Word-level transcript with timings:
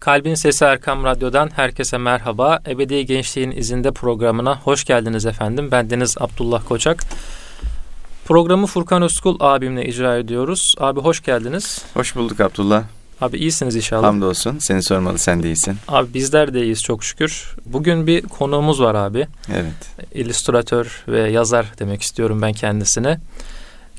Kalbin 0.00 0.34
Sesi 0.34 0.64
Erkam 0.64 1.04
Radyo'dan 1.04 1.50
herkese 1.56 1.98
merhaba. 1.98 2.58
Ebedi 2.68 3.06
Gençliğin 3.06 3.50
izinde 3.50 3.90
programına 3.90 4.58
hoş 4.58 4.84
geldiniz 4.84 5.26
efendim. 5.26 5.68
Ben 5.72 5.90
Deniz 5.90 6.16
Abdullah 6.20 6.62
Koçak. 6.68 7.04
Programı 8.24 8.66
Furkan 8.66 9.02
Özkul 9.02 9.36
abimle 9.40 9.86
icra 9.86 10.16
ediyoruz. 10.16 10.74
Abi 10.78 11.00
hoş 11.00 11.22
geldiniz. 11.22 11.82
Hoş 11.94 12.16
bulduk 12.16 12.40
Abdullah. 12.40 12.82
Abi 13.20 13.38
iyisiniz 13.38 13.76
inşallah. 13.76 14.06
Hamdolsun. 14.06 14.58
Seni 14.58 14.82
sormalı 14.82 15.18
sen 15.18 15.42
de 15.42 15.46
iyisin. 15.46 15.76
Abi 15.88 16.14
bizler 16.14 16.54
de 16.54 16.62
iyiyiz 16.62 16.82
çok 16.82 17.04
şükür. 17.04 17.56
Bugün 17.66 18.06
bir 18.06 18.22
konuğumuz 18.22 18.80
var 18.80 18.94
abi. 18.94 19.26
Evet. 19.52 20.06
İllüstratör 20.14 21.04
ve 21.08 21.30
yazar 21.30 21.66
demek 21.78 22.02
istiyorum 22.02 22.42
ben 22.42 22.52
kendisine. 22.52 23.20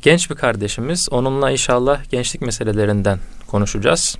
Genç 0.02 0.30
bir 0.30 0.36
kardeşimiz. 0.36 1.08
Onunla 1.12 1.52
inşallah 1.52 2.10
gençlik 2.10 2.42
meselelerinden 2.42 3.20
konuşacağız. 3.48 4.18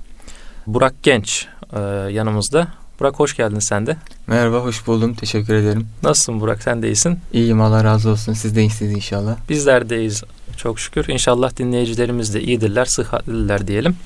Burak 0.66 1.02
Genç 1.02 1.46
e, 1.72 1.80
yanımızda. 2.12 2.68
Burak 3.00 3.14
hoş 3.14 3.36
geldin 3.36 3.58
sen 3.58 3.86
de. 3.86 3.96
Merhaba, 4.26 4.58
hoş 4.58 4.86
buldum. 4.86 5.14
Teşekkür 5.14 5.54
ederim. 5.54 5.86
Nasılsın 6.02 6.40
Burak? 6.40 6.62
Sen 6.62 6.82
de 6.82 6.86
iyisin. 6.86 7.18
İyiyim, 7.32 7.60
Allah 7.60 7.84
razı 7.84 8.10
olsun. 8.10 8.32
Siz 8.32 8.56
de 8.56 8.60
iyisiniz 8.60 8.92
inşallah. 8.92 9.36
Bizler 9.48 9.90
de 9.90 9.98
iyiyiz 9.98 10.22
çok 10.56 10.80
şükür. 10.80 11.08
İnşallah 11.08 11.56
dinleyicilerimiz 11.56 12.34
de 12.34 12.42
iyidirler, 12.42 12.84
sıhhatliler 12.84 13.66
diyelim. 13.66 13.96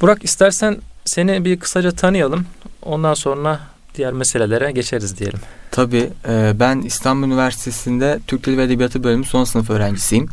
Burak 0.00 0.24
istersen 0.24 0.76
seni 1.04 1.44
bir 1.44 1.60
kısaca 1.60 1.90
tanıyalım. 1.90 2.46
Ondan 2.82 3.14
sonra 3.14 3.60
diğer 3.94 4.12
meselelere 4.12 4.72
geçeriz 4.72 5.18
diyelim. 5.18 5.38
Tabii. 5.70 6.10
E, 6.28 6.52
ben 6.60 6.80
İstanbul 6.80 7.26
Üniversitesi'nde 7.26 8.20
Türk 8.26 8.46
Dili 8.46 8.58
ve 8.58 8.62
Edebiyatı 8.62 9.04
bölümü 9.04 9.24
son 9.24 9.44
sınıf 9.44 9.70
öğrencisiyim. 9.70 10.28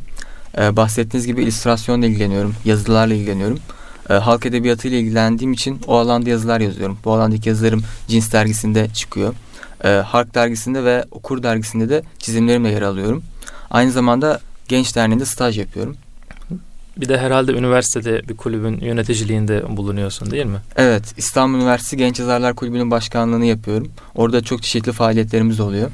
E, 0.58 0.76
bahsettiğiniz 0.76 1.28
gibi 1.28 1.44
illüstrasyonla 1.44 2.06
ilgileniyorum, 2.06 2.56
yazılarla 2.66 3.14
ilgileniyorum. 3.14 3.60
E, 4.10 4.14
halk 4.14 4.46
edebiyatı 4.46 4.88
ile 4.88 5.00
ilgilendiğim 5.00 5.54
için 5.54 5.82
o 5.88 5.98
alanda 5.98 6.30
yazılar 6.30 6.62
yazıyorum. 6.62 6.98
Bu 7.06 7.14
alandaki 7.14 7.50
yazılarım 7.50 7.84
Cins 8.08 8.34
dergisinde 8.34 8.90
çıkıyor. 8.94 9.34
Hark 10.04 10.36
dergisinde 10.36 10.84
ve 10.84 11.06
Okur 11.12 11.44
dergisinde 11.44 11.90
de 11.90 12.04
çizimlerimle 12.20 12.70
yer 12.70 12.82
alıyorum. 12.82 13.24
Aynı 13.70 13.92
zamanda 13.92 14.40
Genç 14.68 14.96
Derneği'nde 14.96 15.26
staj 15.26 15.60
yapıyorum. 15.60 15.96
Bir 16.98 17.10
de 17.10 17.18
herhalde 17.18 17.52
üniversitede 17.52 18.28
bir 18.30 18.38
kulübün 18.38 18.80
yöneticiliğinde 18.80 19.78
bulunuyorsun 19.78 20.32
değil 20.32 20.46
mi? 20.46 20.58
Evet, 20.76 21.04
İstanbul 21.18 21.58
Üniversitesi 21.58 21.98
Genç 21.98 22.20
Yazarlar 22.20 22.56
Kulübü'nün 22.56 22.92
başkanlığını 22.92 23.46
yapıyorum. 23.46 23.92
Orada 24.16 24.44
çok 24.44 24.64
çeşitli 24.64 24.92
faaliyetlerimiz 24.92 25.60
oluyor. 25.60 25.92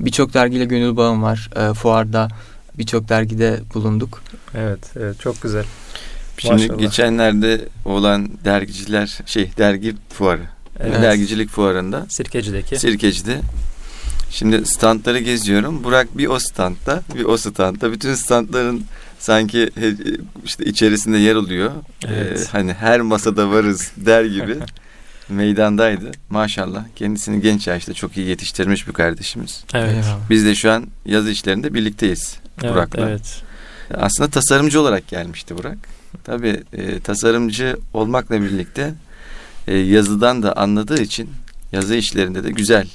Birçok 0.00 0.34
dergiyle 0.34 0.64
gönül 0.64 0.96
bağım 0.96 1.22
var. 1.22 1.50
E, 1.56 1.74
fuarda 1.74 2.28
birçok 2.78 3.08
dergide 3.08 3.60
bulunduk. 3.74 4.22
Evet, 4.54 4.96
evet 4.96 5.20
çok 5.20 5.42
güzel. 5.42 5.64
Şimdi 6.38 6.54
Maşallah. 6.54 6.78
geçenlerde 6.78 7.60
olan 7.84 8.28
dergiciler 8.44 9.18
şey 9.26 9.50
dergi 9.58 9.94
fuarı. 10.08 10.42
Evet. 10.80 11.02
Dergicilik 11.02 11.50
fuarında. 11.50 12.06
Sirkeci'deki. 12.08 12.78
Sirkeci'de. 12.78 13.40
Şimdi 14.30 14.66
standları 14.66 15.18
geziyorum. 15.18 15.84
Burak 15.84 16.18
bir 16.18 16.26
o 16.26 16.38
standta, 16.38 17.02
bir 17.14 17.24
o 17.24 17.36
standta. 17.36 17.92
Bütün 17.92 18.14
standların 18.14 18.84
sanki 19.18 19.70
işte 20.44 20.64
içerisinde 20.64 21.18
yer 21.18 21.36
alıyor. 21.36 21.70
Evet. 22.08 22.40
Ee, 22.40 22.52
hani 22.52 22.72
her 22.72 23.00
masada 23.00 23.50
varız 23.50 23.92
der 23.96 24.24
gibi 24.24 24.56
meydandaydı. 25.28 26.10
Maşallah 26.30 26.84
kendisini 26.96 27.40
genç 27.40 27.66
yaşta 27.66 27.94
çok 27.94 28.16
iyi 28.16 28.26
yetiştirmiş 28.26 28.88
bir 28.88 28.92
kardeşimiz. 28.92 29.64
Evet. 29.74 30.04
Biz 30.30 30.44
de 30.44 30.54
şu 30.54 30.70
an 30.70 30.86
yazı 31.06 31.30
işlerinde 31.30 31.74
birlikteyiz 31.74 32.36
evet, 32.62 32.72
Burak'la. 32.72 33.08
Evet. 33.10 33.42
Aslında 33.94 34.30
tasarımcı 34.30 34.80
olarak 34.80 35.08
gelmişti 35.08 35.58
Burak. 35.58 35.93
Tabii 36.24 36.62
e, 36.72 37.00
tasarımcı 37.00 37.76
olmakla 37.94 38.42
birlikte 38.42 38.94
e, 39.66 39.76
yazıdan 39.76 40.42
da 40.42 40.56
anladığı 40.56 41.02
için 41.02 41.30
yazı 41.72 41.94
işlerinde 41.94 42.44
de 42.44 42.50
güzel 42.50 42.88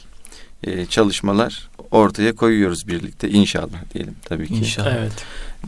e, 0.63 0.85
çalışmalar 0.85 1.69
ortaya 1.91 2.35
koyuyoruz 2.35 2.87
birlikte 2.87 3.29
inşallah 3.29 3.93
diyelim 3.93 4.15
tabii 4.25 4.47
ki. 4.47 4.55
İnşallah. 4.55 4.95
Evet. 4.99 5.11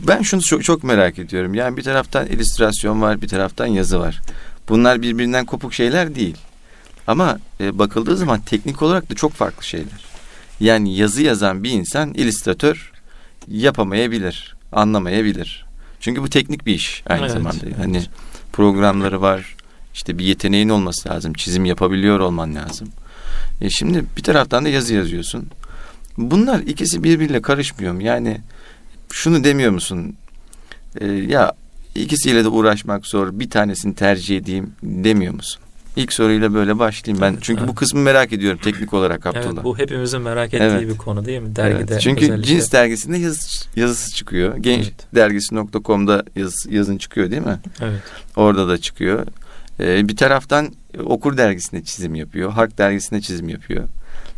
Ben 0.08 0.22
şunu 0.22 0.42
çok, 0.42 0.64
çok 0.64 0.84
merak 0.84 1.20
ediyorum. 1.20 1.54
Yani 1.54 1.78
bir 1.78 1.84
taraftan 1.84 2.28
illüstrasyon 2.28 3.02
var, 3.02 3.22
bir 3.22 3.28
taraftan 3.28 3.66
yazı 3.66 4.00
var. 4.00 4.22
Bunlar 4.70 5.02
birbirinden 5.02 5.46
kopuk 5.46 5.74
şeyler 5.74 6.16
değil. 6.16 6.38
Ama 7.08 7.40
e, 7.60 7.80
bakıldığı 7.80 8.18
zaman 8.18 8.42
teknik 8.42 8.82
olarak 8.82 9.10
da 9.10 9.16
çok 9.16 9.34
farklı 9.34 9.64
şeyler. 9.64 10.06
Yani 10.60 10.96
yazı 10.96 11.22
yazan 11.22 11.64
bir 11.64 11.72
insan 11.72 12.14
illüstratör 12.14 12.92
yapamayabilir, 13.48 14.56
anlamayabilir. 14.72 15.66
Çünkü 16.02 16.24
bu 16.24 16.30
teknik 16.30 16.66
bir 16.66 16.74
iş 16.74 17.04
aynı 17.08 17.22
evet, 17.22 17.32
zamanda. 17.32 17.66
Hani 17.78 18.04
programları 18.54 19.22
var. 19.22 19.56
İşte 19.94 20.18
bir 20.18 20.26
yeteneğin 20.26 20.70
olması 20.70 21.10
lazım. 21.10 21.34
Çizim 21.34 21.66
yapabiliyor 21.66 22.20
olman 22.20 22.56
lazım. 22.56 22.88
E 23.62 23.70
şimdi 23.70 24.06
bir 24.18 24.24
taraftan 24.24 24.66
da 24.66 24.70
yazı 24.70 24.94
yazıyorsun. 24.94 25.50
Bunlar 26.18 26.60
ikisi 26.60 27.04
birbiriyle 27.04 27.42
karışmıyor 27.42 27.94
mu? 27.94 28.04
Yani 28.04 28.42
şunu 29.12 29.44
demiyor 29.44 29.72
musun? 29.72 30.16
E, 31.02 31.08
ya 31.08 31.54
ikisiyle 31.96 32.44
de 32.44 32.48
uğraşmak 32.48 33.06
zor. 33.06 33.40
Bir 33.40 33.50
tanesini 33.50 33.96
tercih 33.96 34.38
edeyim 34.38 34.74
demiyor 34.84 35.34
musun? 35.34 35.62
İlk 35.96 36.14
soruyla 36.14 36.54
böyle 36.54 36.80
başlayayım 36.80 37.22
ben. 37.22 37.38
Çünkü 37.42 37.60
evet. 37.60 37.70
bu 37.70 37.76
kısmı 37.76 38.00
merak 38.00 38.34
ediyorum 38.34 38.60
teknik 38.64 38.94
olarak 38.94 39.26
Abdullah. 39.26 39.54
Evet, 39.54 39.64
bu 39.64 39.78
hepimizin 39.78 40.22
merak 40.22 40.54
ettiği 40.54 40.64
evet. 40.64 40.90
bir 40.90 40.98
konu 40.98 41.26
değil 41.26 41.42
mi? 41.42 41.56
Dergide 41.56 41.94
evet. 41.94 42.02
Çünkü 42.02 42.26
özellikle. 42.26 42.44
Cins 42.44 42.72
dergisinde 42.72 43.18
yazı, 43.18 43.66
yazısı 43.76 44.16
çıkıyor. 44.16 44.58
Genç 44.58 44.84
evet. 44.84 45.16
dergisi.com'da 45.16 46.24
yaz, 46.36 46.66
yazın 46.70 46.98
çıkıyor 46.98 47.32
değil 47.32 47.42
mi? 47.42 47.60
Evet. 47.82 48.02
Orada 48.36 48.68
da 48.68 48.78
çıkıyor. 48.78 49.26
Ee, 49.80 50.08
bir 50.08 50.16
taraftan 50.16 50.74
Okur 51.06 51.38
dergisinde 51.38 51.84
çizim 51.84 52.16
yapıyor. 52.16 52.52
Hark 52.52 52.78
dergisinde 52.78 53.22
çizim 53.22 53.50
yapıyor. 53.50 53.88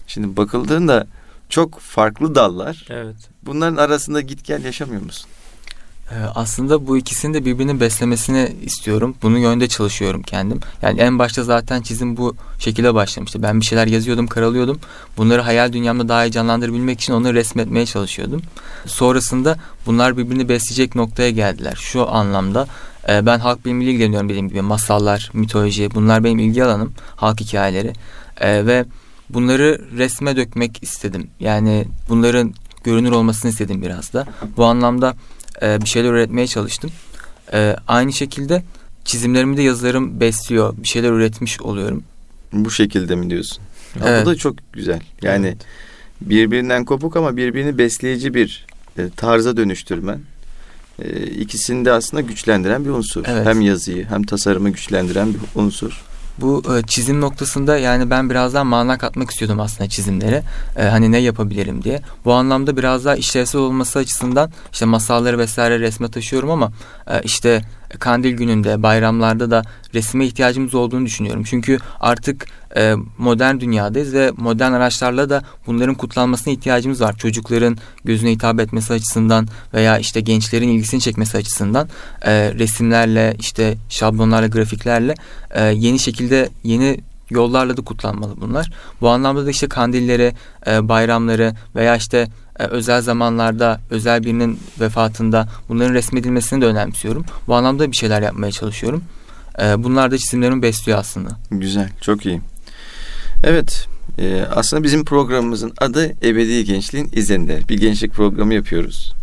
Şimdi 0.07 0.37
bakıldığında 0.37 1.07
çok 1.49 1.79
farklı 1.79 2.35
dallar. 2.35 2.85
Evet. 2.89 3.15
Bunların 3.45 3.77
arasında 3.77 4.21
git 4.21 4.45
gel 4.45 4.65
yaşamıyor 4.65 5.01
musun? 5.01 5.29
Ee, 6.11 6.15
aslında 6.35 6.87
bu 6.87 6.97
ikisini 6.97 7.33
de 7.33 7.45
birbirini 7.45 7.79
beslemesini 7.79 8.55
istiyorum. 8.63 9.15
Bunun 9.21 9.37
yönde 9.37 9.67
çalışıyorum 9.67 10.21
kendim. 10.21 10.59
Yani 10.81 10.99
en 10.99 11.19
başta 11.19 11.43
zaten 11.43 11.81
çizim 11.81 12.17
bu 12.17 12.35
şekilde 12.59 12.93
başlamıştı. 12.93 13.43
Ben 13.43 13.59
bir 13.59 13.65
şeyler 13.65 13.87
yazıyordum, 13.87 14.27
karalıyordum. 14.27 14.79
Bunları 15.17 15.41
hayal 15.41 15.73
dünyamda 15.73 16.09
daha 16.09 16.25
iyi 16.25 16.31
canlandırabilmek 16.31 17.01
için 17.01 17.13
onları 17.13 17.33
resmetmeye 17.33 17.85
çalışıyordum. 17.85 18.41
Sonrasında 18.85 19.57
bunlar 19.85 20.17
birbirini 20.17 20.49
besleyecek 20.49 20.95
noktaya 20.95 21.29
geldiler. 21.29 21.75
Şu 21.79 22.09
anlamda 22.09 22.67
e, 23.09 23.25
ben 23.25 23.39
halk 23.39 23.65
bilimiyle 23.65 23.91
ilgileniyorum 23.91 24.29
dediğim 24.29 24.49
gibi. 24.49 24.61
Masallar, 24.61 25.31
mitoloji 25.33 25.89
bunlar 25.95 26.23
benim 26.23 26.39
ilgi 26.39 26.63
alanım. 26.63 26.93
Halk 27.15 27.39
hikayeleri. 27.41 27.93
E, 28.41 28.65
ve 28.65 28.85
bunları 29.29 29.81
resme 29.97 30.35
dökmek 30.35 30.83
istedim. 30.83 31.27
Yani 31.39 31.85
bunların 32.09 32.53
görünür 32.83 33.11
olmasını 33.11 33.51
istedim 33.51 33.81
biraz 33.81 34.13
da. 34.13 34.25
Bu 34.57 34.65
anlamda 34.65 35.15
e, 35.61 35.81
bir 35.81 35.87
şeyler 35.87 36.09
üretmeye 36.09 36.47
çalıştım. 36.47 36.91
E, 37.53 37.75
aynı 37.87 38.13
şekilde 38.13 38.63
çizimlerimi 39.05 39.57
de 39.57 39.61
yazılarım 39.61 40.19
besliyor. 40.19 40.73
Bir 40.77 40.87
şeyler 40.87 41.11
üretmiş 41.11 41.61
oluyorum. 41.61 42.03
Bu 42.53 42.71
şekilde 42.71 43.15
mi 43.15 43.29
diyorsun? 43.29 43.63
Ya 43.99 44.05
evet. 44.07 44.25
Bu 44.25 44.29
da 44.29 44.35
çok 44.35 44.55
güzel. 44.73 45.01
Yani 45.21 45.47
evet. 45.47 45.57
birbirinden 46.21 46.85
kopuk 46.85 47.15
ama 47.15 47.37
birbirini 47.37 47.77
besleyici 47.77 48.33
bir 48.33 48.65
e, 48.97 49.09
tarza 49.15 49.57
dönüştürmen. 49.57 50.19
E, 50.99 51.25
ikisini 51.25 51.85
de 51.85 51.91
aslında 51.91 52.21
güçlendiren 52.21 52.85
bir 52.85 52.89
unsur. 52.89 53.23
Evet. 53.27 53.45
Hem 53.45 53.61
yazıyı 53.61 54.05
hem 54.05 54.23
tasarımı 54.23 54.69
güçlendiren 54.69 55.33
bir 55.33 55.39
unsur. 55.55 56.03
Bu 56.37 56.63
e, 56.77 56.81
çizim 56.87 57.21
noktasında 57.21 57.77
yani 57.77 58.09
ben 58.09 58.29
biraz 58.29 58.53
daha 58.53 58.63
mana 58.63 58.97
katmak 58.97 59.31
istiyordum 59.31 59.59
aslında 59.59 59.89
çizimlere. 59.89 60.43
E, 60.77 60.83
hani 60.83 61.11
ne 61.11 61.17
yapabilirim 61.17 61.83
diye. 61.83 62.01
Bu 62.25 62.33
anlamda 62.33 62.77
biraz 62.77 63.05
daha 63.05 63.15
işlevsel 63.15 63.61
olması 63.61 63.99
açısından 63.99 64.51
işte 64.71 64.85
masalları 64.85 65.37
vesaire 65.37 65.79
resme 65.79 66.11
taşıyorum 66.11 66.51
ama 66.51 66.71
e, 67.07 67.21
işte 67.23 67.61
kandil 67.99 68.31
gününde, 68.31 68.83
bayramlarda 68.83 69.51
da 69.51 69.63
resme 69.93 70.25
ihtiyacımız 70.25 70.75
olduğunu 70.75 71.05
düşünüyorum. 71.05 71.43
Çünkü 71.43 71.79
artık 71.99 72.45
e, 72.75 72.95
modern 73.17 73.59
dünyadayız 73.59 74.13
ve 74.13 74.31
modern 74.37 74.71
araçlarla 74.71 75.29
da 75.29 75.43
bunların 75.67 75.95
kutlanmasına 75.95 76.53
ihtiyacımız 76.53 77.01
var. 77.01 77.17
Çocukların 77.17 77.77
gözüne 78.05 78.31
hitap 78.31 78.59
etmesi 78.59 78.93
açısından 78.93 79.47
veya 79.73 79.97
işte 79.97 80.21
gençlerin 80.21 80.67
ilgisini 80.67 81.01
çekmesi 81.01 81.37
açısından 81.37 81.89
e, 82.21 82.53
resimlerle, 82.53 83.35
işte 83.39 83.77
şablonlarla, 83.89 84.47
grafiklerle 84.47 85.15
e, 85.51 85.63
yeni 85.63 85.99
şekilde 85.99 86.49
yeni 86.63 86.99
yollarla 87.29 87.77
da 87.77 87.81
kutlanmalı 87.81 88.41
bunlar. 88.41 88.71
Bu 89.01 89.09
anlamda 89.09 89.45
da 89.45 89.49
işte 89.49 89.67
kandilleri, 89.67 90.33
e, 90.67 90.89
bayramları 90.89 91.53
veya 91.75 91.95
işte 91.95 92.27
e, 92.59 92.63
özel 92.63 93.01
zamanlarda 93.01 93.81
özel 93.89 94.23
birinin 94.23 94.59
vefatında 94.79 95.47
bunların 95.69 95.93
resmedilmesini 95.93 96.61
de 96.61 96.65
önemsiyorum. 96.65 97.25
Bu 97.47 97.55
anlamda 97.55 97.91
bir 97.91 97.95
şeyler 97.95 98.21
yapmaya 98.21 98.51
çalışıyorum. 98.51 99.03
E, 99.61 99.83
bunlar 99.83 100.11
da 100.11 100.17
çizimlerimi 100.17 100.61
besliyor 100.61 100.99
aslında. 100.99 101.29
Güzel, 101.51 101.89
çok 102.01 102.25
iyi. 102.25 102.41
Evet, 103.43 103.87
e, 104.19 104.41
aslında 104.55 104.83
bizim 104.83 105.05
programımızın 105.05 105.73
adı 105.77 106.11
Ebedi 106.27 106.65
Gençliğin 106.65 107.09
İzinde. 107.13 107.59
Bir 107.69 107.79
gençlik 107.79 108.13
programı 108.13 108.53
yapıyoruz. 108.53 109.13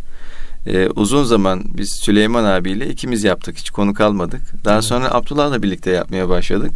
E, 0.67 0.89
uzun 0.89 1.25
zaman 1.25 1.65
biz 1.65 1.93
Süleyman 1.93 2.45
abiyle 2.45 2.89
ikimiz 2.89 3.25
yaptık. 3.25 3.59
Hiç 3.59 3.71
konu 3.71 3.95
kalmadık. 3.95 4.41
Daha 4.65 4.75
evet. 4.75 4.85
sonra 4.85 5.15
Abdullah'la 5.15 5.63
birlikte 5.63 5.91
yapmaya 5.91 6.29
başladık. 6.29 6.73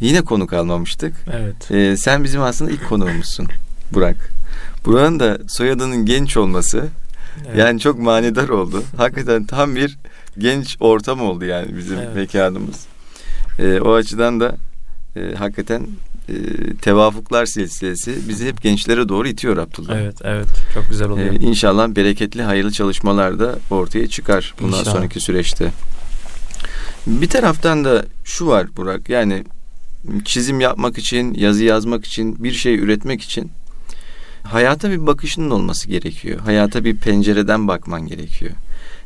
Yine 0.00 0.20
konuk 0.20 0.52
almamıştık. 0.52 1.14
Evet. 1.32 1.70
Ee, 1.70 1.96
sen 1.96 2.24
bizim 2.24 2.42
aslında 2.42 2.70
ilk 2.70 2.88
konuğumuzsun 2.88 3.48
Burak. 3.92 4.30
Burak'ın 4.84 5.20
da 5.20 5.38
soyadının 5.48 6.06
genç 6.06 6.36
olması 6.36 6.86
evet. 7.46 7.58
yani 7.58 7.80
çok 7.80 7.98
manidar 7.98 8.48
oldu. 8.48 8.82
Hakikaten 8.96 9.44
tam 9.44 9.76
bir 9.76 9.98
genç 10.38 10.76
ortam 10.80 11.20
oldu 11.20 11.44
yani 11.44 11.76
bizim 11.76 11.98
evet. 11.98 12.14
mekanımız. 12.14 12.86
Ee, 13.58 13.80
o 13.80 13.92
açıdan 13.92 14.40
da 14.40 14.56
e, 15.16 15.34
hakikaten 15.34 15.86
e, 16.28 16.34
tevafuklar 16.82 17.46
silsilesi 17.46 18.28
bizi 18.28 18.46
hep 18.46 18.62
gençlere 18.62 19.08
doğru 19.08 19.28
itiyor 19.28 19.56
Abdullah. 19.56 19.96
Evet, 19.96 20.16
evet. 20.24 20.48
Çok 20.74 20.88
güzel 20.90 21.08
oluyor. 21.08 21.32
Ee, 21.32 21.36
inşallah 21.36 21.88
bereketli, 21.88 22.42
hayırlı 22.42 22.72
çalışmalar 22.72 23.38
da 23.38 23.58
ortaya 23.70 24.06
çıkar 24.06 24.54
bundan 24.60 24.78
inşallah. 24.78 24.96
sonraki 24.96 25.20
süreçte. 25.20 25.72
Bir 27.06 27.28
taraftan 27.28 27.84
da 27.84 28.04
şu 28.24 28.46
var 28.46 28.76
Burak, 28.76 29.08
yani 29.08 29.44
çizim 30.24 30.60
yapmak 30.60 30.98
için, 30.98 31.34
yazı 31.34 31.64
yazmak 31.64 32.04
için, 32.04 32.44
bir 32.44 32.52
şey 32.52 32.74
üretmek 32.74 33.22
için 33.22 33.50
hayata 34.42 34.90
bir 34.90 35.06
bakışının 35.06 35.50
olması 35.50 35.88
gerekiyor. 35.88 36.40
Hayata 36.40 36.84
bir 36.84 36.96
pencereden 36.96 37.68
bakman 37.68 38.06
gerekiyor. 38.06 38.52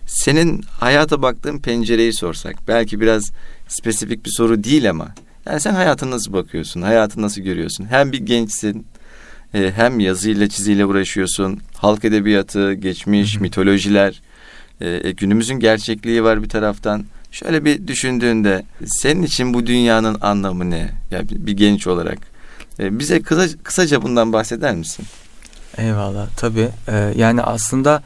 Senin 0.07 0.63
hayata 0.63 1.23
baktığın 1.23 1.59
pencereyi 1.59 2.13
sorsak, 2.13 2.57
belki 2.69 3.01
biraz 3.01 3.31
spesifik 3.69 4.25
bir 4.25 4.31
soru 4.31 4.65
değil 4.65 4.91
ama 4.91 5.09
yani 5.47 5.61
sen 5.61 5.75
hayatı 5.75 6.11
nasıl 6.11 6.33
bakıyorsun? 6.33 6.83
Hayatı 6.83 7.23
nasıl 7.23 7.43
görüyorsun? 7.43 7.87
Hem 7.91 8.13
bir 8.13 8.19
gençsin, 8.19 8.87
e, 9.55 9.73
hem 9.77 10.01
yazıyla 10.01 10.49
çiziyle 10.49 10.85
uğraşıyorsun. 10.85 11.61
Halk 11.77 12.05
edebiyatı, 12.05 12.73
geçmiş, 12.73 13.35
Hı-hı. 13.35 13.43
mitolojiler, 13.43 14.23
e, 14.81 14.89
e, 14.89 15.13
günümüzün 15.13 15.61
gerçekliği 15.61 16.25
var 16.25 16.43
bir 16.43 16.49
taraftan. 16.49 17.05
Şöyle 17.31 17.65
bir 17.65 17.87
düşündüğünde 17.87 18.65
senin 18.87 19.23
için 19.23 19.55
bu 19.55 19.67
dünyanın 19.67 20.17
anlamı 20.21 20.71
ne? 20.71 20.79
Ya 20.79 20.91
yani 21.11 21.29
bir, 21.29 21.47
bir 21.47 21.53
genç 21.53 21.87
olarak 21.87 22.19
e, 22.79 22.99
bize 22.99 23.23
kısa, 23.23 23.47
kısaca 23.63 24.03
bundan 24.03 24.33
bahseder 24.33 24.75
misin? 24.75 25.07
Eyvallah 25.79 26.29
tabii. 26.37 26.69
Ee, 26.89 27.13
yani 27.17 27.43
aslında 27.43 28.03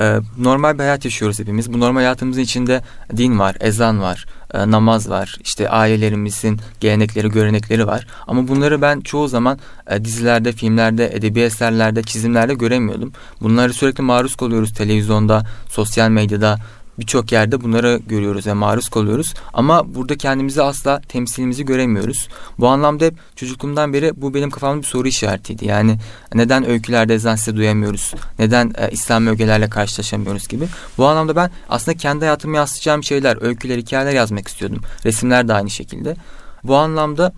e, 0.00 0.18
normal 0.38 0.74
bir 0.74 0.78
hayat 0.78 1.04
yaşıyoruz 1.04 1.38
hepimiz. 1.38 1.72
Bu 1.72 1.80
normal 1.80 2.00
hayatımızın 2.00 2.40
içinde 2.40 2.82
din 3.16 3.38
var, 3.38 3.56
ezan 3.60 4.00
var, 4.00 4.26
e, 4.54 4.70
namaz 4.70 5.10
var, 5.10 5.36
işte 5.40 5.70
ailelerimizin 5.70 6.60
gelenekleri, 6.80 7.28
görenekleri 7.28 7.86
var. 7.86 8.06
Ama 8.26 8.48
bunları 8.48 8.82
ben 8.82 9.00
çoğu 9.00 9.28
zaman 9.28 9.58
e, 9.90 10.04
dizilerde, 10.04 10.52
filmlerde, 10.52 11.10
edebi 11.14 11.40
eserlerde, 11.40 12.02
çizimlerde 12.02 12.54
göremiyordum. 12.54 13.12
Bunları 13.40 13.74
sürekli 13.74 14.02
maruz 14.02 14.36
kalıyoruz 14.36 14.74
televizyonda, 14.74 15.46
sosyal 15.68 16.10
medyada, 16.10 16.58
birçok 16.98 17.32
yerde 17.32 17.60
bunları 17.60 18.00
görüyoruz 18.06 18.46
ve 18.46 18.52
maruz 18.52 18.88
kalıyoruz. 18.88 19.34
Ama 19.52 19.94
burada 19.94 20.16
kendimizi 20.16 20.62
asla 20.62 21.00
temsilimizi 21.00 21.64
göremiyoruz. 21.64 22.28
Bu 22.58 22.68
anlamda 22.68 23.04
hep 23.04 23.14
çocukluğumdan 23.36 23.92
beri 23.92 24.12
bu 24.16 24.34
benim 24.34 24.50
kafamda 24.50 24.82
bir 24.82 24.86
soru 24.86 25.08
işaretiydi. 25.08 25.66
Yani 25.66 25.98
neden 26.34 26.66
öykülerde 26.66 27.14
ezan 27.14 27.36
sesi 27.36 27.56
duyamıyoruz? 27.56 28.14
Neden 28.38 28.72
e, 28.78 28.90
İslam 28.90 29.26
ögelerle 29.26 29.68
karşılaşamıyoruz 29.68 30.48
gibi. 30.48 30.68
Bu 30.98 31.06
anlamda 31.06 31.36
ben 31.36 31.50
aslında 31.68 31.96
kendi 31.96 32.20
hayatımı 32.20 32.56
yansıtacağım 32.56 33.04
şeyler, 33.04 33.42
öyküler, 33.42 33.78
hikayeler 33.78 34.12
yazmak 34.12 34.48
istiyordum. 34.48 34.80
Resimler 35.04 35.48
de 35.48 35.52
aynı 35.52 35.70
şekilde. 35.70 36.16
Bu 36.64 36.76
anlamda 36.76 37.32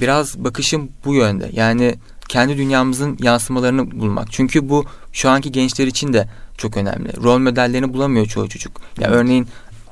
biraz 0.00 0.44
bakışım 0.44 0.88
bu 1.04 1.14
yönde. 1.14 1.50
Yani 1.52 1.94
kendi 2.28 2.56
dünyamızın 2.56 3.18
yansımalarını 3.20 3.90
bulmak. 3.90 4.32
Çünkü 4.32 4.68
bu 4.68 4.84
şu 5.12 5.30
anki 5.30 5.52
gençler 5.52 5.86
için 5.86 6.12
de 6.12 6.28
çok 6.62 6.76
önemli. 6.76 7.22
Rol 7.22 7.38
modellerini 7.38 7.94
bulamıyor 7.94 8.26
çoğu 8.26 8.48
çocuk. 8.48 8.80
Ya 8.80 8.86
yani 9.02 9.14
örneğin 9.16 9.46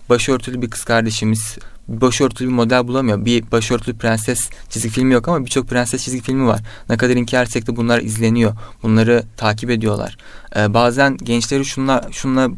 başörtülü 0.09 0.63
bir 0.63 0.71
kız 0.71 0.85
kardeşimiz 0.85 1.59
başörtülü 1.89 2.49
bir 2.49 2.53
model 2.53 2.89
bulamıyor. 2.89 3.25
Bir 3.25 3.51
başörtülü 3.51 3.99
prenses 3.99 4.51
çizgi 4.69 4.89
filmi 4.89 5.15
yok 5.15 5.29
ama 5.29 5.45
birçok 5.45 5.69
prenses 5.69 6.05
çizgi 6.05 6.21
filmi 6.21 6.47
var. 6.47 6.61
Ne 6.89 6.97
kadar 6.97 7.17
inkar 7.17 7.43
etsek 7.43 7.67
de 7.67 7.77
bunlar 7.77 8.01
izleniyor. 8.01 8.53
Bunları 8.83 9.25
takip 9.37 9.71
ediyorlar. 9.71 10.17
Ee, 10.57 10.75
bazen 10.75 11.17
gençleri 11.17 11.65
şunla 11.65 12.09
şunla 12.11 12.49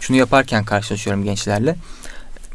şunu 0.00 0.16
yaparken 0.16 0.64
karşılaşıyorum 0.64 1.24
gençlerle. 1.24 1.76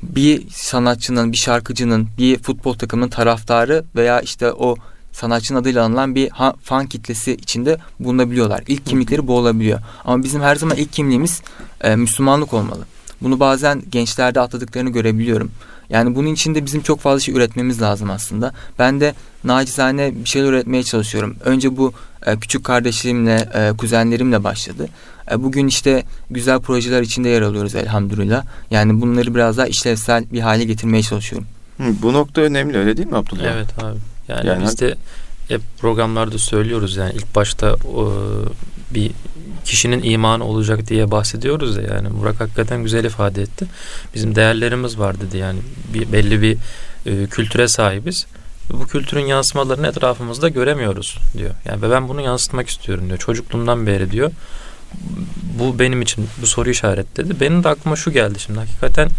Bir 0.04 0.50
sanatçının, 0.50 1.32
bir 1.32 1.38
şarkıcının, 1.38 2.08
bir 2.18 2.40
futbol 2.40 2.74
takımının 2.74 3.10
taraftarı 3.10 3.84
veya 3.96 4.22
işte 4.22 4.52
o 4.52 4.76
sanatçının 5.12 5.60
adıyla 5.60 5.84
anılan 5.84 6.16
bir 6.16 6.30
fan 6.64 6.86
kitlesi 6.88 7.34
içinde 7.34 7.78
bulunabiliyorlar. 8.00 8.64
İlk 8.68 8.86
kimlikleri 8.86 9.28
bu 9.28 9.38
olabiliyor. 9.38 9.80
Ama 10.06 10.24
bizim 10.24 10.42
her 10.42 10.56
zaman 10.56 10.78
ilk 10.78 10.94
kimliğimiz 10.94 11.42
e, 11.82 11.96
Müslümanlık 11.96 12.54
olmalı. 12.54 12.86
Bunu 13.22 13.40
bazen 13.40 13.84
gençlerde 13.92 14.40
atladıklarını 14.40 14.90
görebiliyorum. 14.90 15.52
Yani 15.90 16.16
bunun 16.16 16.34
için 16.34 16.56
de 16.56 16.66
bizim 16.66 16.82
çok 16.82 17.00
fazla 17.00 17.20
şey 17.20 17.36
üretmemiz 17.36 17.82
lazım 17.82 18.10
aslında. 18.10 18.54
Ben 18.80 19.02
de 19.02 19.14
nacizane 19.44 20.14
bir 20.16 20.30
şeyler 20.30 20.48
üretmeye 20.48 20.84
çalışıyorum. 20.84 21.36
Önce 21.46 21.78
bu 21.78 21.94
e, 22.26 22.38
küçük 22.40 22.64
kardeşlerimle, 22.64 23.50
e, 23.54 23.78
kuzenlerimle 23.78 24.44
başladı. 24.44 24.88
E, 25.32 25.44
bugün 25.44 25.68
işte 25.68 26.04
güzel 26.30 26.60
projeler 26.60 27.02
içinde 27.02 27.30
yer 27.30 27.42
alıyoruz 27.42 27.76
elhamdülillah. 27.76 28.44
Yani 28.72 29.02
bunları 29.02 29.36
biraz 29.36 29.58
daha 29.58 29.68
işlevsel 29.68 30.32
bir 30.32 30.40
hale 30.40 30.64
getirmeye 30.64 31.04
çalışıyorum. 31.04 31.48
Hı, 31.78 31.84
bu 32.02 32.14
nokta 32.14 32.42
önemli 32.42 32.78
öyle 32.78 32.98
değil 32.98 33.08
mi 33.08 33.18
Abdullah? 33.18 33.54
Evet 33.56 33.84
abi. 33.84 33.98
Yani, 34.38 34.48
yani 34.48 34.64
biz 34.64 34.80
de 34.80 34.96
hep 35.48 35.62
programlarda 35.80 36.38
söylüyoruz 36.38 36.96
yani 36.98 37.14
ilk 37.16 37.36
başta 37.36 37.74
o, 37.74 38.14
bir 38.92 39.12
kişinin 39.66 40.04
imanı 40.04 40.46
olacak 40.46 40.88
diye 40.88 41.12
bahsediyoruz 41.12 41.78
ya 41.78 41.84
yani 41.84 42.08
Burak 42.20 42.40
hakikaten 42.40 42.84
güzel 42.84 43.04
ifade 43.04 43.42
etti. 43.42 43.66
Bizim 44.16 44.36
değerlerimiz 44.36 45.00
var 45.00 45.22
dedi 45.22 45.38
yani 45.38 45.60
bir, 45.94 46.12
belli 46.12 46.42
bir 46.42 46.58
e, 47.06 47.28
kültüre 47.28 47.68
sahibiz. 47.68 48.26
Bu 48.74 48.88
kültürün 48.88 49.26
yansımalarını 49.26 49.88
etrafımızda 49.88 50.50
göremiyoruz 50.50 51.18
diyor. 51.38 51.52
Yani 51.66 51.82
ve 51.82 51.92
ben 51.92 52.10
bunu 52.10 52.22
yansıtmak 52.22 52.70
istiyorum 52.70 53.08
diyor. 53.08 53.20
Çocukluğumdan 53.20 53.88
beri 53.88 54.12
diyor. 54.12 54.32
Bu 55.60 55.80
benim 55.80 56.02
için 56.02 56.28
bu 56.42 56.48
soru 56.48 56.70
işaretledi. 56.70 57.40
Benim 57.40 57.64
de 57.64 57.70
aklıma 57.70 57.96
şu 57.96 58.12
geldi 58.12 58.40
şimdi 58.40 58.60
hakikaten 58.60 59.10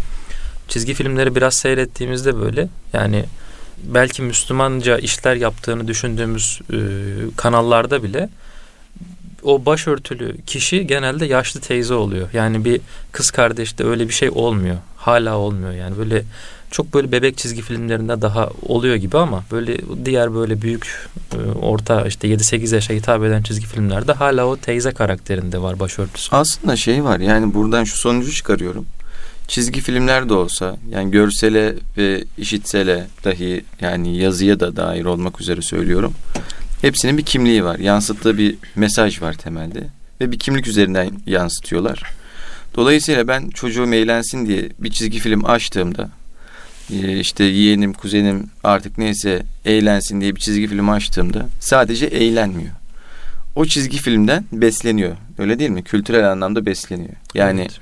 çizgi 0.67 0.93
filmleri 0.93 1.35
biraz 1.35 1.53
seyrettiğimizde 1.53 2.39
böyle 2.39 2.67
yani 2.93 3.25
belki 3.83 4.21
Müslümanca 4.21 4.97
işler 4.97 5.35
yaptığını 5.35 5.87
düşündüğümüz 5.87 6.59
e, 6.73 6.77
kanallarda 7.35 8.03
bile 8.03 8.29
o 9.43 9.65
başörtülü 9.65 10.41
kişi 10.41 10.87
genelde 10.87 11.25
yaşlı 11.25 11.59
teyze 11.59 11.93
oluyor. 11.93 12.27
Yani 12.33 12.65
bir 12.65 12.81
kız 13.11 13.31
kardeşte 13.31 13.83
öyle 13.83 14.07
bir 14.07 14.13
şey 14.13 14.29
olmuyor. 14.29 14.77
Hala 14.97 15.37
olmuyor 15.37 15.73
yani 15.73 15.97
böyle 15.97 16.23
çok 16.71 16.93
böyle 16.93 17.11
bebek 17.11 17.37
çizgi 17.37 17.61
filmlerinde 17.61 18.21
daha 18.21 18.49
oluyor 18.61 18.95
gibi 18.95 19.17
ama 19.17 19.43
böyle 19.51 19.77
diğer 20.05 20.35
böyle 20.35 20.61
büyük 20.61 21.07
e, 21.33 21.37
orta 21.51 22.05
işte 22.05 22.27
7-8 22.27 22.75
yaşa 22.75 22.93
hitap 22.93 23.23
eden 23.23 23.41
çizgi 23.41 23.65
filmlerde 23.65 24.13
hala 24.13 24.45
o 24.45 24.57
teyze 24.57 24.91
karakterinde 24.91 25.61
var 25.61 25.79
başörtüsü. 25.79 26.35
Aslında 26.35 26.75
şey 26.75 27.03
var 27.03 27.19
yani 27.19 27.53
buradan 27.53 27.83
şu 27.83 27.97
sonucu 27.97 28.31
çıkarıyorum 28.31 28.85
çizgi 29.47 29.81
filmler 29.81 30.29
de 30.29 30.33
olsa 30.33 30.75
yani 30.89 31.11
görsele 31.11 31.75
ve 31.97 32.23
işitsele 32.37 33.07
dahi 33.23 33.63
yani 33.81 34.17
yazıya 34.17 34.59
da 34.59 34.75
dair 34.75 35.05
olmak 35.05 35.41
üzere 35.41 35.61
söylüyorum. 35.61 36.13
Hepsinin 36.81 37.17
bir 37.17 37.25
kimliği 37.25 37.63
var. 37.63 37.79
Yansıttığı 37.79 38.37
bir 38.37 38.55
mesaj 38.75 39.21
var 39.21 39.33
temelde 39.33 39.83
ve 40.21 40.31
bir 40.31 40.39
kimlik 40.39 40.67
üzerinden 40.67 41.11
yansıtıyorlar. 41.25 42.03
Dolayısıyla 42.75 43.27
ben 43.27 43.49
çocuğum 43.49 43.93
eğlensin 43.93 44.45
diye 44.45 44.69
bir 44.79 44.91
çizgi 44.91 45.19
film 45.19 45.45
açtığımda 45.45 46.09
e, 46.93 47.19
işte 47.19 47.43
yeğenim, 47.43 47.93
kuzenim 47.93 48.49
artık 48.63 48.97
neyse 48.97 49.43
eğlensin 49.65 50.21
diye 50.21 50.35
bir 50.35 50.39
çizgi 50.39 50.67
film 50.67 50.89
açtığımda 50.89 51.47
sadece 51.59 52.05
eğlenmiyor. 52.05 52.71
O 53.55 53.65
çizgi 53.65 53.97
filmden 53.97 54.45
besleniyor. 54.51 55.17
Öyle 55.37 55.59
değil 55.59 55.69
mi? 55.69 55.83
Kültürel 55.83 56.31
anlamda 56.31 56.65
besleniyor. 56.65 57.13
Yani 57.33 57.61
evet 57.61 57.79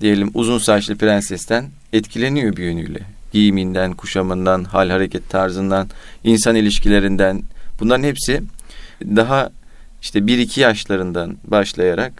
diyelim 0.00 0.30
uzun 0.34 0.58
saçlı 0.58 0.96
prensesten 0.96 1.70
etkileniyor 1.92 2.56
bir 2.56 2.64
yönüyle. 2.64 3.00
Giyiminden, 3.32 3.92
kuşamından, 3.92 4.64
hal 4.64 4.90
hareket 4.90 5.30
tarzından, 5.30 5.88
insan 6.24 6.54
ilişkilerinden 6.54 7.42
bunların 7.80 8.02
hepsi 8.02 8.42
daha 9.02 9.50
işte 10.02 10.26
bir 10.26 10.38
iki 10.38 10.60
yaşlarından 10.60 11.36
başlayarak 11.44 12.12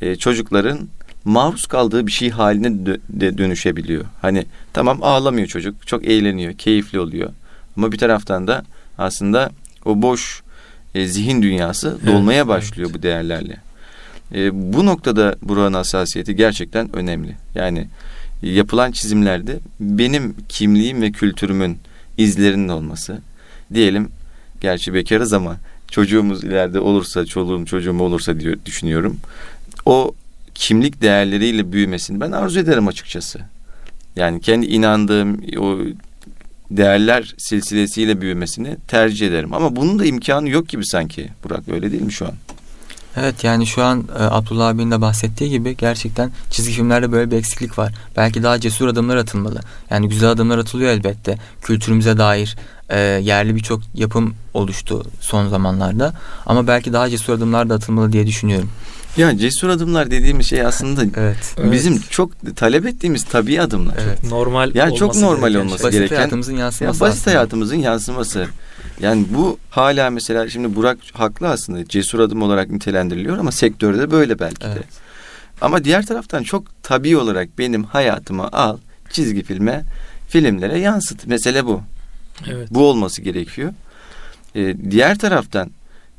e, 0.00 0.16
çocukların 0.16 0.88
maruz 1.24 1.66
kaldığı 1.66 2.06
bir 2.06 2.12
şey 2.12 2.30
haline 2.30 2.86
de 3.08 3.38
dönüşebiliyor. 3.38 4.04
Hani 4.22 4.46
tamam 4.72 4.98
ağlamıyor 5.02 5.46
çocuk, 5.46 5.86
çok 5.86 6.04
eğleniyor, 6.04 6.52
keyifli 6.52 7.00
oluyor. 7.00 7.30
Ama 7.76 7.92
bir 7.92 7.98
taraftan 7.98 8.46
da 8.46 8.64
aslında 8.98 9.50
o 9.84 10.02
boş 10.02 10.42
e, 10.94 11.06
zihin 11.06 11.42
dünyası 11.42 11.98
dolmaya 12.06 12.36
evet, 12.36 12.48
başlıyor 12.48 12.90
evet. 12.90 12.98
bu 12.98 13.02
değerlerle. 13.02 13.56
E, 14.34 14.72
bu 14.72 14.86
noktada 14.86 15.36
buranın 15.42 15.74
hassasiyeti 15.74 16.36
gerçekten 16.36 16.96
önemli. 16.96 17.36
Yani 17.54 17.86
yapılan 18.42 18.92
çizimlerde 18.92 19.58
benim 19.80 20.34
kimliğim 20.48 21.02
ve 21.02 21.10
kültürümün 21.12 21.78
izlerinin 22.18 22.68
olması. 22.68 23.18
Diyelim 23.74 24.08
gerçi 24.60 24.94
bekarız 24.94 25.32
ama 25.32 25.56
çocuğumuz 25.90 26.44
ileride 26.44 26.80
olursa, 26.80 27.26
çoluğum 27.26 27.64
çocuğum 27.64 28.00
olursa 28.00 28.40
diyor, 28.40 28.56
düşünüyorum. 28.66 29.16
O 29.86 30.14
kimlik 30.54 31.02
değerleriyle 31.02 31.72
büyümesini 31.72 32.20
ben 32.20 32.32
arzu 32.32 32.60
ederim 32.60 32.88
açıkçası. 32.88 33.40
Yani 34.16 34.40
kendi 34.40 34.66
inandığım 34.66 35.40
o 35.58 35.78
değerler 36.70 37.34
silsilesiyle 37.38 38.20
büyümesini 38.20 38.76
tercih 38.88 39.28
ederim. 39.28 39.54
Ama 39.54 39.76
bunun 39.76 39.98
da 39.98 40.04
imkanı 40.04 40.48
yok 40.48 40.68
gibi 40.68 40.86
sanki 40.86 41.28
Burak 41.44 41.68
öyle 41.68 41.92
değil 41.92 42.02
mi 42.02 42.12
şu 42.12 42.26
an? 42.26 42.34
Evet 43.16 43.44
yani 43.44 43.66
şu 43.66 43.84
an 43.84 44.04
e, 44.18 44.22
Abdullah 44.22 44.68
abinin 44.68 44.90
de 44.90 45.00
bahsettiği 45.00 45.50
gibi 45.50 45.76
gerçekten 45.76 46.30
çizgi 46.50 46.72
filmlerde 46.72 47.12
böyle 47.12 47.30
bir 47.30 47.36
eksiklik 47.36 47.78
var. 47.78 47.92
Belki 48.16 48.42
daha 48.42 48.60
cesur 48.60 48.88
adımlar 48.88 49.16
atılmalı. 49.16 49.60
Yani 49.90 50.08
güzel 50.08 50.30
adımlar 50.30 50.58
atılıyor 50.58 50.90
elbette. 50.90 51.38
Kültürümüze 51.62 52.18
dair 52.18 52.56
e, 52.88 52.98
yerli 53.00 53.54
birçok 53.56 53.80
yapım 53.94 54.34
oluştu 54.54 55.04
son 55.20 55.48
zamanlarda. 55.48 56.14
Ama 56.46 56.66
belki 56.66 56.92
daha 56.92 57.10
cesur 57.10 57.32
adımlar 57.32 57.68
da 57.70 57.74
atılmalı 57.74 58.12
diye 58.12 58.26
düşünüyorum. 58.26 58.70
Ya 59.16 59.38
cesur 59.38 59.68
adımlar 59.68 60.10
dediğimiz 60.10 60.46
şey 60.46 60.62
aslında 60.66 61.02
Evet. 61.20 61.54
bizim 61.72 61.92
Evet. 61.92 62.10
çok 62.10 62.56
talep 62.56 62.86
ettiğimiz 62.86 63.24
tabii 63.24 63.60
adımlar. 63.60 63.94
Evet. 64.04 64.24
Normal 64.30 64.74
Ya 64.74 64.90
çok 64.94 65.16
normal 65.16 65.48
gereken 65.48 65.60
olması 65.66 65.78
şey. 65.78 65.84
Basit 65.86 65.98
gereken- 66.00 66.16
hayatımızın 66.16 66.52
Ya 66.52 66.58
yansıması 66.60 67.00
basit 67.00 67.18
aslında. 67.20 67.36
hayatımızın 67.36 67.76
yansıması. 67.76 68.46
Yani 69.00 69.26
bu 69.34 69.58
hala 69.70 70.10
mesela 70.10 70.48
şimdi 70.48 70.76
Burak 70.76 70.98
haklı 71.12 71.48
aslında 71.48 71.84
cesur 71.84 72.20
adım 72.20 72.42
olarak 72.42 72.70
nitelendiriliyor 72.70 73.38
ama 73.38 73.52
sektörde 73.52 74.10
böyle 74.10 74.38
belki 74.38 74.60
de. 74.60 74.72
Evet. 74.72 74.86
Ama 75.60 75.84
diğer 75.84 76.06
taraftan 76.06 76.42
çok 76.42 76.82
tabii 76.82 77.16
olarak 77.16 77.58
benim 77.58 77.84
hayatıma 77.84 78.48
al 78.52 78.78
çizgi 79.10 79.42
filme 79.42 79.84
filmlere 80.28 80.78
yansıt. 80.78 81.26
Mesele 81.26 81.66
bu. 81.66 81.82
Evet. 82.50 82.68
Bu 82.70 82.86
olması 82.86 83.22
gerekiyor. 83.22 83.72
Ee, 84.54 84.74
diğer 84.90 85.18
taraftan 85.18 85.70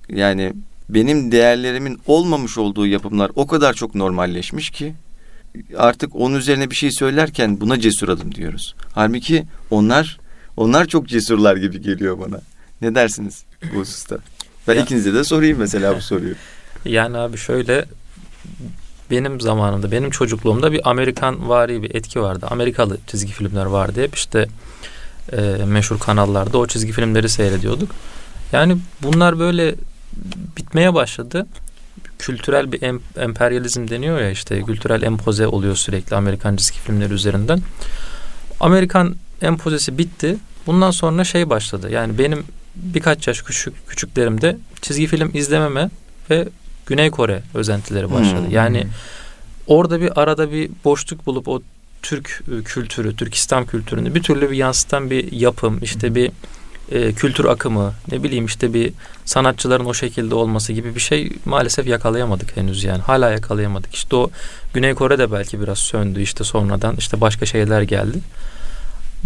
yani 0.10 0.54
benim 0.90 1.32
değerlerimin 1.32 2.00
olmamış 2.08 2.58
olduğu 2.58 2.88
yapımlar 2.88 3.32
o 3.36 3.48
kadar 3.48 3.74
çok 3.74 3.96
normalleşmiş 3.96 4.70
ki 4.70 4.94
artık 5.78 6.16
onun 6.16 6.36
üzerine 6.36 6.70
bir 6.70 6.76
şey 6.76 6.92
söylerken 6.92 7.62
buna 7.62 7.80
cesur 7.80 8.10
adım 8.10 8.36
diyoruz. 8.36 8.76
Halbuki 8.94 9.44
onlar 9.72 10.20
onlar 10.58 10.86
çok 10.86 11.08
cesurlar 11.08 11.56
gibi 11.56 11.82
geliyor 11.82 12.20
bana. 12.20 12.42
Ne 12.82 12.96
dersiniz 12.96 13.44
bu 13.74 13.80
hususta? 13.80 14.18
Ben 14.68 14.76
Ya- 14.76 14.82
ikinize 14.82 15.14
de 15.14 15.24
sorayım 15.24 15.58
mesela 15.60 15.96
bu 15.98 16.02
soruyu. 16.02 16.36
Yani 16.86 17.18
abi 17.18 17.38
şöyle 17.38 17.86
benim 19.12 19.42
zamanımda, 19.42 19.92
benim 19.92 20.10
çocukluğumda 20.10 20.72
bir 20.72 20.90
Amerikan 20.90 21.50
vari 21.50 21.84
bir 21.84 21.96
etki 21.96 22.22
vardı. 22.22 22.48
Amerikalı 22.50 22.98
çizgi 23.08 23.32
filmler 23.32 23.66
vardı 23.66 24.02
hep 24.04 24.16
işte 24.16 24.48
e, 25.32 25.42
meşhur 25.66 26.00
kanallarda 26.00 26.58
o 26.58 26.68
çizgi 26.68 26.92
filmleri 26.92 27.30
seyrediyorduk. 27.30 27.92
Yani 28.52 28.78
bunlar 29.04 29.40
böyle 29.40 29.76
bitmeye 30.58 30.94
başladı. 30.94 31.46
Kültürel 32.20 32.72
bir 32.72 32.82
em- 32.82 33.02
emperyalizm 33.18 33.88
deniyor 33.88 34.20
ya 34.20 34.30
işte 34.32 34.62
kültürel 34.64 35.02
empoze 35.02 35.48
oluyor 35.48 35.76
sürekli 35.76 36.16
Amerikan 36.16 36.56
çizgi 36.56 36.80
filmleri 36.80 37.14
üzerinden. 37.14 37.62
Amerikan 38.60 39.16
empozesi 39.42 39.98
bitti. 39.98 40.38
Bundan 40.68 40.92
sonra 40.92 41.24
şey 41.24 41.50
başladı. 41.50 41.90
Yani 41.92 42.18
benim 42.18 42.44
birkaç 42.84 43.28
yaş 43.28 43.42
küçük 43.42 43.88
küçüklerimde 43.88 44.58
çizgi 44.82 45.08
film 45.08 45.32
izlememe 45.34 45.90
ve 46.30 46.48
Güney 46.86 47.12
Kore 47.12 47.44
özentileri 47.54 48.12
başladı. 48.12 48.46
Hmm. 48.46 48.52
Yani 48.52 48.88
orada 49.68 50.02
bir 50.02 50.22
arada 50.22 50.52
bir 50.52 50.70
boşluk 50.86 51.26
bulup 51.26 51.48
o 51.48 51.62
Türk 52.02 52.44
e, 52.52 52.64
kültürü, 52.64 53.16
Türk 53.16 53.36
İslam 53.36 53.66
kültürünü 53.66 54.16
bir 54.16 54.24
türlü 54.24 54.52
bir 54.52 54.56
yansıtan 54.56 55.10
bir 55.10 55.32
yapım, 55.32 55.80
işte 55.82 56.16
bir 56.16 56.32
e, 56.92 57.14
kültür 57.14 57.46
akımı, 57.46 57.94
ne 58.12 58.24
bileyim 58.24 58.46
işte 58.46 58.74
bir 58.74 58.94
sanatçıların 59.26 59.86
o 59.86 59.94
şekilde 59.94 60.36
olması 60.36 60.74
gibi 60.74 60.96
bir 60.96 61.00
şey 61.00 61.32
maalesef 61.46 61.88
yakalayamadık 61.88 62.58
henüz 62.58 62.84
yani. 62.84 63.02
Hala 63.02 63.32
yakalayamadık. 63.32 63.96
İşte 63.96 64.16
o 64.16 64.30
Güney 64.74 64.94
Kore'de 64.94 65.32
belki 65.32 65.62
biraz 65.62 65.80
söndü 65.80 66.22
işte 66.22 66.44
sonradan 66.44 66.96
işte 66.96 67.22
başka 67.22 67.46
şeyler 67.46 67.82
geldi. 67.82 68.18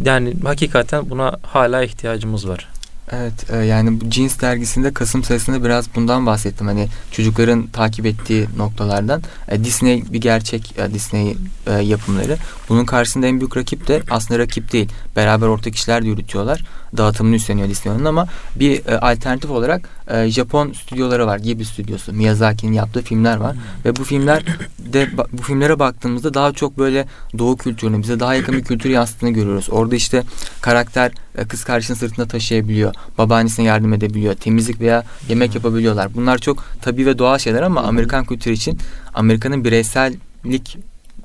Yani 0.04 0.34
hakikaten 0.44 1.10
buna 1.10 1.38
hala 1.44 1.84
ihtiyacımız 1.84 2.48
var. 2.48 2.68
Evet 3.12 3.50
e, 3.50 3.58
yani 3.58 4.12
Jeans 4.12 4.42
dergisinde 4.42 4.94
Kasım 4.94 5.24
sayısında 5.24 5.64
biraz 5.64 5.96
bundan 5.96 6.26
bahsettim. 6.26 6.68
Hani 6.68 6.88
çocukların 7.12 7.68
takip 7.68 8.06
ettiği 8.06 8.48
noktalardan. 8.58 9.22
E, 9.48 9.64
Disney 9.64 10.04
bir 10.14 10.22
gerçek 10.22 10.80
e, 10.80 10.94
Disney 10.94 11.38
e, 11.68 11.72
yapımları. 11.72 12.38
Bunun 12.70 12.86
karşısında 12.86 13.28
en 13.28 13.40
büyük 13.40 13.58
rakip 13.58 13.88
de 13.88 14.02
aslında 14.10 14.40
rakip 14.40 14.72
değil. 14.74 14.90
Beraber 15.16 15.48
ortak 15.48 15.76
işler 15.76 16.04
de 16.04 16.08
yürütüyorlar. 16.08 16.64
Dağıtımını 16.98 17.36
üstleniyor 17.36 17.70
Disney'nin 17.70 18.06
ama 18.06 18.28
bir 18.56 18.86
e, 18.86 19.00
alternatif 19.00 19.52
olarak 19.52 19.90
e, 20.08 20.30
Japon 20.30 20.72
stüdyoları 20.72 21.28
var. 21.28 21.40
Ghibli 21.40 21.66
stüdyosu. 21.66 22.14
Miyazaki'nin 22.14 22.74
yaptığı 22.74 23.02
filmler 23.02 23.38
var. 23.38 23.56
Ve 23.86 23.96
bu 23.96 24.04
filmler 24.04 24.44
de 24.80 25.10
bu 25.32 25.42
filmlere 25.42 25.80
baktığımızda 25.80 26.34
daha 26.34 26.52
çok 26.52 26.78
böyle 26.78 27.08
doğu 27.38 27.58
kültürünü 27.58 28.02
bize 28.02 28.20
daha 28.20 28.36
yakın 28.36 28.56
bir 28.56 28.64
kültür 28.64 28.90
yansıttığını 28.90 29.30
görüyoruz. 29.30 29.68
Orada 29.72 29.96
işte 29.96 30.24
karakter 30.62 31.12
e, 31.38 31.46
kız 31.46 31.64
kardeşini 31.64 31.98
sırtında 31.98 32.28
taşıyabiliyor. 32.28 32.94
Babaannesine 33.18 33.66
yardım 33.66 33.94
edebiliyor. 33.94 34.36
Temizlik 34.36 34.80
veya 34.80 35.04
yemek 35.30 35.56
yapabiliyorlar. 35.56 36.16
Bunlar 36.16 36.38
çok 36.38 36.66
tabii 36.82 37.06
ve 37.06 37.18
doğal 37.18 37.38
şeyler 37.38 37.62
ama 37.62 37.82
Amerikan 37.82 38.26
kültürü 38.26 38.54
için 38.54 38.78
Amerika'nın 39.14 39.64
bireysellik 39.64 40.78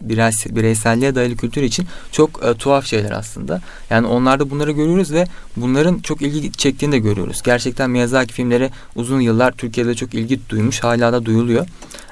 bireys- 0.06 0.56
bireyselliğe 0.56 1.14
dayalı 1.14 1.36
kültür 1.36 1.62
için 1.62 1.86
çok 2.12 2.44
e, 2.44 2.54
tuhaf 2.54 2.86
şeyler 2.86 3.10
aslında. 3.10 3.60
Yani 3.90 4.06
onlarda 4.06 4.50
bunları 4.50 4.72
görüyoruz 4.72 5.12
ve 5.12 5.26
bunların 5.56 5.98
çok 5.98 6.22
ilgi 6.22 6.52
çektiğini 6.52 6.92
de 6.92 6.98
görüyoruz. 6.98 7.42
Gerçekten 7.44 7.90
Miyazaki 7.90 8.32
filmleri 8.32 8.70
uzun 8.96 9.20
yıllar 9.20 9.52
Türkiye'de 9.52 9.94
çok 9.94 10.14
ilgi 10.14 10.48
duymuş. 10.48 10.80
Hala 10.80 11.12
da 11.12 11.24
duyuluyor. 11.24 11.66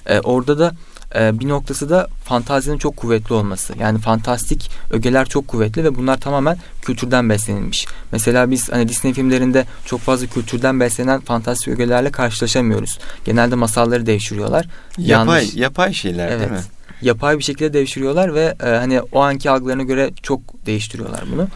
E, 0.07 0.21
orada 0.21 0.59
da 0.59 0.73
e, 1.15 1.39
bir 1.41 1.49
noktası 1.49 1.91
da 1.91 2.09
fantazinin 2.25 2.79
çok 2.79 2.97
kuvvetli 2.97 3.35
olması. 3.35 3.75
Yani 3.81 3.99
fantastik 3.99 4.71
ögeler 4.91 5.29
çok 5.29 5.49
kuvvetli 5.49 5.85
ve 5.85 5.95
bunlar 5.95 6.21
tamamen 6.21 6.59
kültürden 6.83 7.29
beslenilmiş. 7.31 7.87
Mesela 8.13 8.51
biz 8.51 8.73
hani 8.73 8.89
Disney 8.89 9.13
filmlerinde 9.15 9.65
çok 9.87 10.01
fazla 10.01 10.27
kültürden 10.27 10.81
beslenen 10.81 11.21
fantastik 11.21 11.69
ögelerle 11.69 12.11
karşılaşamıyoruz. 12.11 12.99
Genelde 13.25 13.55
masalları 13.55 14.07
devşiriyorlar. 14.07 14.67
Yapay 14.99 15.39
Yanlış. 15.43 15.55
yapay 15.55 15.93
şeyler 15.93 16.29
Evet. 16.29 16.41
değil 16.41 16.53
mi? 16.53 16.67
Yapay 17.03 17.39
bir 17.39 17.45
şekilde 17.45 17.73
devşiriyorlar 17.73 18.35
ve 18.35 18.55
e, 18.63 18.69
hani 18.69 19.01
o 19.01 19.21
anki 19.21 19.51
algılarına 19.51 19.83
göre 19.83 20.11
çok 20.23 20.41
değiştiriyorlar 20.67 21.25
bunu. 21.33 21.49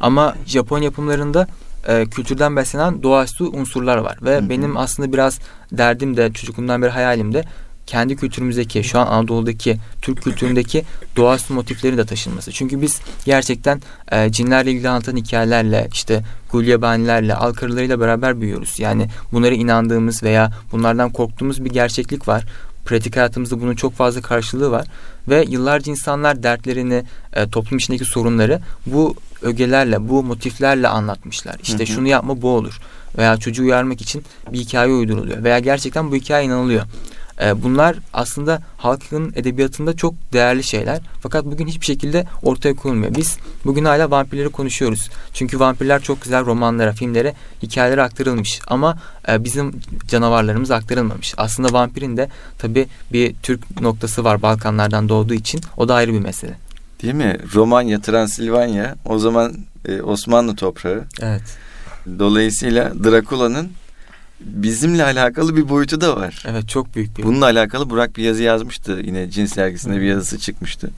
Ama 0.00 0.36
Japon 0.46 0.78
yapımlarında 0.78 1.46
e, 1.88 2.06
kültürden 2.06 2.56
beslenen 2.56 3.02
doğaüstü 3.02 3.44
unsurlar 3.44 3.96
var 3.96 4.18
ve 4.22 4.36
Hı 4.36 4.40
hı. 4.40 4.50
benim 4.50 4.76
aslında 4.76 5.12
biraz 5.12 5.38
derdim 5.72 6.16
de 6.16 6.32
çocukluğumdan 6.32 6.82
beri 6.82 6.90
hayalim 6.90 7.34
de 7.34 7.44
kendi 7.86 8.16
kültürümüzdeki 8.16 8.84
şu 8.84 8.98
an 8.98 9.06
Anadolu'daki 9.06 9.76
Türk 10.02 10.22
kültüründeki 10.22 10.84
doğaüstü 11.16 11.54
motifleri 11.54 11.96
de 11.96 12.06
taşınması. 12.06 12.52
Çünkü 12.52 12.82
biz 12.82 13.00
gerçekten 13.24 13.82
e, 14.12 14.32
cinlerle 14.32 14.70
ilgili 14.70 14.88
anlatan 14.88 15.16
hikayelerle 15.16 15.88
işte 15.92 16.22
gulyabanilerle, 16.52 17.34
alkarılarıyla 17.34 18.00
beraber 18.00 18.40
büyüyoruz. 18.40 18.80
Yani 18.80 19.08
bunlara 19.32 19.54
inandığımız 19.54 20.22
veya 20.22 20.52
bunlardan 20.72 21.10
korktuğumuz 21.10 21.64
bir 21.64 21.70
gerçeklik 21.70 22.28
var. 22.28 22.44
Pratik 22.86 23.16
hayatımızda 23.16 23.60
bunun 23.60 23.74
çok 23.74 23.94
fazla 23.94 24.20
karşılığı 24.20 24.70
var 24.70 24.86
ve 25.28 25.44
yıllarca 25.48 25.90
insanlar 25.92 26.42
dertlerini, 26.42 27.04
e, 27.32 27.48
toplum 27.48 27.78
içindeki 27.78 28.04
sorunları 28.04 28.60
bu 28.86 29.14
ögelerle, 29.42 30.08
bu 30.08 30.22
motiflerle 30.22 30.88
anlatmışlar. 30.88 31.56
İşte 31.62 31.78
Hı 31.78 31.82
hı. 31.82 31.86
şunu 31.86 32.08
yapma 32.08 32.42
bu 32.42 32.48
olur 32.48 32.78
veya 33.18 33.36
çocuğu 33.36 33.62
uyarmak 33.62 34.00
için 34.00 34.24
bir 34.52 34.58
hikaye 34.58 34.92
uyduruluyor 34.92 35.44
veya 35.44 35.58
gerçekten 35.58 36.10
bu 36.10 36.16
hikaye 36.16 36.46
inanılıyor. 36.46 36.82
E, 37.42 37.62
bunlar 37.62 37.96
aslında 38.12 38.62
halkın 38.76 39.32
edebiyatında 39.36 39.96
çok 39.96 40.14
değerli 40.32 40.64
şeyler. 40.64 41.00
Fakat 41.20 41.44
bugün 41.44 41.66
hiçbir 41.66 41.86
şekilde 41.86 42.26
ortaya 42.42 42.74
konulmuyor. 42.74 43.14
Biz 43.14 43.38
bugün 43.64 43.84
hala 43.84 44.10
vampirleri 44.10 44.48
konuşuyoruz. 44.48 45.10
Çünkü 45.34 45.60
vampirler 45.60 46.02
çok 46.02 46.22
güzel 46.22 46.46
romanlara, 46.46 46.92
filmlere, 46.92 47.34
hikayelere 47.62 48.02
aktarılmış. 48.02 48.60
Ama 48.66 48.98
e, 49.28 49.44
bizim 49.44 49.80
canavarlarımız 50.08 50.70
aktarılmamış. 50.70 51.34
Aslında 51.36 51.72
vampirin 51.72 52.16
de 52.16 52.28
tabii 52.58 52.86
bir 53.12 53.34
Türk 53.42 53.80
noktası 53.80 54.24
var 54.24 54.42
Balkanlardan 54.42 55.08
doğduğu 55.08 55.34
için. 55.34 55.60
O 55.76 55.88
da 55.88 55.94
ayrı 55.94 56.12
bir 56.12 56.20
mesele. 56.20 56.56
Değil 57.02 57.14
mi? 57.14 57.36
Romanya, 57.54 58.00
Transilvanya 58.00 58.96
o 59.04 59.18
zaman 59.18 59.54
e, 59.88 60.02
Osmanlı 60.02 60.56
toprağı. 60.56 61.04
Evet. 61.22 61.42
Dolayısıyla 62.18 63.04
Drakula'nın 63.04 63.70
bizimle 64.40 65.04
alakalı 65.04 65.56
bir 65.56 65.68
boyutu 65.68 66.00
da 66.00 66.16
var. 66.16 66.44
Evet 66.48 66.68
çok 66.68 66.94
büyük 66.94 67.18
bir. 67.18 67.22
Bununla 67.22 67.44
alakalı 67.44 67.90
Burak 67.90 68.16
bir 68.16 68.22
yazı 68.22 68.42
yazmıştı. 68.42 69.00
Yine 69.04 69.30
Cins 69.30 69.56
dergisinde 69.56 69.96
bir 69.96 70.06
yazısı 70.06 70.38
çıkmıştı. 70.38 70.90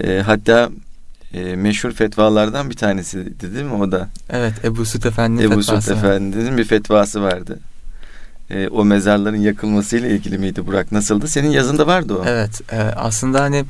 E, 0.00 0.22
hatta 0.26 0.70
e, 1.34 1.56
meşhur 1.56 1.92
fetvalardan 1.92 2.70
bir 2.70 2.76
tanesi 2.76 3.40
değil 3.40 3.64
mi 3.64 3.74
o 3.74 3.92
da? 3.92 4.08
Evet 4.30 4.52
Ebu 4.64 4.84
Süt 4.86 5.06
Efendi'nin 5.06 5.50
Ebu 5.50 5.60
fetvası. 5.60 5.86
Suud 5.86 5.96
Efendi'nin 5.96 6.58
bir 6.58 6.64
fetvası 6.64 7.22
vardı. 7.22 7.58
E, 8.50 8.68
o 8.68 8.84
mezarların 8.84 9.40
yakılmasıyla 9.40 10.08
ilgili 10.08 10.38
miydi 10.38 10.66
Burak? 10.66 10.92
Nasıldı? 10.92 11.28
Senin 11.28 11.50
yazında 11.50 11.86
vardı 11.86 12.14
o. 12.14 12.24
Evet 12.26 12.72
e, 12.72 12.76
aslında 12.76 13.40
hani 13.40 13.64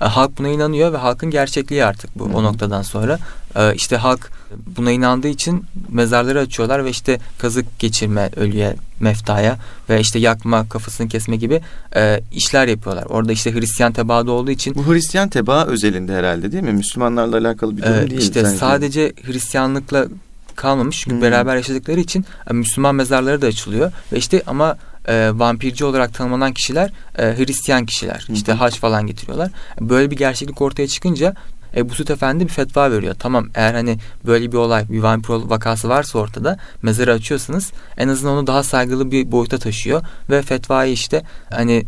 e, 0.00 0.04
halk 0.04 0.38
buna 0.38 0.48
inanıyor 0.48 0.92
ve 0.92 0.96
halkın 0.96 1.30
gerçekliği 1.30 1.84
artık 1.84 2.18
bu 2.18 2.28
Hı 2.28 2.32
hı. 2.32 2.36
o 2.36 2.42
noktadan 2.42 2.82
sonra. 2.82 3.18
E, 3.56 3.74
işte 3.74 3.96
halk 3.96 4.30
buna 4.76 4.90
inandığı 4.90 5.28
için 5.28 5.64
mezarları 5.88 6.40
açıyorlar 6.40 6.84
ve 6.84 6.90
işte 6.90 7.18
kazık 7.38 7.78
geçirme 7.78 8.30
ölüye 8.36 8.76
meftaya 9.00 9.58
ve 9.90 10.00
işte 10.00 10.18
yakma, 10.18 10.68
kafasını 10.68 11.08
kesme 11.08 11.36
gibi 11.36 11.60
e, 11.96 12.20
işler 12.32 12.68
yapıyorlar. 12.68 13.04
Orada 13.04 13.32
işte 13.32 13.54
Hristiyan 13.54 13.92
tebaada 13.92 14.32
olduğu 14.32 14.50
için 14.50 14.74
Bu 14.74 14.92
Hristiyan 14.92 15.28
tebaa 15.28 15.66
özelinde 15.66 16.14
herhalde 16.14 16.52
değil 16.52 16.64
mi? 16.64 16.72
Müslümanlarla 16.72 17.38
alakalı 17.38 17.76
bir 17.76 17.82
durum 17.82 17.94
e, 17.94 18.10
değil. 18.10 18.20
işte 18.20 18.42
sanki. 18.42 18.58
sadece 18.58 19.12
Hristiyanlıkla 19.22 20.06
kalmamış 20.56 21.00
çünkü 21.00 21.16
Hmm. 21.16 21.22
beraber 21.22 21.56
yaşadıkları 21.56 22.00
için 22.00 22.24
e, 22.50 22.52
Müslüman 22.52 22.94
mezarları 22.94 23.42
da 23.42 23.46
açılıyor 23.46 23.92
ve 24.12 24.18
işte 24.18 24.42
ama 24.46 24.76
e, 25.08 25.30
vampirci 25.34 25.84
olarak 25.84 26.14
tanımlanan 26.14 26.52
kişiler 26.52 26.92
e, 27.18 27.22
Hristiyan 27.22 27.86
kişiler. 27.86 28.24
Hı 28.28 28.32
İşte 28.32 28.52
haç 28.52 28.80
falan 28.80 29.06
getiriyorlar. 29.06 29.50
Böyle 29.80 30.10
bir 30.10 30.16
gerçeklik 30.16 30.60
ortaya 30.62 30.88
çıkınca 30.88 31.34
Ebu 31.76 31.94
Süt 31.94 32.10
Efendi 32.10 32.44
bir 32.44 32.52
fetva 32.52 32.90
veriyor. 32.90 33.14
Tamam 33.18 33.48
eğer 33.54 33.74
hani 33.74 33.98
böyle 34.26 34.52
bir 34.52 34.56
olay, 34.56 34.88
bir 34.88 35.02
vampir 35.02 35.28
vakası 35.28 35.88
varsa 35.88 36.18
ortada 36.18 36.56
mezarı 36.82 37.12
açıyorsunuz. 37.12 37.70
En 37.96 38.08
azından 38.08 38.34
onu 38.36 38.46
daha 38.46 38.62
saygılı 38.62 39.10
bir 39.10 39.32
boyuta 39.32 39.58
taşıyor 39.58 40.02
ve 40.30 40.42
fetvayı 40.42 40.92
işte 40.92 41.22
hani 41.50 41.84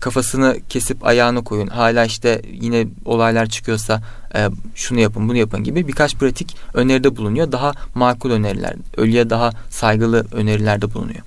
kafasını 0.00 0.56
kesip 0.68 1.06
ayağını 1.06 1.44
koyun. 1.44 1.66
Hala 1.66 2.04
işte 2.04 2.42
yine 2.52 2.86
olaylar 3.04 3.46
çıkıyorsa 3.46 4.02
e, 4.34 4.48
şunu 4.74 5.00
yapın 5.00 5.28
bunu 5.28 5.36
yapın 5.36 5.64
gibi 5.64 5.88
birkaç 5.88 6.14
pratik 6.14 6.56
öneride 6.74 7.16
bulunuyor. 7.16 7.52
Daha 7.52 7.72
makul 7.94 8.30
öneriler, 8.30 8.74
ölüye 8.96 9.30
daha 9.30 9.50
saygılı 9.70 10.26
önerilerde 10.32 10.94
bulunuyor. 10.94 11.20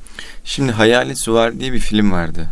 Şimdi 0.44 0.72
Hayali 0.72 1.16
Suvar 1.16 1.60
diye 1.60 1.74
bir 1.74 1.80
film 1.80 2.12
vardı. 2.12 2.48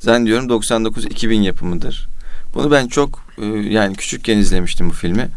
Zannediyorum 0.00 0.48
99-2000 0.48 1.42
yapımıdır. 1.42 2.08
Bunu 2.54 2.70
ben 2.70 2.88
çok 2.88 3.24
e, 3.38 3.44
yani 3.46 3.96
küçükken 3.96 4.38
izlemiştim 4.38 4.90
bu 4.90 4.94
filmi. 4.94 5.28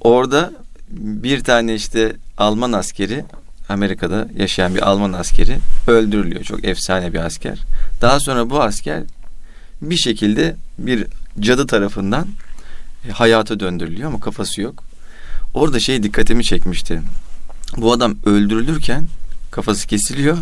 Orada 0.00 0.52
bir 0.90 1.44
tane 1.44 1.74
işte 1.74 2.12
Alman 2.38 2.72
askeri 2.72 3.24
Amerika'da 3.68 4.28
yaşayan 4.36 4.74
bir 4.74 4.88
Alman 4.88 5.12
askeri 5.12 5.58
öldürülüyor. 5.86 6.44
Çok 6.44 6.64
efsane 6.64 7.12
bir 7.12 7.18
asker. 7.18 7.58
Daha 8.00 8.20
sonra 8.20 8.50
bu 8.50 8.62
asker 8.62 9.02
bir 9.82 9.96
şekilde 9.96 10.56
bir 10.78 11.06
cadı 11.40 11.66
tarafından 11.66 12.26
hayata 13.12 13.60
döndürülüyor 13.60 14.08
ama 14.08 14.20
kafası 14.20 14.60
yok. 14.60 14.84
Orada 15.54 15.80
şey 15.80 16.02
dikkatimi 16.02 16.44
çekmişti. 16.44 17.02
Bu 17.76 17.92
adam 17.92 18.16
öldürülürken 18.26 19.06
kafası 19.50 19.86
kesiliyor. 19.86 20.38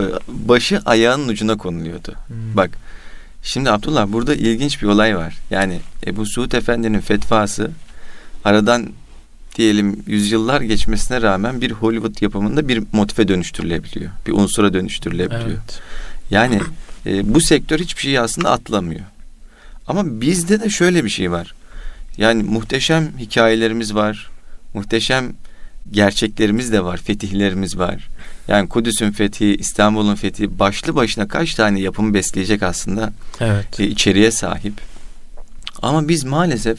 e, 0.00 0.04
Başı 0.28 0.82
ayağının 0.84 1.28
ucuna 1.28 1.56
konuluyordu. 1.56 2.14
Bak 2.54 2.70
şimdi 3.42 3.70
Abdullah 3.70 4.06
burada 4.08 4.34
ilginç 4.34 4.82
bir 4.82 4.86
olay 4.86 5.16
var. 5.16 5.38
Yani 5.50 5.80
Ebu 6.06 6.26
Suud 6.26 6.52
Efendi'nin 6.52 7.00
fetvası 7.00 7.70
aradan 8.44 8.88
diyelim 9.56 10.02
yüzyıllar 10.06 10.60
geçmesine 10.60 11.22
rağmen 11.22 11.60
bir 11.60 11.70
Hollywood 11.70 12.22
yapımında 12.22 12.68
bir 12.68 12.82
motife 12.92 13.28
dönüştürülebiliyor. 13.28 14.10
Bir 14.26 14.32
unsura 14.32 14.72
dönüştürülebiliyor. 14.72 15.46
Evet. 15.50 15.80
Yani 16.30 16.60
e, 17.06 17.34
bu 17.34 17.40
sektör 17.40 17.78
hiçbir 17.78 18.02
şeyi 18.02 18.20
aslında 18.20 18.50
atlamıyor. 18.50 19.04
Ama 19.86 20.20
bizde 20.20 20.60
de 20.60 20.70
şöyle 20.70 21.04
bir 21.04 21.10
şey 21.10 21.30
var. 21.30 21.54
Yani 22.20 22.42
muhteşem 22.42 23.08
hikayelerimiz 23.18 23.94
var. 23.94 24.30
Muhteşem 24.74 25.32
gerçeklerimiz 25.90 26.72
de 26.72 26.84
var. 26.84 26.96
Fetihlerimiz 26.96 27.78
var. 27.78 28.08
Yani 28.48 28.68
Kudüs'ün 28.68 29.10
fethi, 29.10 29.56
İstanbul'un 29.56 30.14
fethi 30.14 30.58
başlı 30.58 30.94
başına 30.94 31.28
kaç 31.28 31.54
tane 31.54 31.80
yapımı 31.80 32.14
besleyecek 32.14 32.62
aslında 32.62 33.12
Evet. 33.40 33.80
e, 33.80 33.86
içeriğe 33.86 34.30
sahip. 34.30 34.74
Ama 35.82 36.08
biz 36.08 36.24
maalesef 36.24 36.78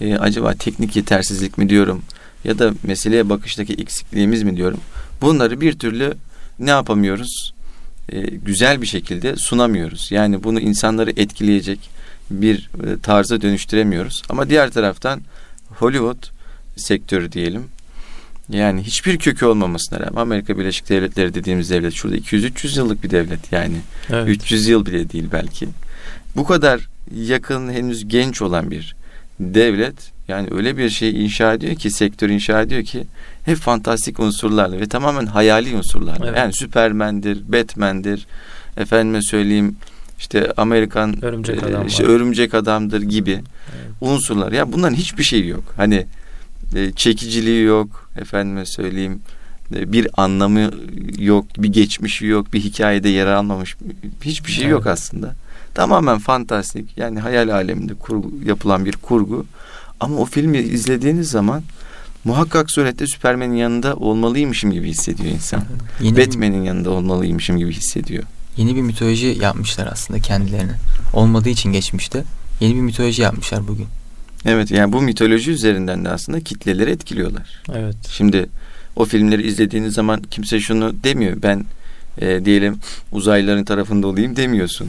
e, 0.00 0.16
acaba 0.16 0.54
teknik 0.54 0.96
yetersizlik 0.96 1.58
mi 1.58 1.68
diyorum 1.68 2.02
ya 2.44 2.58
da 2.58 2.72
meseleye 2.82 3.28
bakıştaki 3.28 3.74
eksikliğimiz 3.74 4.42
mi 4.42 4.56
diyorum. 4.56 4.80
Bunları 5.20 5.60
bir 5.60 5.78
türlü 5.78 6.14
ne 6.58 6.70
yapamıyoruz? 6.70 7.54
E, 8.08 8.20
güzel 8.20 8.82
bir 8.82 8.86
şekilde 8.86 9.36
sunamıyoruz. 9.36 10.12
Yani 10.12 10.44
bunu 10.44 10.60
insanları 10.60 11.10
etkileyecek 11.16 11.90
bir 12.30 12.70
e, 12.86 12.98
tarza 13.02 13.40
dönüştüremiyoruz. 13.40 14.22
Ama 14.28 14.50
diğer 14.50 14.70
taraftan 14.70 15.20
Hollywood 15.68 16.24
sektörü 16.76 17.32
diyelim. 17.32 17.64
Yani 18.48 18.82
hiçbir 18.82 19.18
kökü 19.18 19.46
olmamasına 19.46 20.00
rağmen 20.00 20.20
Amerika 20.20 20.58
Birleşik 20.58 20.88
Devletleri 20.88 21.34
dediğimiz 21.34 21.70
devlet 21.70 21.94
şurada 21.94 22.16
200-300 22.16 22.78
yıllık 22.78 23.02
bir 23.02 23.10
devlet 23.10 23.52
yani. 23.52 23.76
Evet. 24.10 24.28
300 24.28 24.68
yıl 24.68 24.86
bile 24.86 25.10
değil 25.10 25.28
belki. 25.32 25.68
Bu 26.36 26.44
kadar 26.44 26.88
yakın 27.14 27.72
henüz 27.72 28.08
genç 28.08 28.42
olan 28.42 28.70
bir 28.70 28.96
devlet 29.40 30.12
yani 30.28 30.48
öyle 30.50 30.76
bir 30.76 30.90
şey 30.90 31.24
inşa 31.24 31.54
ediyor 31.54 31.74
ki 31.74 31.90
sektör 31.90 32.28
inşa 32.28 32.62
ediyor 32.62 32.84
ki 32.84 33.04
hep 33.44 33.56
fantastik 33.56 34.20
unsurlarla 34.20 34.80
ve 34.80 34.86
tamamen 34.86 35.26
hayali 35.26 35.76
unsurlarla. 35.76 36.26
Evet. 36.26 36.38
Yani 36.38 36.52
Superman'dir, 36.52 37.52
Batman'dir. 37.52 38.26
Efendime 38.76 39.22
söyleyeyim 39.22 39.76
işte 40.18 40.52
Amerikan 40.56 41.24
Örümcek 41.24 41.62
e, 41.62 41.66
Adam 41.66 41.86
işte 41.86 42.04
var. 42.04 42.08
örümcek 42.08 42.54
adamdır 42.54 43.02
gibi 43.02 43.30
Evet. 43.30 43.90
unsurlar. 44.00 44.52
Ya 44.52 44.72
bunların 44.72 44.94
hiçbir 44.94 45.22
şeyi 45.24 45.46
yok. 45.48 45.64
Hani 45.76 46.06
e, 46.74 46.92
çekiciliği 46.92 47.62
yok. 47.64 48.10
Efendime 48.20 48.66
söyleyeyim 48.66 49.20
e, 49.74 49.92
bir 49.92 50.08
anlamı 50.16 50.70
yok, 51.18 51.46
bir 51.58 51.68
geçmişi 51.68 52.26
yok, 52.26 52.52
bir 52.52 52.60
hikayede 52.60 53.08
yer 53.08 53.26
almamış 53.26 53.76
hiçbir 54.22 54.52
şey 54.52 54.66
yok 54.66 54.82
Evet. 54.86 54.92
aslında. 54.98 55.34
Tamamen 55.74 56.18
fantastik 56.18 56.98
yani 56.98 57.20
hayal 57.20 57.48
aleminde 57.48 57.94
kurgu, 57.94 58.32
yapılan 58.44 58.84
bir 58.84 58.92
kurgu. 58.92 59.46
Ama 60.00 60.16
o 60.16 60.24
filmi 60.24 60.58
izlediğiniz 60.58 61.30
zaman 61.30 61.62
muhakkak 62.24 62.70
surette 62.70 63.06
Süpermen'in 63.06 63.54
yanında 63.56 63.96
olmalıymışım 63.96 64.70
gibi 64.72 64.88
hissediyor 64.88 65.34
insan. 65.34 65.62
Batman'in 66.00 66.62
yanında 66.62 66.90
olmalıymışım 66.90 67.58
gibi 67.58 67.72
hissediyor. 67.72 68.24
Yeni 68.58 68.76
bir 68.76 68.82
mitoloji 68.82 69.38
yapmışlar 69.40 69.88
aslında 69.92 70.20
kendilerine. 70.20 70.72
Olmadığı 71.12 71.48
için 71.48 71.72
geçmişte. 71.72 72.24
Yeni 72.60 72.74
bir 72.74 72.80
mitoloji 72.80 73.22
yapmışlar 73.22 73.68
bugün. 73.68 73.86
Evet 74.44 74.70
yani 74.70 74.92
bu 74.92 75.02
mitoloji 75.02 75.50
üzerinden 75.50 76.04
de 76.04 76.08
aslında 76.08 76.40
kitleleri 76.40 76.90
etkiliyorlar. 76.90 77.62
Evet. 77.74 77.96
Şimdi 78.10 78.46
o 78.96 79.04
filmleri 79.04 79.46
izlediğiniz 79.46 79.94
zaman 79.94 80.22
kimse 80.30 80.60
şunu 80.60 80.94
demiyor. 81.04 81.36
Ben 81.42 81.64
e, 82.20 82.44
diyelim 82.44 82.78
uzaylıların 83.12 83.64
tarafında 83.64 84.06
olayım 84.06 84.36
demiyorsun. 84.36 84.88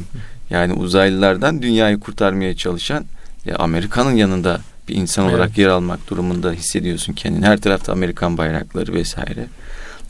Yani 0.50 0.74
uzaylılardan 0.74 1.62
dünyayı 1.62 2.00
kurtarmaya 2.00 2.56
çalışan 2.56 3.06
ya 3.46 3.56
Amerika'nın 3.56 4.12
yanında 4.12 4.62
bir 4.88 4.96
insan 4.96 5.26
Evet. 5.26 5.36
olarak 5.36 5.58
yer 5.58 5.68
almak 5.68 6.10
durumunda 6.10 6.52
hissediyorsun 6.52 7.14
kendini. 7.14 7.46
Her 7.46 7.62
tarafta 7.62 7.92
Amerikan 7.92 8.38
bayrakları 8.38 8.94
vesaire. 8.94 9.48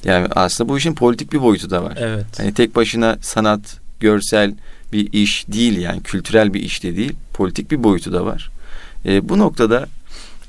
Yani 0.03 0.27
aslında 0.35 0.69
bu 0.69 0.77
işin 0.77 0.95
politik 0.95 1.33
bir 1.33 1.41
boyutu 1.41 1.69
da 1.69 1.83
var. 1.83 1.97
Evet. 1.99 2.25
Hani 2.37 2.53
tek 2.53 2.75
başına 2.75 3.17
sanat, 3.21 3.77
görsel 3.99 4.53
bir 4.93 5.13
iş 5.13 5.45
değil 5.47 5.77
yani 5.77 6.03
kültürel 6.03 6.53
bir 6.53 6.61
iş 6.61 6.83
de 6.83 6.95
değil. 6.95 7.13
Politik 7.33 7.71
bir 7.71 7.83
boyutu 7.83 8.13
da 8.13 8.25
var. 8.25 8.51
E, 9.05 9.29
bu 9.29 9.37
noktada 9.37 9.87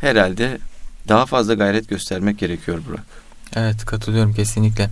herhalde 0.00 0.58
daha 1.08 1.26
fazla 1.26 1.54
gayret 1.54 1.88
göstermek 1.88 2.38
gerekiyor 2.38 2.78
Burak. 2.88 3.04
Evet 3.56 3.84
katılıyorum 3.84 4.34
kesinlikle. 4.34 4.90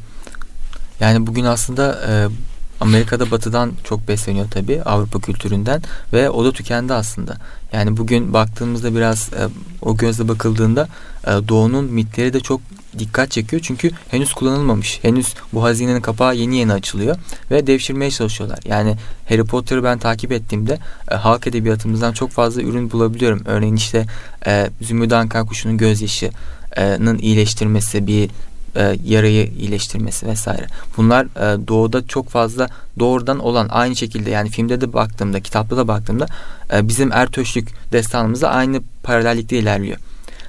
Yani 1.01 1.27
bugün 1.27 1.45
aslında 1.45 2.01
e, 2.09 2.13
Amerika'da 2.81 3.31
batıdan 3.31 3.73
çok 3.85 4.09
besleniyor 4.09 4.51
tabii 4.51 4.83
Avrupa 4.83 5.21
kültüründen 5.21 5.83
ve 6.13 6.31
o 6.31 6.45
da 6.45 6.53
tükendi 6.53 6.95
aslında. 6.95 7.37
Yani 7.73 7.97
bugün 7.97 8.33
baktığımızda 8.33 8.95
biraz 8.95 9.33
e, 9.33 9.49
o 9.83 9.97
gözle 9.97 10.29
bakıldığında 10.29 10.89
e, 11.27 11.31
doğunun 11.31 11.85
mitleri 11.85 12.33
de 12.33 12.41
çok 12.41 12.61
dikkat 12.99 13.31
çekiyor. 13.31 13.63
Çünkü 13.65 13.91
henüz 14.09 14.33
kullanılmamış. 14.33 14.99
Henüz 15.03 15.35
bu 15.53 15.63
hazinenin 15.63 16.01
kapağı 16.01 16.37
yeni 16.37 16.57
yeni 16.57 16.73
açılıyor 16.73 17.17
ve 17.51 17.67
devşirmeye 17.67 18.11
çalışıyorlar. 18.11 18.59
Yani 18.65 18.97
Harry 19.29 19.45
Potter'ı 19.45 19.85
ben 19.85 19.99
takip 19.99 20.33
ettiğimde 20.33 20.79
e, 21.11 21.15
halk 21.15 21.47
edebiyatımızdan 21.47 22.13
çok 22.13 22.31
fazla 22.31 22.63
ürün 22.63 22.91
bulabiliyorum. 22.91 23.43
Örneğin 23.47 23.77
işte 23.77 24.07
e, 24.47 24.71
Zümrüt 24.83 25.13
Anka 25.13 25.45
Kuşu'nun 25.45 25.77
gözyaşı'nın 25.77 27.19
iyileştirmesi, 27.19 28.07
bir 28.07 28.31
e, 28.77 28.97
yarayı 29.05 29.47
iyileştirmesi 29.47 30.27
vesaire. 30.27 30.67
Bunlar 30.97 31.25
e, 31.25 31.69
doğuda 31.69 32.07
çok 32.07 32.29
fazla 32.29 32.69
doğrudan 32.99 33.39
olan 33.39 33.69
aynı 33.71 33.97
şekilde 33.97 34.31
yani 34.31 34.49
filmde 34.49 34.81
de 34.81 34.93
baktığımda, 34.93 35.41
kitapta 35.41 35.77
da 35.77 35.89
baktığımda 35.89 36.27
e, 36.73 36.89
bizim 36.89 37.13
Ertöşlük 37.13 37.69
destanımızda 37.93 38.51
aynı 38.51 38.81
paralellikte 39.03 39.59
ilerliyor. 39.59 39.99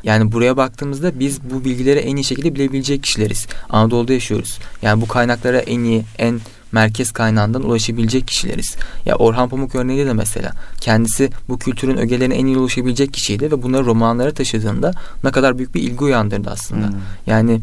Yani 0.04 0.32
buraya 0.32 0.58
baktığımızda 0.58 1.20
biz 1.20 1.40
bu 1.52 1.66
bilgileri 1.66 2.00
en 2.00 2.16
iyi 2.16 2.24
şekilde 2.24 2.56
bilebilecek 2.56 3.04
kişileriz. 3.04 3.48
Anadolu'da 3.70 4.14
yaşıyoruz. 4.14 4.60
Yani 4.82 5.02
bu 5.02 5.08
kaynaklara 5.08 5.60
en 5.60 5.80
iyi, 5.80 6.04
en 6.18 6.40
merkez 6.72 7.12
kaynağından 7.12 7.64
ulaşabilecek 7.64 8.28
kişileriz. 8.28 8.76
Ya 9.06 9.16
Orhan 9.16 9.50
Pamuk 9.50 9.76
örneği 9.76 10.06
de 10.06 10.14
mesela 10.14 10.52
kendisi 10.82 11.30
bu 11.50 11.60
kültürün 11.60 11.98
ögelerine 11.98 12.36
en 12.36 12.46
iyi 12.46 12.58
ulaşabilecek 12.58 13.14
kişiydi 13.14 13.52
ve 13.52 13.62
bunları 13.62 13.86
romanlara 13.86 14.32
taşıdığında 14.32 14.92
ne 15.24 15.32
kadar 15.32 15.58
büyük 15.58 15.76
bir 15.76 15.82
ilgi 15.82 16.04
uyandırdı 16.04 16.50
aslında. 16.50 16.88
Hmm. 16.88 16.96
Yani 17.28 17.62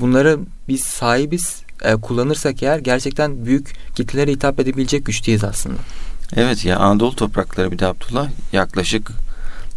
bunları 0.00 0.38
biz 0.68 0.80
sahibiz 0.80 1.62
e, 1.82 1.96
kullanırsak 1.96 2.62
eğer 2.62 2.78
gerçekten 2.78 3.46
büyük 3.46 3.72
kitlelere 3.94 4.30
hitap 4.30 4.60
edebilecek 4.60 5.06
güçteyiz 5.06 5.44
aslında. 5.44 5.76
Evet 6.36 6.64
ya 6.64 6.78
Anadolu 6.78 7.16
toprakları 7.16 7.72
bir 7.72 7.78
de 7.78 7.86
Abdullah 7.86 8.28
yaklaşık 8.52 9.10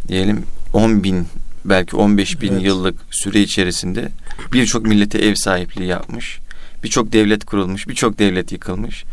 diyelim 0.08 0.44
10 0.74 1.04
bin 1.04 1.28
belki 1.66 1.96
15 1.96 2.42
bin 2.42 2.54
Evet. 2.54 2.64
yıllık 2.64 2.96
süre 3.12 3.42
içerisinde 3.42 4.10
birçok 4.54 4.86
millete 4.86 5.18
ev 5.20 5.36
sahipliği 5.36 5.88
yapmış. 5.88 6.40
Birçok 6.84 7.12
devlet 7.14 7.46
kurulmuş, 7.46 7.88
birçok 7.88 8.20
devlet 8.20 8.52
yıkılmış. 8.52 9.04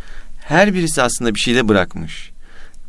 Her 0.40 0.74
birisi 0.74 1.02
aslında 1.02 1.34
bir 1.34 1.40
şeyde 1.40 1.68
bırakmış. 1.68 2.30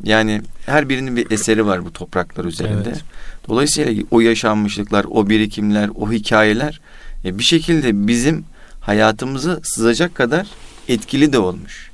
Yani 0.03 0.41
her 0.65 0.89
birinin 0.89 1.15
bir 1.15 1.31
eseri 1.31 1.65
var 1.65 1.85
bu 1.85 1.93
topraklar 1.93 2.45
üzerinde. 2.45 2.89
Evet. 2.89 3.03
Dolayısıyla 3.47 4.03
o 4.11 4.19
yaşanmışlıklar, 4.19 5.05
o 5.09 5.29
birikimler, 5.29 5.89
o 5.95 6.11
hikayeler 6.11 6.81
e, 7.25 7.39
bir 7.39 7.43
şekilde 7.43 8.07
bizim 8.07 8.45
hayatımızı 8.79 9.59
sızacak 9.63 10.15
kadar 10.15 10.47
etkili 10.87 11.33
de 11.33 11.39
olmuş. 11.39 11.91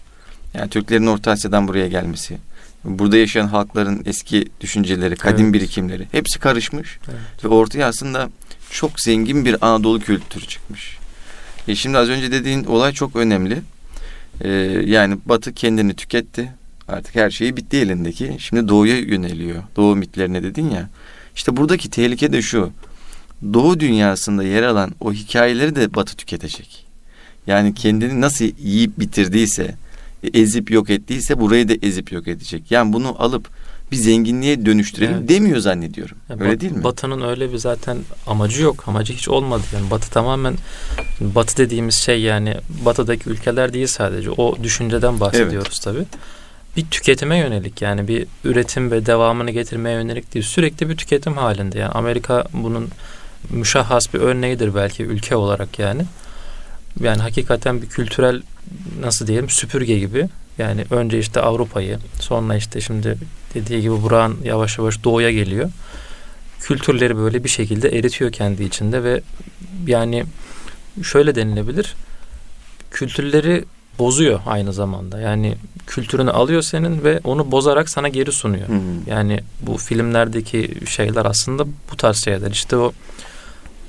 Yani 0.54 0.69
Türklerin 0.69 1.08
Orta 1.08 1.32
Asya'dan 1.32 1.67
buraya 1.67 1.88
gelmesi, 1.88 2.38
burada 2.86 3.17
yaşayan 3.17 3.48
halkların 3.48 4.02
eski 4.06 4.46
düşünceleri, 4.62 5.15
kadim 5.15 5.46
Evet. 5.46 5.54
birikimleri 5.54 6.08
hepsi 6.12 6.39
karışmış 6.39 7.00
Evet. 7.10 7.43
ve 7.43 7.48
ortaya 7.48 7.88
aslında 7.88 8.30
çok 8.72 9.00
zengin 9.00 9.46
bir 9.46 9.67
Anadolu 9.67 10.00
kültürü 10.00 10.46
çıkmış. 10.46 10.98
E 11.67 11.76
şimdi 11.76 11.98
az 11.98 12.10
önce 12.10 12.32
dediğin 12.32 12.63
olay 12.63 12.93
çok 12.93 13.15
önemli. 13.15 13.62
E, 14.41 14.50
yani 14.86 15.17
Batı 15.26 15.54
kendini 15.54 15.93
tüketti. 15.93 16.52
Artık 16.88 17.15
her 17.15 17.30
şeyi 17.30 17.58
bitti 17.58 17.78
elindeki. 17.78 18.36
Şimdi 18.39 18.67
Doğu'ya 18.67 19.00
yöneliyor. 19.00 19.63
Doğu 19.76 19.96
mitlerine 19.96 20.43
dedin 20.43 20.69
ya. 20.69 20.89
İşte 21.36 21.58
buradaki 21.58 21.89
tehlike 21.89 22.34
de 22.34 22.41
şu. 22.41 22.72
Doğu 23.54 23.80
dünyasında 23.80 24.43
yer 24.43 24.63
alan 24.63 24.91
o 25.00 25.13
hikayeleri 25.13 25.76
de 25.76 25.93
Batı 25.93 26.15
tüketecek. 26.15 26.86
Yani 27.48 27.74
kendini 27.74 28.22
nasıl 28.22 28.46
yiyip 28.60 29.00
bitirdiyse, 29.00 29.76
ezip 30.33 30.71
yok 30.71 30.89
ettiyse 30.89 31.39
burayı 31.39 31.69
da 31.69 31.73
ezip 31.81 32.12
yok 32.12 32.27
edecek. 32.27 32.71
Yani 32.71 32.93
bunu 32.93 33.15
alıp 33.19 33.47
bir 33.91 33.97
zenginliğe 33.97 34.65
dönüştürelim 34.65 35.17
Evet. 35.17 35.29
demiyor 35.29 35.57
zannediyorum. 35.57 36.17
Ya 36.29 36.36
Öyle 36.39 36.51
Bat- 36.53 36.62
değil 36.62 36.71
mi? 36.73 36.83
Batı'nın 36.83 37.21
öyle 37.21 37.51
bir 37.53 37.57
zaten 37.57 37.97
amacı 38.27 38.62
yok. 38.62 38.83
Amacı 38.88 39.13
hiç 39.13 39.29
olmadı. 39.29 39.63
Yani 39.73 39.91
Batı 39.91 40.09
tamamen 40.09 40.55
Batı 41.21 41.57
dediğimiz 41.57 41.95
şey 41.95 42.21
yani 42.21 42.55
Batı'daki 42.86 43.29
ülkeler 43.29 43.73
değil 43.73 43.88
sadece. 43.88 44.31
O 44.31 44.55
düşünceden 44.63 45.19
bahsediyoruz 45.19 45.79
tabii. 45.79 46.05
Bir 46.77 46.86
tüketime 46.86 47.38
yönelik 47.38 47.81
yani 47.81 48.07
bir 48.07 48.27
üretim 48.43 48.91
ve 48.91 49.05
devamını 49.05 49.51
getirmeye 49.51 49.95
yönelik 49.95 50.33
değil. 50.33 50.45
Sürekli 50.45 50.89
bir 50.89 50.97
tüketim 50.97 51.33
halinde. 51.38 51.79
Yani 51.79 51.91
Amerika 51.91 52.45
bunun 52.53 52.89
müşahhas 53.49 54.13
bir 54.13 54.19
örneğidir 54.19 54.75
belki 54.75 55.03
ülke 55.03 55.36
olarak 55.36 55.79
yani. 55.79 56.05
Yani 56.99 57.21
hakikaten 57.21 57.81
bir 57.81 57.88
kültürel 57.89 58.41
nasıl 58.99 59.27
diyelim 59.27 59.49
süpürge 59.49 59.99
gibi. 59.99 60.29
Yani 60.57 60.86
önce 60.89 61.19
işte 61.19 61.41
Avrupa'yı 61.41 61.99
sonra 62.19 62.55
işte 62.55 62.81
şimdi 62.81 63.17
dediği 63.53 63.81
gibi 63.81 64.01
Burak'ın 64.01 64.38
yavaş 64.43 64.77
yavaş 64.77 65.03
doğuya 65.03 65.31
geliyor. 65.31 65.69
Kültürleri 66.59 67.17
böyle 67.17 67.43
bir 67.43 67.49
şekilde 67.49 67.89
eritiyor 67.89 68.31
kendi 68.31 68.63
içinde 68.63 69.03
ve 69.03 69.21
yani 69.88 70.23
şöyle 71.03 71.36
denilebilir. 71.36 71.95
Kültürleri 72.91 73.65
bozuyor 73.99 74.39
aynı 74.45 74.73
zamanda. 74.73 75.19
Yani 75.19 75.55
kültürünü 75.88 76.31
alıyor 76.31 76.62
senin 76.62 77.03
ve 77.03 77.19
onu 77.23 77.51
bozarak 77.51 77.89
sana 77.89 78.07
geri 78.07 78.31
sunuyor. 78.31 78.67
Hı 78.67 78.73
hı. 78.73 78.79
Yani 79.07 79.39
bu 79.62 79.77
filmlerdeki 79.77 80.75
şeyler 80.88 81.25
aslında 81.25 81.65
bu 81.91 81.97
tarz 81.97 82.17
şeyler. 82.17 82.51
İşte 82.51 82.77
o 82.77 82.93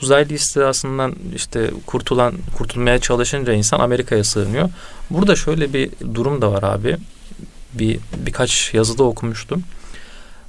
uzaylı 0.03 0.35
istilasından 0.35 1.15
işte 1.35 1.71
kurtulan 1.87 2.35
kurtulmaya 2.59 2.99
çalışınca 2.99 3.53
insan 3.53 3.81
Amerika'ya 3.81 4.25
sığınıyor. 4.25 4.71
Burada 5.11 5.37
şöyle 5.37 5.73
bir 5.73 5.91
durum 6.15 6.43
da 6.43 6.53
var 6.53 6.63
abi. 6.63 6.97
Bir 7.75 7.99
birkaç 8.27 8.75
yazıda 8.75 9.05
okumuştum. 9.05 9.63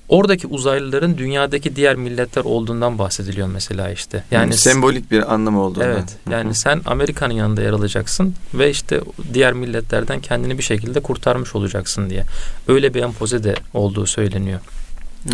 Oradaki 0.10 0.48
uzaylıların 0.48 1.18
dünyadaki 1.18 1.76
diğer 1.76 1.96
milletler 1.96 2.44
olduğundan 2.44 2.98
bahsediliyor 3.00 3.48
mesela 3.48 3.92
işte. 3.92 4.24
Yani 4.32 4.42
Yani 4.42 4.58
sembolik 4.58 5.12
bir 5.12 5.34
anlamı 5.34 5.62
olduğundan. 5.62 5.88
Evet. 5.90 6.18
Hı 6.28 6.34
Yani 6.34 6.50
hı. 6.50 6.54
sen 6.54 6.82
Amerika'nın 6.86 7.34
yanında 7.34 7.62
yer 7.62 7.72
alacaksın 7.74 8.36
ve 8.54 8.70
işte 8.70 9.02
diğer 9.34 9.54
milletlerden 9.54 10.22
kendini 10.22 10.58
bir 10.58 10.64
şekilde 10.64 11.00
kurtarmış 11.00 11.56
olacaksın 11.56 12.10
diye. 12.10 12.24
Öyle 12.68 12.94
bir 12.94 13.04
empoze 13.04 13.44
de 13.44 13.56
olduğu 13.74 14.06
söyleniyor. 14.06 14.60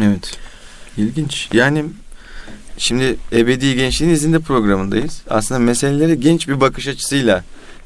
Evet. 0.01 0.37
İlginç. 0.97 1.49
Yani 1.53 1.85
şimdi 2.77 3.17
Ebedi 3.33 3.75
Gençliğin 3.75 4.11
izinde 4.11 4.39
programındayız. 4.39 5.21
Aslında 5.29 5.59
meselelere 5.59 6.15
genç 6.15 6.47
bir 6.47 6.61
bakış 6.61 6.87
açısıyla 6.87 7.43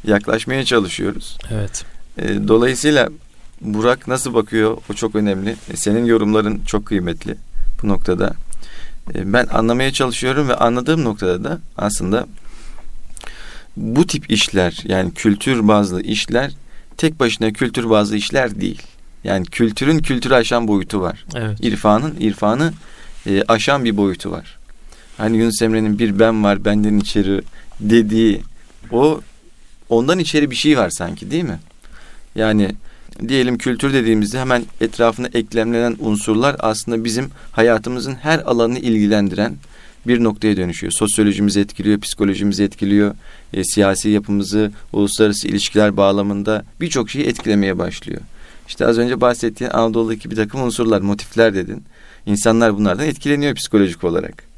yaklaşmaya 0.07 0.65
çalışıyoruz. 0.65 1.37
Evet. 1.51 1.85
E, 2.17 2.47
dolayısıyla 2.47 3.09
Burak 3.61 4.07
nasıl 4.07 4.33
bakıyor 4.33 4.77
o 4.89 4.93
çok 4.93 5.15
önemli. 5.15 5.55
E, 5.73 5.75
senin 5.75 6.05
yorumların 6.05 6.61
çok 6.65 6.85
kıymetli 6.85 7.35
bu 7.83 7.87
noktada. 7.87 8.33
E, 9.15 9.33
ben 9.33 9.47
anlamaya 9.47 9.93
çalışıyorum 9.93 10.49
ve 10.49 10.55
anladığım 10.55 11.03
noktada 11.03 11.43
da 11.43 11.59
aslında 11.77 12.27
bu 13.77 14.07
tip 14.07 14.31
işler 14.31 14.81
yani 14.83 15.13
kültür 15.13 15.67
bazlı 15.67 16.01
işler 16.01 16.51
tek 16.97 17.19
başına 17.19 17.53
kültür 17.53 17.89
bazlı 17.89 18.15
işler 18.17 18.61
değil. 18.61 18.81
Yani 19.23 19.45
kültürün 19.45 19.99
kültürü 19.99 20.33
aşan 20.33 20.67
boyutu 20.67 21.01
var. 21.01 21.25
Evet. 21.35 21.57
İrfanın 21.61 22.15
irfanı 22.19 22.73
e, 23.27 23.43
aşan 23.47 23.85
bir 23.85 23.97
boyutu 23.97 24.31
var. 24.31 24.57
Hani 25.17 25.37
Yunus 25.37 25.61
Emre'nin 25.61 25.99
bir 25.99 26.19
ben 26.19 26.43
var 26.43 26.65
benden 26.65 26.97
içeri 26.97 27.41
dediği 27.79 28.41
o 28.91 29.21
ondan 29.89 30.19
içeri 30.19 30.51
bir 30.51 30.55
şey 30.55 30.77
var 30.77 30.89
sanki 30.89 31.31
değil 31.31 31.43
mi? 31.43 31.59
Yani 32.35 32.71
diyelim 33.27 33.57
kültür 33.57 33.93
dediğimizde 33.93 34.39
hemen 34.39 34.65
etrafına 34.81 35.27
eklemlenen 35.33 35.95
unsurlar 35.99 36.55
aslında 36.59 37.03
bizim 37.03 37.29
hayatımızın 37.51 38.15
her 38.15 38.39
alanını 38.39 38.79
ilgilendiren 38.79 39.55
bir 40.07 40.23
noktaya 40.23 40.57
dönüşüyor. 40.57 40.91
Sosyolojimizi 40.91 41.59
etkiliyor, 41.59 41.99
psikolojimizi 41.99 42.63
etkiliyor, 42.63 43.15
e, 43.53 43.63
siyasi 43.63 44.09
yapımızı, 44.09 44.71
uluslararası 44.93 45.47
ilişkiler 45.47 45.97
bağlamında 45.97 46.65
birçok 46.81 47.09
şeyi 47.09 47.25
etkilemeye 47.25 47.77
başlıyor. 47.77 48.21
İşte 48.67 48.85
az 48.85 48.97
önce 48.97 49.21
bahsettiğin 49.21 49.71
Anadolu'daki 49.71 50.31
bir 50.31 50.35
takım 50.35 50.63
unsurlar, 50.63 51.01
motifler 51.01 51.53
dedin. 51.53 51.83
İnsanlar 52.25 52.77
bunlardan 52.77 53.07
etkileniyor 53.07 53.55
psikolojik 53.55 54.03
olarak. 54.03 54.54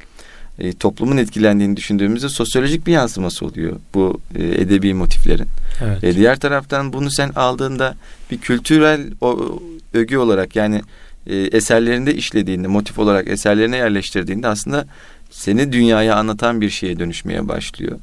E, 0.59 0.73
toplumun 0.73 1.17
etkilendiğini 1.17 1.77
düşündüğümüzde 1.77 2.29
sosyolojik 2.29 2.87
bir 2.87 2.91
yansıması 2.91 3.45
oluyor 3.45 3.75
bu 3.93 4.21
e, 4.35 4.43
edebi 4.43 4.93
motiflerin. 4.93 5.47
Evet. 5.81 6.03
E, 6.03 6.15
diğer 6.15 6.39
taraftan 6.39 6.93
bunu 6.93 7.11
sen 7.11 7.29
aldığında 7.29 7.95
bir 8.31 8.37
kültürel 8.37 9.01
o, 9.21 9.59
ögü 9.93 10.17
olarak 10.17 10.55
yani 10.55 10.81
e, 11.27 11.35
eserlerinde 11.35 12.15
işlediğinde, 12.15 12.67
motif 12.67 12.99
olarak 12.99 13.27
eserlerine 13.27 13.77
yerleştirdiğinde 13.77 14.47
aslında 14.47 14.87
seni 15.31 15.71
dünyaya 15.71 16.15
anlatan 16.15 16.61
bir 16.61 16.69
şeye 16.69 16.99
dönüşmeye 16.99 17.47
başlıyor. 17.47 17.99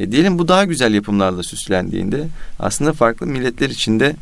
E, 0.00 0.12
diyelim 0.12 0.38
bu 0.38 0.48
daha 0.48 0.64
güzel 0.64 0.94
yapımlarla 0.94 1.42
süslendiğinde 1.42 2.24
aslında 2.58 2.92
farklı 2.92 3.26
milletler 3.26 3.70
içinde 3.70 4.16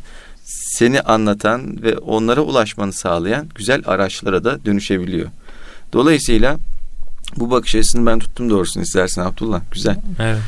seni 0.45 1.01
anlatan 1.01 1.83
ve 1.83 1.99
onlara 1.99 2.41
ulaşmanı 2.41 2.93
sağlayan 2.93 3.47
güzel 3.55 3.83
araçlara 3.87 4.45
da 4.45 4.65
dönüşebiliyor. 4.65 5.29
Dolayısıyla 5.93 6.57
bu 7.37 7.51
bakış 7.51 7.75
açısını 7.75 8.07
ben 8.07 8.19
tuttum 8.19 8.51
doğrusunu 8.51 8.83
istersen 8.83 9.23
Abdullah. 9.23 9.61
Güzel. 9.73 9.97
Evet. 10.19 10.39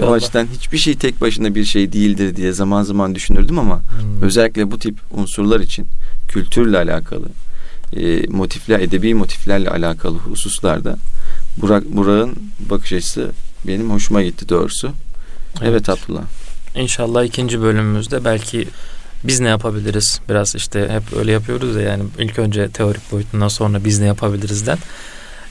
Ee, 0.00 0.02
o 0.02 0.12
açıdan 0.12 0.46
hiçbir 0.54 0.78
şey 0.78 0.94
tek 0.94 1.20
başına 1.20 1.54
bir 1.54 1.64
şey 1.64 1.92
değildir 1.92 2.36
diye 2.36 2.52
zaman 2.52 2.82
zaman 2.82 3.14
düşünürdüm 3.14 3.58
ama 3.58 3.76
Hmm. 3.76 4.22
özellikle 4.22 4.70
bu 4.70 4.78
tip 4.78 4.98
unsurlar 5.10 5.60
için 5.60 5.86
kültürle 6.28 6.76
alakalı, 6.78 7.26
e, 7.96 8.26
motifler, 8.28 8.80
edebi 8.80 9.14
motiflerle 9.14 9.70
alakalı 9.70 10.18
hususlarda 10.18 10.96
Burak 11.56 11.84
Burak'ın 11.84 12.36
bakış 12.70 12.92
açısı 12.92 13.30
benim 13.66 13.90
hoşuma 13.90 14.22
gitti 14.22 14.48
doğrusu. 14.48 14.90
Evet, 15.62 15.88
Abdullah. 15.88 16.22
İnşallah 16.74 17.24
ikinci 17.24 17.60
bölümümüzde 17.62 18.24
belki 18.24 18.68
biz 19.24 19.40
ne 19.40 19.48
yapabiliriz? 19.48 20.20
Biraz 20.28 20.54
işte 20.54 20.88
hep 20.90 21.16
öyle 21.18 21.32
yapıyoruz 21.32 21.76
ya 21.76 21.82
yani 21.82 22.02
ilk 22.18 22.38
önce 22.38 22.68
teorik 22.68 23.12
boyutundan 23.12 23.48
sonra 23.48 23.84
biz 23.84 23.98
ne 24.00 24.06
yapabilirizden. 24.06 24.78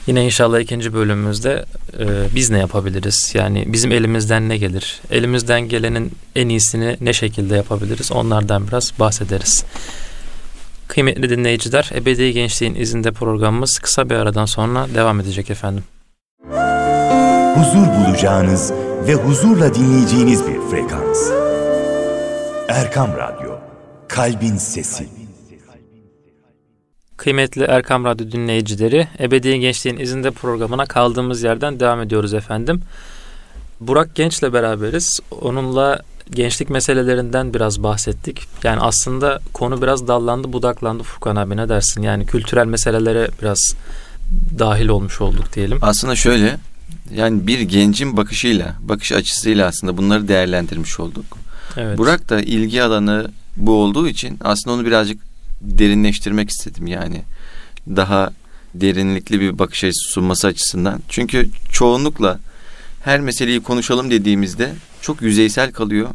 Yine 0.08 0.24
inşallah 0.24 0.60
ikinci 0.60 0.94
bölümümüzde 0.94 1.64
e, 1.98 2.06
biz 2.34 2.50
ne 2.50 2.58
yapabiliriz? 2.58 3.30
Yani 3.34 3.64
bizim 3.66 3.92
elimizden 3.92 4.48
ne 4.48 4.56
gelir? 4.56 5.00
Elimizden 5.10 5.60
gelenin 5.60 6.12
en 6.36 6.48
iyisini 6.48 6.96
ne 7.00 7.12
şekilde 7.12 7.56
yapabiliriz? 7.56 8.12
Onlardan 8.12 8.68
biraz 8.68 8.92
bahsederiz. 8.98 9.64
Kıymetli 10.88 11.30
dinleyiciler, 11.30 11.90
Ebedi 11.94 12.32
Gençliğin 12.32 12.74
izinde 12.74 13.10
programımız 13.10 13.78
kısa 13.78 14.10
bir 14.10 14.14
aradan 14.14 14.46
sonra 14.46 14.86
devam 14.94 15.20
edecek 15.20 15.50
efendim. 15.50 15.84
huzur 17.54 17.86
bulacağınız 17.86 18.72
ve 19.06 19.14
huzurla 19.14 19.74
dinleyeceğiniz 19.74 20.46
bir 20.46 20.60
frekans. 20.70 21.30
Erkam 22.68 23.10
Radyo, 23.16 23.58
Kalbin 24.08 24.56
Sesi. 24.56 25.17
Kıymetli 27.18 27.62
Erkam 27.62 28.04
Radyo 28.04 28.32
dinleyicileri, 28.32 29.08
Ebedi 29.20 29.60
Gençliğin 29.60 29.98
izinde 29.98 30.30
programına 30.30 30.86
kaldığımız 30.86 31.42
yerden 31.42 31.80
devam 31.80 32.00
ediyoruz 32.00 32.34
efendim. 32.34 32.82
Burak 33.80 34.14
Genç'le 34.14 34.42
beraberiz. 34.42 35.20
Onunla 35.40 36.02
gençlik 36.30 36.70
meselelerinden 36.70 37.54
biraz 37.54 37.82
bahsettik. 37.82 38.44
Yani 38.64 38.80
aslında 38.80 39.40
konu 39.52 39.82
biraz 39.82 40.08
dallandı, 40.08 40.52
budaklandı 40.52 41.02
Furkan 41.02 41.36
abi 41.36 41.56
ne 41.56 41.68
dersin? 41.68 42.02
Yani 42.02 42.26
kültürel 42.26 42.66
meselelere 42.66 43.28
biraz 43.42 43.74
dahil 44.58 44.88
olmuş 44.88 45.20
olduk 45.20 45.52
diyelim. 45.54 45.78
Aslında 45.82 46.16
şöyle 46.16 46.56
Yani 47.14 47.46
bir 47.46 47.60
gencin 47.60 48.16
bakışıyla, 48.16 48.74
bakış 48.80 49.12
açısıyla 49.12 49.66
aslında 49.66 49.96
bunları 49.96 50.28
değerlendirmiş 50.28 51.00
olduk. 51.00 51.38
Evet. 51.76 51.98
Burak 51.98 52.28
da 52.28 52.40
ilgi 52.40 52.82
alanı 52.82 53.30
bu 53.56 53.72
olduğu 53.72 54.08
için 54.08 54.38
aslında 54.40 54.76
onu 54.76 54.86
birazcık 54.86 55.28
derinleştirmek 55.60 56.50
istedim 56.50 56.86
yani. 56.86 57.22
Daha 57.88 58.32
derinlikli 58.74 59.40
bir 59.40 59.58
bakış 59.58 59.84
açısı 59.84 60.12
sunması 60.12 60.46
açısından. 60.46 61.00
Çünkü 61.08 61.48
çoğunlukla 61.72 62.38
her 63.04 63.20
meseleyi 63.20 63.60
konuşalım 63.60 64.10
dediğimizde 64.10 64.72
çok 65.00 65.22
yüzeysel 65.22 65.72
kalıyor 65.72 66.08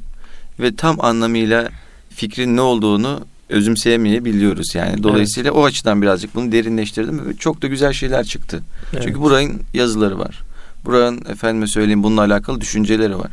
ve 0.60 0.75
tam 0.75 1.06
anlamıyla 1.06 1.69
fikrin 2.10 2.58
ne 2.58 2.62
olduğunu 2.62 3.25
özümseyemeyebiliyoruz 3.49 4.75
yani. 4.75 5.03
Dolayısıyla 5.03 5.51
evet. 5.51 5.60
o 5.60 5.65
açıdan 5.65 6.01
birazcık 6.01 6.36
bunu 6.36 6.51
derinleştirdim 6.51 7.29
ve 7.29 7.38
çok 7.38 7.62
da 7.62 7.67
güzel 7.67 7.93
şeyler 7.93 8.23
çıktı. 8.23 8.63
Evet. 8.93 9.03
Çünkü 9.03 9.19
buranın 9.19 9.62
yazıları 9.73 10.19
var. 10.19 10.39
Buranın 10.86 11.25
efendime 11.29 11.67
söyleyeyim 11.67 12.03
bununla 12.03 12.21
alakalı 12.21 12.62
düşünceleri 12.62 13.19
var. 13.19 13.32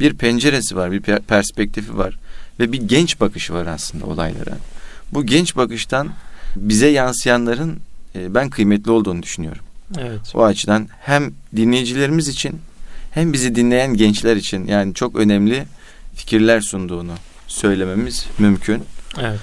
Bir 0.00 0.14
penceresi 0.14 0.76
var, 0.76 0.92
bir 0.92 1.00
perspektifi 1.00 1.98
var 1.98 2.18
ve 2.60 2.72
bir 2.72 2.82
genç 2.82 3.20
bakışı 3.20 3.54
var 3.54 3.66
aslında 3.66 4.06
olaylara. 4.06 4.56
Bu 5.12 5.26
genç 5.26 5.56
bakıştan 5.56 6.10
bize 6.56 6.88
yansıyanların 6.88 7.78
e, 8.14 8.34
ben 8.34 8.50
kıymetli 8.50 8.90
olduğunu 8.90 9.22
düşünüyorum. 9.22 9.62
Evet. 9.98 10.20
O 10.34 10.44
açıdan 10.44 10.88
hem 11.00 11.32
dinleyicilerimiz 11.56 12.28
için 12.28 12.60
hem 13.10 13.32
bizi 13.32 13.54
dinleyen 13.54 13.94
gençler 13.94 14.36
için 14.36 14.66
yani 14.66 14.94
çok 14.94 15.16
önemli 15.16 15.64
fikirler 16.14 16.60
sunduğunu 16.60 17.12
söylememiz 17.46 18.26
mümkün. 18.38 18.82
Evet. 19.20 19.40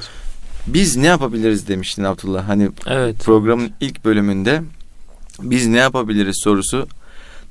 Biz 0.68 0.96
ne 0.96 1.08
yapabiliriz 1.08 1.68
demiştin 1.68 2.04
Abdullah. 2.04 2.48
Hani 2.48 2.70
evet. 2.88 3.20
programın 3.20 3.72
ilk 3.82 4.06
bölümünde 4.06 4.62
biz 5.42 5.68
ne 5.68 5.78
yapabiliriz 5.78 6.40
sorusu. 6.44 6.88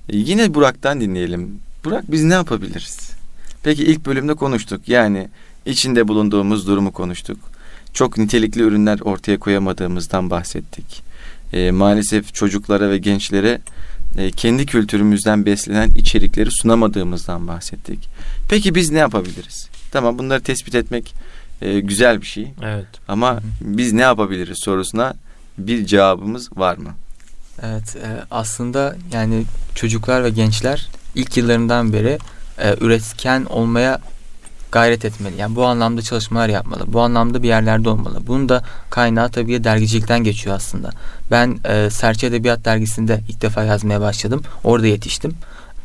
Yine 0.08 0.54
Burak'tan 0.54 1.00
dinleyelim. 1.00 1.60
Burak 1.84 2.10
biz 2.10 2.24
ne 2.24 2.34
yapabiliriz? 2.34 3.10
Peki 3.62 3.84
ilk 3.84 4.06
bölümde 4.06 4.34
konuştuk. 4.34 4.88
Yani 4.88 5.28
içinde 5.66 6.08
bulunduğumuz 6.08 6.66
durumu 6.66 6.92
konuştuk. 6.92 7.38
Çok 7.94 8.18
nitelikli 8.18 8.62
ürünler 8.62 9.00
ortaya 9.00 9.38
koyamadığımızdan 9.38 10.30
bahsettik. 10.30 11.02
E, 11.52 11.70
maalesef 11.70 12.34
çocuklara 12.34 12.90
ve 12.90 12.98
gençlere 12.98 13.60
e, 14.18 14.30
kendi 14.30 14.66
kültürümüzden 14.66 15.46
beslenen 15.46 15.90
içerikleri 15.90 16.50
sunamadığımızdan 16.50 17.48
bahsettik. 17.48 18.08
Peki 18.48 18.74
biz 18.74 18.90
ne 18.90 18.98
yapabiliriz? 18.98 19.68
Tamam 19.92 20.18
bunları 20.18 20.40
tespit 20.42 20.74
etmek 20.74 21.14
e, 21.62 21.80
güzel 21.80 22.20
bir 22.20 22.26
şey. 22.26 22.52
Evet. 22.62 22.86
Ama 23.08 23.40
biz 23.60 23.92
ne 23.92 24.02
yapabiliriz 24.02 24.58
sorusuna 24.58 25.14
bir 25.58 25.86
cevabımız 25.86 26.56
var 26.56 26.76
mı? 26.76 26.94
Evet 27.62 27.96
e, 27.96 28.24
aslında 28.30 28.96
yani 29.12 29.44
çocuklar 29.74 30.24
ve 30.24 30.30
gençler 30.30 30.88
ilk 31.14 31.36
yıllarından 31.36 31.92
beri 31.92 32.18
e, 32.58 32.76
üretken 32.80 33.44
olmaya 33.44 34.00
gayret 34.74 35.04
etmeli. 35.04 35.34
Yani 35.38 35.56
bu 35.56 35.64
anlamda 35.64 36.02
çalışmalar 36.02 36.48
yapmalı. 36.48 36.84
Bu 36.86 37.00
anlamda 37.00 37.42
bir 37.42 37.48
yerlerde 37.48 37.88
olmalı. 37.88 38.18
Bunun 38.26 38.48
da 38.48 38.62
kaynağı 38.90 39.30
tabii 39.30 39.64
dergicilikten 39.64 40.24
geçiyor 40.24 40.56
aslında. 40.56 40.90
Ben 41.30 41.58
e, 41.64 41.90
Serçe 41.90 42.26
Edebiyat 42.26 42.64
Dergisi'nde 42.64 43.20
ilk 43.28 43.42
defa 43.42 43.64
yazmaya 43.64 44.00
başladım. 44.00 44.42
Orada 44.64 44.86
yetiştim. 44.86 45.34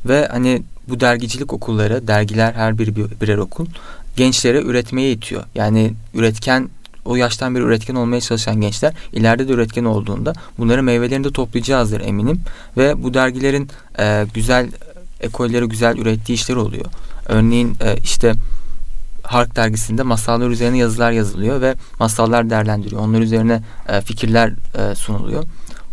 Ve 0.06 0.28
hani 0.32 0.62
bu 0.90 1.00
dergicilik 1.00 1.54
okulları, 1.54 2.08
dergiler 2.08 2.54
her 2.54 2.78
biri 2.78 2.96
bir, 2.96 3.22
birer 3.22 3.38
okul 3.38 3.66
gençlere 4.16 4.62
üretmeye 4.62 5.12
itiyor. 5.12 5.44
Yani 5.56 5.94
üretken 6.14 6.70
o 7.06 7.16
yaştan 7.16 7.56
beri 7.56 7.64
üretken 7.64 7.96
olmaya 7.96 8.22
çalışan 8.22 8.62
gençler 8.62 8.94
ileride 9.14 9.48
de 9.48 9.52
üretken 9.52 9.86
olduğunda 9.86 10.34
bunları 10.58 10.84
meyvelerini 10.84 11.24
de 11.24 11.32
toplayacağızdır 11.32 12.02
eminim. 12.02 12.42
Ve 12.78 13.04
bu 13.04 13.14
dergilerin 13.14 13.70
e, 14.00 14.26
güzel 14.34 14.70
ekolleri 15.22 15.66
güzel 15.66 15.98
ürettiği 15.98 16.36
işler 16.36 16.56
oluyor. 16.56 16.86
Örneğin 17.26 17.76
e, 17.82 17.98
işte 18.04 18.34
Hark 19.30 19.56
dergisinde 19.56 20.04
masallar 20.04 20.50
üzerine 20.50 20.78
yazılar 20.78 21.12
yazılıyor 21.12 21.62
ve 21.62 21.76
masallar 22.00 22.50
değerlendiriyor. 22.50 23.02
Onlar 23.02 23.22
üzerine 23.22 23.64
e, 23.90 24.02
fikirler 24.02 24.50
e, 24.50 24.96
sunuluyor. 24.96 25.44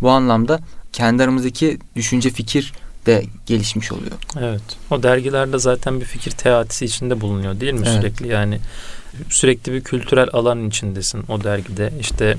Bu 0.03 0.11
anlamda 0.11 0.61
kendi 0.93 1.23
aramızdaki 1.23 1.79
düşünce 1.97 2.31
fikir 2.31 2.73
de 3.07 3.25
gelişmiş 3.47 3.93
oluyor. 3.93 4.17
Evet. 4.39 4.63
O 4.91 5.03
dergilerde 5.03 5.59
zaten 5.59 6.01
bir 6.01 6.05
fikir 6.05 6.31
teatisi 6.31 6.85
içinde 6.85 7.21
bulunuyor 7.21 7.61
değil 7.61 7.73
mi 7.73 7.87
evet. 7.87 7.97
sürekli? 8.01 8.29
Yani 8.29 8.59
sürekli 9.29 9.73
bir 9.73 9.81
kültürel 9.81 10.29
alan 10.33 10.69
içindesin 10.69 11.25
o 11.29 11.45
dergide. 11.45 11.93
İşte 12.01 12.37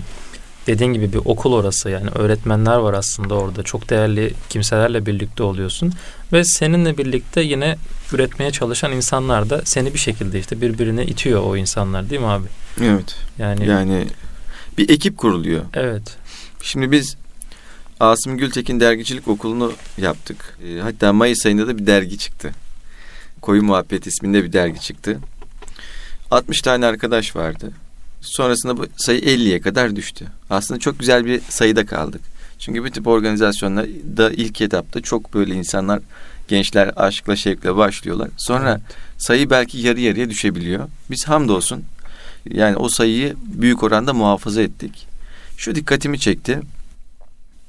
dediğin 0.68 0.94
gibi 0.94 1.14
bir 1.14 1.20
okul 1.26 1.54
orası 1.54 1.90
yani 1.90 2.10
öğretmenler 2.10 2.78
var 2.78 2.94
aslında 2.94 3.36
orada. 3.36 3.64
Çok 3.64 3.90
değerli 3.90 4.34
kimselerle 4.50 5.06
birlikte 5.06 5.44
oluyorsun 5.44 5.94
ve 6.34 6.44
seninle 6.44 6.98
birlikte 6.98 7.42
yine 7.42 7.78
üretmeye 8.14 8.52
çalışan 8.52 8.92
insanlar 8.92 9.50
da 9.50 9.62
seni 9.66 9.94
bir 9.94 10.00
şekilde 10.00 10.40
işte 10.40 10.62
birbirine 10.62 11.06
itiyor 11.06 11.44
o 11.44 11.58
insanlar 11.58 12.10
değil 12.10 12.22
mi 12.22 12.28
abi? 12.28 12.48
Evet. 12.82 13.16
Yani 13.38 13.68
yani 13.68 14.08
bir 14.78 14.90
ekip 14.90 15.18
kuruluyor. 15.18 15.62
Evet. 15.74 16.18
Şimdi 16.62 16.92
biz 16.92 17.18
Asım 18.00 18.38
Gültekin 18.38 18.80
Dergicilik 18.80 19.28
Okulu'nu 19.28 19.74
yaptık. 19.98 20.58
E, 20.68 20.80
hatta 20.80 21.14
Mayıs 21.14 21.46
ayında 21.46 21.68
da 21.68 21.78
bir 21.78 21.88
dergi 21.88 22.18
çıktı. 22.18 22.52
Koyu 23.42 23.64
Muhabbet 23.64 24.08
isminde 24.08 24.44
bir 24.44 24.54
dergi 24.54 24.82
çıktı. 24.82 25.20
60 26.32 26.62
tane 26.62 26.86
arkadaş 26.86 27.36
vardı. 27.36 27.72
Sonrasında 28.22 28.78
bu 28.78 28.86
sayı 28.98 29.20
50'ye 29.20 29.62
kadar 29.62 29.96
düştü. 29.96 30.26
Aslında 30.50 30.80
çok 30.80 31.00
güzel 31.00 31.26
bir 31.26 31.42
sayıda 31.50 31.86
kaldık. 31.86 32.22
Çünkü 32.60 32.84
bu 32.84 32.90
tip 32.90 33.08
organizasyonlarda 33.08 34.32
ilk 34.32 34.62
etapta 34.62 35.02
çok 35.02 35.34
böyle 35.34 35.54
insanlar, 35.54 36.00
gençler 36.48 36.92
aşkla 36.96 37.36
şevkle 37.36 37.76
başlıyorlar. 37.76 38.30
Sonra 38.38 38.72
evet. 38.72 38.98
sayı 39.18 39.50
belki 39.50 39.78
yarı 39.78 40.00
yarıya 40.00 40.30
düşebiliyor. 40.30 40.88
Biz 41.12 41.28
hamdolsun 41.28 41.84
yani 42.50 42.76
o 42.78 42.90
sayıyı 42.90 43.36
büyük 43.42 43.84
oranda 43.84 44.14
muhafaza 44.14 44.62
ettik. 44.62 45.08
Şu 45.58 45.76
dikkatimi 45.76 46.20
çekti. 46.20 46.60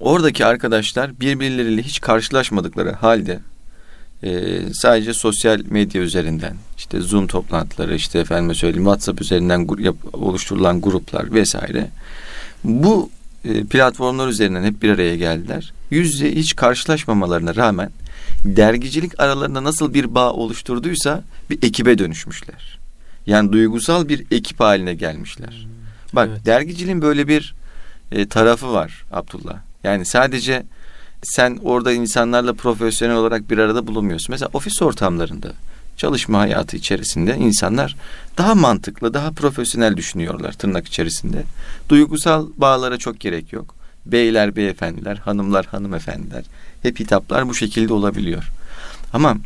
Oradaki 0.01 0.47
arkadaşlar 0.47 1.21
birbirleriyle 1.21 1.83
hiç 1.83 2.01
karşılaşmadıkları 2.01 2.93
halde 2.93 3.41
e, 4.23 4.61
sadece 4.73 5.15
sosyal 5.15 5.61
medya 5.71 6.03
üzerinden 6.03 6.57
işte 6.77 7.01
Zoom 7.01 7.27
toplantıları 7.27 7.95
işte 7.95 8.19
efendime 8.19 8.55
söyleyeyim 8.55 8.85
WhatsApp 8.85 9.21
üzerinden 9.21 9.69
yap, 9.79 9.97
oluşturulan 10.13 10.81
gruplar 10.81 11.33
vesaire 11.35 11.91
bu 12.65 13.11
e, 13.45 13.65
platformlar 13.65 14.29
üzerinden 14.29 14.65
hep 14.65 14.83
bir 14.83 14.91
araya 14.91 15.17
geldiler. 15.17 15.73
Yüz 15.91 16.15
yüze 16.15 16.35
hiç 16.35 16.57
karşılaşmamalarına 16.57 17.57
rağmen 17.57 17.91
dergicilik 18.45 19.21
aralarında 19.21 19.65
nasıl 19.65 19.95
bir 19.95 20.15
bağ 20.15 20.33
oluşturduysa 20.33 21.25
bir 21.51 21.59
ekibe 21.63 21.99
dönüşmüşler. 21.99 22.79
Yani 23.27 23.53
duygusal 23.53 24.09
bir 24.09 24.25
ekip 24.31 24.61
haline 24.61 24.95
gelmişler. 24.95 25.67
Bak 26.13 26.29
evet. 26.33 26.47
dergiciliğin 26.47 27.03
böyle 27.03 27.29
bir 27.29 27.55
e, 28.13 28.29
tarafı 28.29 28.73
var 28.73 29.05
Abdullah. 29.13 29.57
Yani 29.85 30.05
sadece 30.05 30.63
sen 31.23 31.59
orada 31.63 31.93
insanlarla 31.93 32.53
profesyonel 32.53 33.17
olarak 33.17 33.51
bir 33.51 33.59
arada 33.59 33.87
bulunmuyorsun. 33.87 34.33
Mesela 34.33 34.51
ofis 34.53 34.83
ortamlarında 34.83 35.53
çalışma 35.97 36.39
hayatı 36.39 36.77
içerisinde 36.77 37.37
insanlar 37.37 37.97
daha 38.39 38.55
mantıklı, 38.55 39.15
daha 39.15 39.31
profesyonel 39.31 39.97
düşünüyorlar 39.97 40.53
tırnak 40.53 40.87
içerisinde. 40.87 41.43
Duygusal 41.89 42.47
bağlara 42.57 42.99
çok 42.99 43.21
gerek 43.21 43.53
yok. 43.53 43.75
Beyler, 44.07 44.57
beyefendiler, 44.57 45.17
hanımlar, 45.17 45.67
hanımefendiler. 45.67 46.45
Hep 46.83 47.01
hitaplar 47.01 47.49
bu 47.49 47.55
şekilde 47.55 47.93
olabiliyor. 47.93 48.49
Ama 49.13 49.37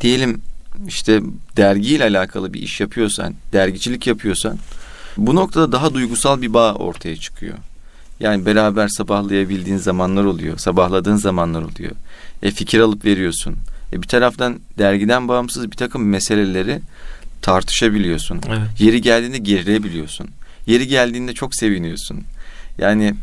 diyelim 0.00 0.42
işte 0.86 1.20
dergiyle 1.56 2.04
alakalı 2.04 2.52
bir 2.52 2.62
iş 2.62 2.80
yapıyorsan, 2.80 3.34
dergicilik 3.52 4.06
yapıyorsan 4.06 4.58
bu 5.16 5.34
noktada 5.34 5.72
daha 5.72 5.94
duygusal 5.94 6.42
bir 6.42 6.54
bağ 6.54 6.74
ortaya 6.74 7.16
çıkıyor. 7.16 7.54
Yani 8.24 8.46
beraber 8.46 8.88
sabahlayabildiğin 8.88 9.76
zamanlar 9.76 10.24
oluyor. 10.24 10.58
Sabahladığın 10.58 11.16
zamanlar 11.16 11.62
oluyor. 11.62 11.92
E 12.42 12.50
fikir 12.50 12.80
alıp 12.80 13.04
veriyorsun. 13.04 13.56
E 13.92 14.02
bir 14.02 14.08
taraftan 14.08 14.60
dergiden 14.78 15.28
bağımsız 15.28 15.70
bir 15.70 15.76
takım 15.76 16.08
meseleleri 16.08 16.80
tartışabiliyorsun. 17.42 18.40
Evet. 18.48 18.80
Yeri 18.80 19.00
geldiğinde 19.00 19.38
gerilebiliyorsun. 19.38 20.28
Yeri 20.66 20.86
geldiğinde 20.86 21.32
çok 21.32 21.54
seviniyorsun. 21.54 22.20
Yani 22.78 23.14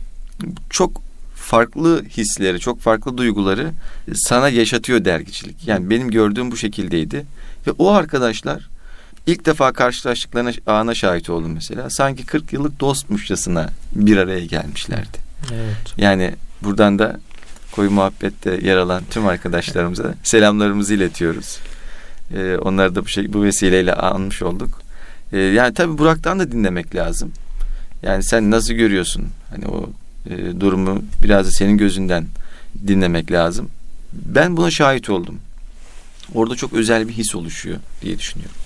çok 0.69 1.01
farklı 1.35 2.05
hisleri, 2.05 2.59
çok 2.59 2.79
farklı 2.79 3.17
duyguları 3.17 3.71
sana 4.15 4.49
yaşatıyor 4.49 5.05
dergicilik. 5.05 5.67
Yani 5.67 5.89
benim 5.89 6.11
gördüğüm 6.11 6.51
bu 6.51 6.57
şekildeydi. 6.57 7.25
Ve 7.67 7.71
o 7.71 7.91
arkadaşlar 7.91 8.69
ilk 9.27 9.45
defa 9.45 9.73
karşılaştıklarına 9.73 10.51
ana 10.65 10.95
şahit 10.95 11.29
oldum 11.29 11.51
mesela. 11.53 11.89
Sanki 11.89 12.25
40 12.25 12.53
yıllık 12.53 12.79
dostmuşçasına 12.79 13.69
bir 13.95 14.17
araya 14.17 14.45
gelmişlerdi. 14.45 15.17
Evet. 15.53 15.93
Yani 15.97 16.35
buradan 16.61 16.99
da 16.99 17.19
koyu 17.71 17.91
muhabbette 17.91 18.59
yer 18.63 18.77
alan 18.77 19.03
tüm 19.09 19.27
arkadaşlarımıza 19.27 20.13
selamlarımızı 20.23 20.93
iletiyoruz. 20.93 21.59
Ee, 22.35 22.57
onları 22.57 22.95
da 22.95 23.03
bu 23.03 23.07
şey 23.07 23.33
bu 23.33 23.43
vesileyle 23.43 23.93
anmış 23.93 24.41
olduk. 24.41 24.81
Ee, 25.33 25.37
yani 25.37 25.73
tabii 25.73 25.97
Burak'tan 25.97 26.39
da 26.39 26.51
dinlemek 26.51 26.95
lazım. 26.95 27.31
Yani 28.03 28.23
sen 28.23 28.51
nasıl 28.51 28.73
görüyorsun? 28.73 29.27
Hani 29.49 29.65
o 29.67 29.89
e, 30.29 30.59
durumu 30.59 31.03
biraz 31.23 31.47
da 31.47 31.51
senin 31.51 31.77
gözünden 31.77 32.25
dinlemek 32.87 33.31
lazım. 33.31 33.69
Ben 34.13 34.57
buna 34.57 34.71
şahit 34.71 35.09
oldum. 35.09 35.39
Orada 36.33 36.55
çok 36.55 36.73
özel 36.73 37.07
bir 37.07 37.13
his 37.13 37.35
oluşuyor 37.35 37.77
diye 38.01 38.19
düşünüyorum. 38.19 38.60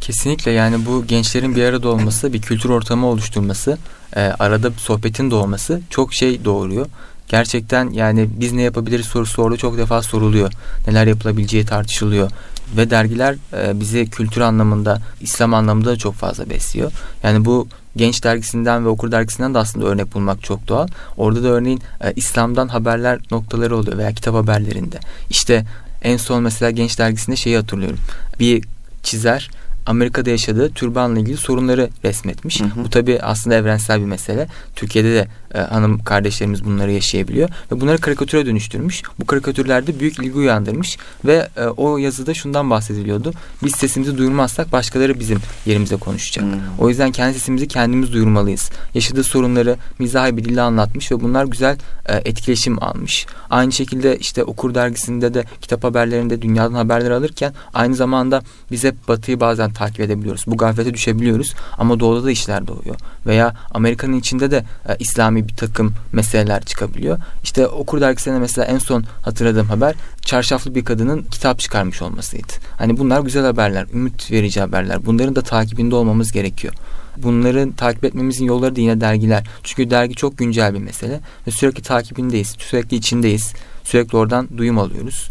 Kesinlikle 0.00 0.50
yani 0.50 0.86
bu 0.86 1.06
gençlerin 1.06 1.56
bir 1.56 1.64
arada 1.64 1.88
olması, 1.88 2.32
bir 2.32 2.42
kültür 2.42 2.70
ortamı 2.70 3.06
oluşturması, 3.06 3.78
e, 4.16 4.20
arada 4.20 4.70
sohbetin 4.70 5.30
doğması 5.30 5.80
çok 5.90 6.14
şey 6.14 6.44
doğuruyor. 6.44 6.86
Gerçekten 7.28 7.90
yani 7.90 8.28
biz 8.40 8.52
ne 8.52 8.62
yapabiliriz 8.62 9.06
sorusu 9.06 9.42
orada 9.42 9.56
çok 9.56 9.78
defa 9.78 10.02
soruluyor. 10.02 10.52
Neler 10.86 11.06
yapılabileceği 11.06 11.66
tartışılıyor. 11.66 12.30
Ve 12.76 12.90
dergiler 12.90 13.36
e, 13.52 13.80
bizi 13.80 14.10
kültür 14.10 14.40
anlamında, 14.40 15.02
İslam 15.20 15.54
anlamında 15.54 15.90
da 15.90 15.96
çok 15.96 16.14
fazla 16.14 16.50
besliyor. 16.50 16.92
Yani 17.22 17.44
bu 17.44 17.68
Genç 17.96 18.24
dergisinden 18.24 18.84
ve 18.84 18.88
Okur 18.88 19.12
dergisinden 19.12 19.54
de 19.54 19.58
aslında 19.58 19.86
örnek 19.86 20.14
bulmak 20.14 20.42
çok 20.42 20.68
doğal. 20.68 20.88
Orada 21.16 21.42
da 21.42 21.48
örneğin 21.48 21.82
e, 22.04 22.12
İslam'dan 22.16 22.68
haberler 22.68 23.18
noktaları 23.30 23.76
oluyor 23.76 23.98
veya 23.98 24.12
kitap 24.12 24.34
haberlerinde. 24.34 24.98
İşte 25.30 25.64
en 26.02 26.16
son 26.16 26.42
mesela 26.42 26.70
Genç 26.70 26.98
dergisinde 26.98 27.36
şeyi 27.36 27.56
hatırlıyorum. 27.56 27.98
Bir 28.40 28.64
çizer 29.02 29.50
Amerika'da 29.86 30.30
yaşadığı 30.30 30.70
türbanla 30.70 31.20
ilgili 31.20 31.36
sorunları 31.36 31.88
resmetmiş. 32.04 32.60
Hı 32.60 32.64
hı. 32.64 32.84
Bu 32.84 32.90
tabi 32.90 33.20
aslında 33.22 33.56
evrensel 33.56 34.00
bir 34.00 34.06
mesele. 34.06 34.48
Türkiye'de 34.76 35.14
de 35.14 35.28
e, 35.56 35.58
hanım 35.58 35.98
kardeşlerimiz 35.98 36.64
bunları 36.64 36.92
yaşayabiliyor 36.92 37.48
ve 37.72 37.80
bunları 37.80 37.98
karikatüre 37.98 38.46
dönüştürmüş. 38.46 39.02
Bu 39.20 39.26
karikatürlerde 39.26 40.00
büyük 40.00 40.18
ilgi 40.18 40.34
uyandırmış 40.34 40.98
ve 41.24 41.48
e, 41.56 41.64
o 41.64 41.98
yazıda 41.98 42.34
şundan 42.34 42.70
bahsediliyordu. 42.70 43.32
Biz 43.64 43.74
sesimizi 43.74 44.18
duyurmazsak 44.18 44.72
başkaları 44.72 45.20
bizim 45.20 45.38
yerimize 45.66 45.96
konuşacak. 45.96 46.44
Hmm. 46.44 46.60
O 46.78 46.88
yüzden 46.88 47.12
kendi 47.12 47.34
sesimizi 47.34 47.68
kendimiz 47.68 48.12
duyurmalıyız. 48.12 48.70
Yaşadığı 48.94 49.24
sorunları 49.24 49.76
mizahi 49.98 50.36
bir 50.36 50.44
dille 50.44 50.60
anlatmış 50.60 51.12
ve 51.12 51.20
bunlar 51.20 51.44
güzel 51.44 51.78
e, 52.06 52.14
etkileşim 52.16 52.82
almış. 52.82 53.26
Aynı 53.50 53.72
şekilde 53.72 54.18
işte 54.18 54.44
Okur 54.44 54.74
dergisinde 54.74 55.34
de 55.34 55.44
kitap 55.60 55.84
haberlerinde 55.84 56.42
dünyadan 56.42 56.74
haberler 56.74 57.10
alırken 57.10 57.52
aynı 57.74 57.94
zamanda 57.94 58.42
biz 58.70 58.84
hep 58.84 59.08
batıyı 59.08 59.40
bazen 59.40 59.72
takip 59.72 60.00
edebiliyoruz. 60.00 60.44
Bu 60.46 60.56
gaflete 60.56 60.94
düşebiliyoruz 60.94 61.54
ama 61.78 62.00
doğuda 62.00 62.24
da 62.24 62.30
işler 62.30 62.66
doğuyor. 62.66 62.96
Veya 63.26 63.54
Amerika'nın 63.74 64.18
içinde 64.18 64.50
de 64.50 64.64
e, 64.88 64.96
İslami 64.98 65.45
bir 65.48 65.56
takım 65.56 65.94
meseleler 66.12 66.64
çıkabiliyor. 66.64 67.18
İşte 67.42 67.66
Okur 67.66 68.00
dergisinde 68.00 68.38
mesela 68.38 68.64
en 68.64 68.78
son 68.78 69.04
hatırladığım 69.22 69.66
haber 69.66 69.94
çarşaflı 70.22 70.74
bir 70.74 70.84
kadının 70.84 71.22
kitap 71.22 71.58
çıkarmış 71.58 72.02
olmasıydı. 72.02 72.52
Hani 72.78 72.98
bunlar 72.98 73.20
güzel 73.20 73.44
haberler, 73.44 73.86
ümit 73.92 74.30
verici 74.30 74.60
haberler. 74.60 75.06
Bunların 75.06 75.36
da 75.36 75.42
takibinde 75.42 75.94
olmamız 75.94 76.32
gerekiyor. 76.32 76.74
Bunların 77.16 77.72
takip 77.72 78.04
etmemizin 78.04 78.44
yolları 78.44 78.76
da 78.76 78.80
yine 78.80 79.00
dergiler. 79.00 79.46
Çünkü 79.62 79.90
dergi 79.90 80.14
çok 80.14 80.38
güncel 80.38 80.74
bir 80.74 80.78
mesele 80.78 81.20
ve 81.46 81.50
sürekli 81.50 81.82
takibindeyiz, 81.82 82.56
sürekli 82.58 82.96
içindeyiz. 82.96 83.52
Sürekli 83.84 84.16
oradan 84.16 84.48
duyum 84.56 84.78
alıyoruz. 84.78 85.28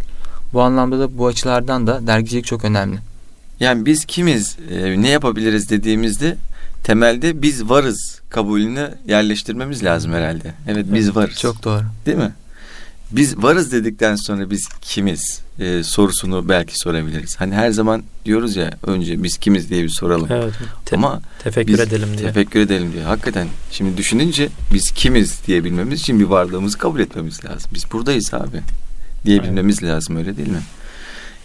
Bu 0.54 0.62
anlamda 0.62 1.00
da 1.00 1.18
bu 1.18 1.28
açılardan 1.28 1.88
da 1.88 2.08
dergicilik 2.08 2.46
çok 2.46 2.66
önemli. 2.66 2.98
Yani 3.60 3.86
biz 3.86 4.06
kimiz, 4.06 4.58
e, 4.72 5.02
ne 5.02 5.10
yapabiliriz 5.10 5.70
dediğimizde 5.70 6.38
temelde 6.86 7.42
biz 7.42 7.70
varız 7.70 8.22
kabulünü 8.30 8.90
yerleştirmemiz 9.08 9.84
lazım 9.84 10.14
herhalde. 10.14 10.54
Evet 10.68 10.86
biz 10.94 11.16
varız. 11.16 11.40
Çok 11.40 11.64
doğru. 11.64 11.84
Değil 12.06 12.18
mi? 12.18 12.32
Biz 13.12 13.38
varız 13.38 13.72
dedikten 13.72 14.16
sonra 14.16 14.50
biz 14.50 14.68
kimiz 14.82 15.42
e, 15.60 15.84
sorusunu 15.84 16.50
belki 16.50 16.80
sorabiliriz. 16.80 17.36
Hani 17.36 17.56
her 17.56 17.72
zaman 17.72 18.04
diyoruz 18.26 18.56
ya 18.56 18.72
önce 18.88 19.24
biz 19.24 19.38
kimiz 19.38 19.70
diye 19.70 19.84
bir 19.84 19.90
soralım. 19.90 20.28
Evet. 20.32 20.54
Te- 20.86 20.96
Ama 20.96 21.22
tefekkür 21.44 21.74
biz 21.74 21.80
edelim 21.80 22.10
diye. 22.18 22.28
Tefekkür 22.28 22.60
edelim 22.60 22.94
diye. 22.94 23.04
Hakikaten 23.04 23.48
şimdi 23.72 23.98
düşününce 23.98 24.50
biz 24.74 24.92
kimiz 24.92 25.40
diyebilmemiz 25.48 26.00
için 26.00 26.20
bir 26.20 26.26
varlığımızı 26.26 26.78
kabul 26.78 27.00
etmemiz 27.00 27.46
lazım. 27.46 27.72
Biz 27.74 27.92
buradayız 27.92 28.34
abi 28.34 28.62
diyebilmemiz 29.26 29.84
Aynen. 29.84 29.96
lazım 29.96 30.18
öyle 30.18 30.38
değil 30.38 30.50
mi? 30.50 30.62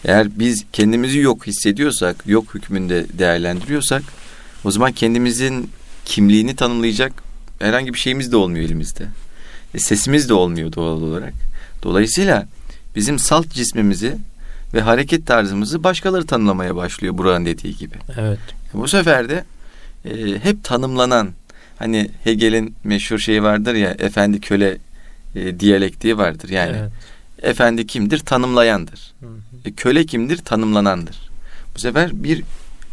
Eğer 0.05 0.29
biz 0.39 0.65
kendimizi 0.73 1.19
yok 1.19 1.47
hissediyorsak, 1.47 2.17
yok 2.27 2.55
hükmünde 2.55 3.07
değerlendiriyorsak 3.19 4.03
o 4.65 4.71
zaman 4.71 4.93
kendimizin 4.93 5.71
kimliğini 6.05 6.57
tanımlayacak 6.57 7.13
herhangi 7.59 7.95
bir 7.95 7.99
şeyimiz 7.99 8.33
de 8.33 8.37
olmuyor 8.37 8.65
elimizde. 8.65 9.07
E, 9.75 9.79
sesimiz 9.79 10.29
de 10.29 10.35
olmuyor 10.35 10.73
doğal 10.73 11.03
olarak. 11.03 11.33
Dolayısıyla 11.83 12.49
bizim 12.97 13.19
salt 13.19 13.51
cismimizi 13.51 14.17
ve 14.75 14.81
hareket 14.81 15.27
tarzımızı 15.27 15.85
başkaları 15.85 16.27
tanımlamaya 16.27 16.77
başlıyor 16.77 17.19
Burak'ın 17.19 17.47
dediği 17.47 17.77
gibi. 17.77 17.95
Evet. 18.19 18.39
E, 18.75 18.79
bu 18.79 18.89
sefer 18.89 19.29
de 19.29 19.45
e, 20.05 20.45
hep 20.45 20.65
tanımlanan 20.65 21.31
hani 21.79 22.11
Hegel'in 22.25 22.75
meşhur 22.85 23.19
şeyi 23.19 23.43
vardır 23.43 23.75
ya 23.75 23.91
efendi 23.91 24.41
köle 24.41 24.79
e, 25.35 25.61
diyalektiği 25.61 26.19
vardır. 26.19 26.49
Yani 26.49 26.77
evet. 26.77 26.93
efendi 27.43 27.87
kimdir? 27.87 28.19
Tanımlayandır. 28.19 29.13
Hı 29.21 29.27
hı. 29.27 29.31
E, 29.65 29.73
köle 29.73 30.07
kimdir? 30.07 30.37
Tanımlanandır. 30.37 31.31
Bu 31.75 31.79
sefer 31.79 32.11
bir 32.25 32.43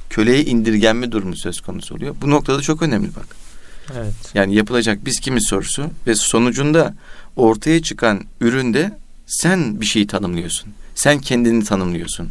köleye 0.09 0.45
indirgenme 0.45 1.11
durumu 1.11 1.35
söz 1.35 1.61
konusu 1.61 1.95
oluyor. 1.95 2.15
Bu 2.21 2.29
noktada 2.29 2.61
çok 2.61 2.81
önemli 2.81 3.15
bak. 3.15 3.27
Evet. 3.95 4.13
Yani 4.33 4.55
yapılacak 4.55 5.05
biz 5.05 5.19
kimiz 5.19 5.47
sorusu 5.47 5.89
ve 6.07 6.15
sonucunda 6.15 6.93
ortaya 7.35 7.81
çıkan 7.81 8.23
üründe 8.41 8.97
sen 9.25 9.81
bir 9.81 9.85
şeyi 9.85 10.07
tanımlıyorsun. 10.07 10.73
Sen 10.95 11.19
kendini 11.19 11.63
tanımlıyorsun. 11.63 12.29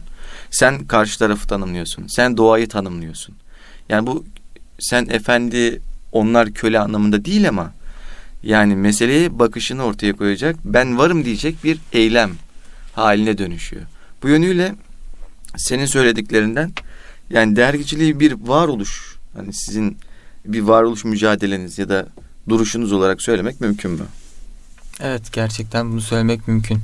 Sen 0.50 0.84
karşı 0.84 1.18
tarafı 1.18 1.48
tanımlıyorsun. 1.48 2.06
Sen 2.06 2.36
doğayı 2.36 2.68
tanımlıyorsun. 2.68 3.34
Yani 3.88 4.06
bu 4.06 4.24
sen 4.78 5.06
efendi 5.10 5.80
onlar 6.12 6.52
köle 6.52 6.78
anlamında 6.78 7.24
değil 7.24 7.48
ama 7.48 7.72
yani 8.42 8.76
meseleye 8.76 9.38
bakışını 9.38 9.84
ortaya 9.84 10.12
koyacak 10.12 10.56
ben 10.64 10.98
varım 10.98 11.24
diyecek 11.24 11.64
bir 11.64 11.78
eylem 11.92 12.30
haline 12.92 13.38
dönüşüyor. 13.38 13.82
Bu 14.22 14.28
yönüyle 14.28 14.74
senin 15.56 15.86
söylediklerinden 15.86 16.72
yani 17.30 17.56
dergiciliği 17.56 18.20
bir 18.20 18.32
varoluş 18.32 19.16
hani 19.36 19.52
sizin 19.52 19.98
bir 20.44 20.60
varoluş 20.60 21.04
mücadeleniz 21.04 21.78
ya 21.78 21.88
da 21.88 22.06
duruşunuz 22.48 22.92
olarak 22.92 23.22
söylemek 23.22 23.60
mümkün 23.60 23.90
mü? 23.90 24.04
Evet 25.00 25.32
gerçekten 25.32 25.92
bunu 25.92 26.00
söylemek 26.00 26.48
mümkün. 26.48 26.78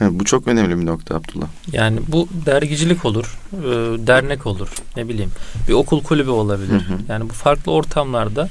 Evet, 0.00 0.12
bu 0.14 0.24
çok 0.24 0.48
önemli 0.48 0.80
bir 0.80 0.86
nokta 0.86 1.14
Abdullah. 1.14 1.46
Yani 1.72 2.00
bu 2.08 2.28
dergicilik 2.46 3.04
olur, 3.04 3.38
e, 3.52 3.66
dernek 4.06 4.46
olur, 4.46 4.68
ne 4.96 5.08
bileyim 5.08 5.30
bir 5.68 5.72
okul 5.72 6.02
kulübü 6.02 6.30
olabilir. 6.30 6.72
Hı 6.72 6.94
hı. 6.94 6.98
Yani 7.08 7.30
bu 7.30 7.32
farklı 7.32 7.72
ortamlarda 7.72 8.48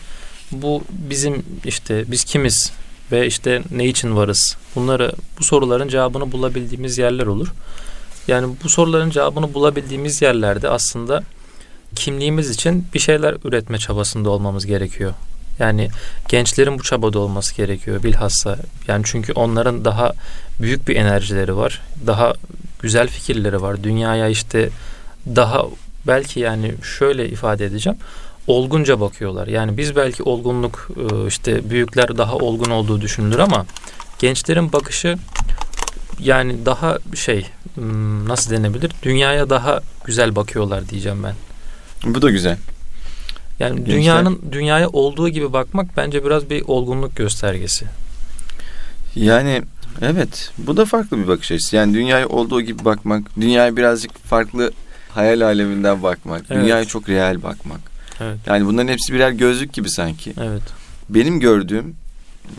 bu 0.52 0.84
bizim 1.10 1.44
işte 1.66 2.06
biz 2.08 2.24
kimiz 2.24 2.72
ve 3.12 3.28
işte 3.28 3.64
ne 3.72 3.88
için 3.88 4.16
varız? 4.16 4.58
Bunları 4.76 5.12
bu 5.40 5.44
soruların 5.44 5.88
cevabını 5.88 6.32
bulabildiğimiz 6.32 6.98
yerler 6.98 7.26
olur. 7.26 7.48
Yani 8.30 8.56
bu 8.64 8.70
soruların 8.70 9.10
cevabını 9.10 9.54
bulabildiğimiz 9.54 10.22
yerlerde 10.22 10.70
aslında 10.70 11.24
kimliğimiz 11.96 12.50
için 12.50 12.88
bir 12.94 13.00
şeyler 13.00 13.36
üretme 13.44 13.78
çabasında 13.78 14.30
olmamız 14.30 14.66
gerekiyor. 14.66 15.14
Yani 15.60 15.90
gençlerin 16.28 16.80
bu 16.80 16.84
çabada 16.84 17.20
olması 17.20 17.56
gerekiyor 17.56 18.04
bilhassa. 18.04 18.58
Yani 18.88 19.04
çünkü 19.06 19.34
onların 19.34 19.86
daha 19.86 20.14
büyük 20.62 20.88
bir 20.88 20.96
enerjileri 20.96 21.58
var. 21.58 21.82
Daha 22.08 22.34
güzel 22.80 23.08
fikirleri 23.08 23.62
var. 23.62 23.84
Dünyaya 23.84 24.28
işte 24.28 24.70
daha 25.36 25.66
belki 26.08 26.40
yani 26.40 26.74
şöyle 26.98 27.30
ifade 27.30 27.66
edeceğim. 27.66 28.00
Olgunca 28.48 29.00
bakıyorlar. 29.00 29.48
Yani 29.48 29.78
biz 29.78 29.96
belki 29.96 30.24
olgunluk 30.24 30.90
e, 30.98 31.28
işte 31.28 31.70
büyükler 31.70 32.18
daha 32.18 32.36
olgun 32.36 32.70
olduğu 32.70 33.02
düşünülür 33.02 33.40
ama 33.40 33.66
gençlerin 34.20 34.74
bakışı 34.74 35.18
yani 36.20 36.66
daha 36.66 36.98
şey 37.16 37.46
hmm, 37.76 38.30
nasıl 38.30 38.52
denebilir? 38.52 38.92
Dünyaya 39.04 39.50
daha 39.50 39.82
güzel 40.06 40.36
bakıyorlar 40.36 40.90
diyeceğim 40.90 41.24
ben. 41.24 41.36
Bu 42.14 42.22
da 42.22 42.30
güzel. 42.30 42.58
Yani 43.60 43.76
Gençler... 43.76 43.96
dünyanın 43.96 44.42
dünyaya 44.52 44.90
olduğu 44.90 45.30
gibi 45.30 45.54
bakmak 45.54 45.98
bence 45.98 46.26
biraz 46.26 46.50
bir 46.50 46.64
olgunluk 46.68 47.16
göstergesi. 47.16 47.86
Yani 49.16 49.62
evet 50.02 50.52
bu 50.58 50.78
da 50.78 50.86
farklı 50.86 51.18
bir 51.18 51.28
bakış 51.28 51.52
açısı. 51.52 51.76
Yani 51.76 51.94
dünyaya 51.94 52.28
olduğu 52.28 52.62
gibi 52.62 52.86
bakmak, 52.86 53.42
dünyaya 53.42 53.78
birazcık 53.78 54.24
farklı 54.24 54.72
hayal 55.10 55.42
aleminden 55.42 56.04
bakmak, 56.04 56.44
evet. 56.50 56.62
dünyaya 56.64 56.86
çok 56.86 57.10
real 57.10 57.44
bakmak. 57.44 57.80
Evet. 58.22 58.38
Yani 58.46 58.66
bunların 58.66 58.88
hepsi 58.88 59.14
birer 59.14 59.32
gözlük 59.32 59.74
gibi 59.74 59.90
sanki. 59.90 60.34
Evet. 60.42 60.64
Benim 61.10 61.40
gördüğüm 61.40 61.96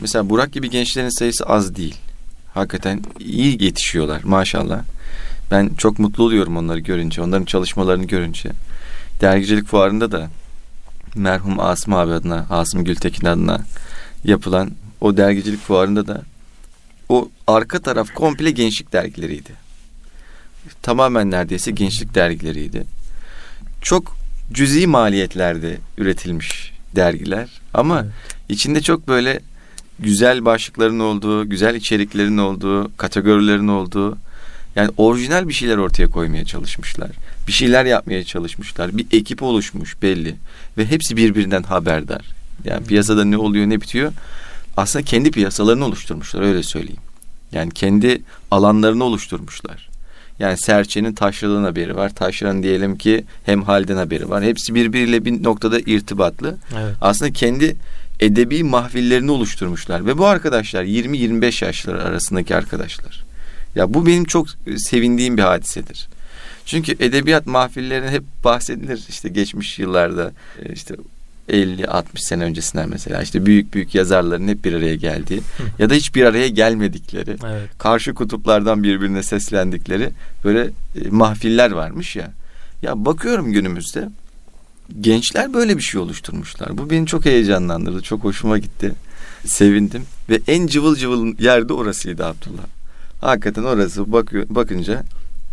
mesela 0.00 0.30
Burak 0.30 0.52
gibi 0.52 0.70
gençlerin 0.70 1.08
sayısı 1.08 1.46
az 1.46 1.76
değil. 1.76 1.96
Hakikaten 2.54 3.02
iyi 3.18 3.64
yetişiyorlar 3.64 4.20
maşallah. 4.24 4.82
Ben 5.50 5.70
çok 5.78 5.98
mutlu 5.98 6.24
oluyorum 6.24 6.56
onları 6.56 6.80
görünce, 6.80 7.22
onların 7.22 7.44
çalışmalarını 7.44 8.04
görünce. 8.04 8.50
Dergicilik 9.20 9.66
fuarında 9.66 10.12
da 10.12 10.30
merhum 11.14 11.60
Asım 11.60 11.94
abi 11.94 12.12
adına, 12.12 12.46
Asım 12.50 12.84
Gültekin 12.84 13.26
adına 13.26 13.60
yapılan 14.24 14.70
o 15.00 15.16
dergicilik 15.16 15.60
fuarında 15.60 16.06
da 16.06 16.22
o 17.08 17.28
arka 17.46 17.78
taraf 17.78 18.14
komple 18.14 18.50
gençlik 18.50 18.92
dergileriydi. 18.92 19.50
Tamamen 20.82 21.30
neredeyse 21.30 21.70
gençlik 21.70 22.14
dergileriydi. 22.14 22.84
Çok 23.82 24.16
cüzi 24.52 24.86
maliyetlerde 24.86 25.78
üretilmiş 25.98 26.72
dergiler 26.96 27.60
ama 27.74 28.00
evet. 28.00 28.12
içinde 28.48 28.80
çok 28.80 29.08
böyle 29.08 29.40
güzel 30.02 30.44
başlıkların 30.44 31.00
olduğu, 31.00 31.48
güzel 31.48 31.74
içeriklerin 31.74 32.38
olduğu, 32.38 32.96
kategorilerin 32.96 33.68
olduğu 33.68 34.18
yani 34.76 34.90
orijinal 34.96 35.48
bir 35.48 35.52
şeyler 35.52 35.76
ortaya 35.76 36.06
koymaya 36.06 36.44
çalışmışlar. 36.44 37.10
Bir 37.46 37.52
şeyler 37.52 37.84
yapmaya 37.84 38.24
çalışmışlar. 38.24 38.96
Bir 38.96 39.06
ekip 39.12 39.42
oluşmuş 39.42 40.02
belli 40.02 40.36
ve 40.78 40.86
hepsi 40.86 41.16
birbirinden 41.16 41.62
haberdar. 41.62 42.22
Yani 42.64 42.86
piyasada 42.86 43.24
ne 43.24 43.36
oluyor, 43.36 43.66
ne 43.66 43.80
bitiyor? 43.80 44.12
Aslında 44.76 45.04
kendi 45.04 45.30
piyasalarını 45.30 45.84
oluşturmuşlar 45.84 46.42
öyle 46.42 46.62
söyleyeyim. 46.62 47.00
Yani 47.52 47.70
kendi 47.70 48.22
alanlarını 48.50 49.04
oluşturmuşlar. 49.04 49.90
Yani 50.38 50.58
Serçe'nin 50.58 51.14
Taşra'dan 51.14 51.64
haberi 51.64 51.96
var. 51.96 52.14
Taşra'nın 52.14 52.62
diyelim 52.62 52.98
ki 52.98 53.24
hem 53.44 53.62
halden 53.62 53.96
haberi 53.96 54.30
var. 54.30 54.44
Hepsi 54.44 54.74
birbiriyle 54.74 55.24
bir 55.24 55.42
noktada 55.42 55.80
irtibatlı. 55.80 56.56
Evet. 56.78 56.94
Aslında 57.00 57.32
kendi 57.32 57.76
edebi 58.20 58.62
mahvillerini 58.62 59.30
oluşturmuşlar. 59.30 60.06
Ve 60.06 60.18
bu 60.18 60.26
arkadaşlar 60.26 60.84
20-25 60.84 61.64
yaşları 61.64 62.04
arasındaki 62.04 62.56
arkadaşlar. 62.56 63.24
Ya 63.74 63.94
bu 63.94 64.06
benim 64.06 64.24
çok 64.24 64.46
sevindiğim 64.76 65.36
bir 65.36 65.42
hadisedir. 65.42 66.08
Çünkü 66.66 66.92
edebiyat 66.92 67.46
mahfillerine 67.46 68.10
hep 68.10 68.22
bahsedilir 68.44 69.04
işte 69.08 69.28
geçmiş 69.28 69.78
yıllarda 69.78 70.32
e, 70.62 70.72
işte 70.72 70.94
50-60 71.48 72.04
sene 72.14 72.44
öncesinden 72.44 72.88
mesela 72.88 73.22
işte 73.22 73.46
büyük 73.46 73.74
büyük 73.74 73.94
yazarların 73.94 74.48
hep 74.48 74.64
bir 74.64 74.72
araya 74.72 74.94
geldiği 74.94 75.40
ya 75.78 75.90
da 75.90 75.94
hiç 75.94 76.14
bir 76.14 76.24
araya 76.24 76.48
gelmedikleri 76.48 77.36
Evet. 77.46 77.68
karşı 77.78 78.14
kutuplardan 78.14 78.82
birbirine 78.82 79.22
seslendikleri 79.22 80.10
böyle 80.44 80.60
e, 81.04 81.08
mahfiller 81.10 81.70
varmış 81.70 82.16
ya. 82.16 82.32
Ya 82.82 83.04
bakıyorum 83.04 83.52
günümüzde 83.52 84.08
gençler 85.00 85.54
böyle 85.54 85.76
bir 85.76 85.82
şey 85.82 86.00
oluşturmuşlar. 86.00 86.78
Bu 86.78 86.90
beni 86.90 87.06
çok 87.06 87.24
heyecanlandırdı. 87.24 88.02
Çok 88.02 88.24
hoşuma 88.24 88.58
gitti. 88.58 88.92
Sevindim 89.46 90.02
ve 90.28 90.40
en 90.48 90.66
cıvıl 90.66 90.96
cıvıl 90.96 91.38
yerde 91.38 91.72
orasıydı 91.72 92.26
Abdullah. 92.26 92.62
Hakikaten 93.20 93.62
orası 93.62 94.12
bakıyor 94.12 94.46
bakınca 94.48 95.02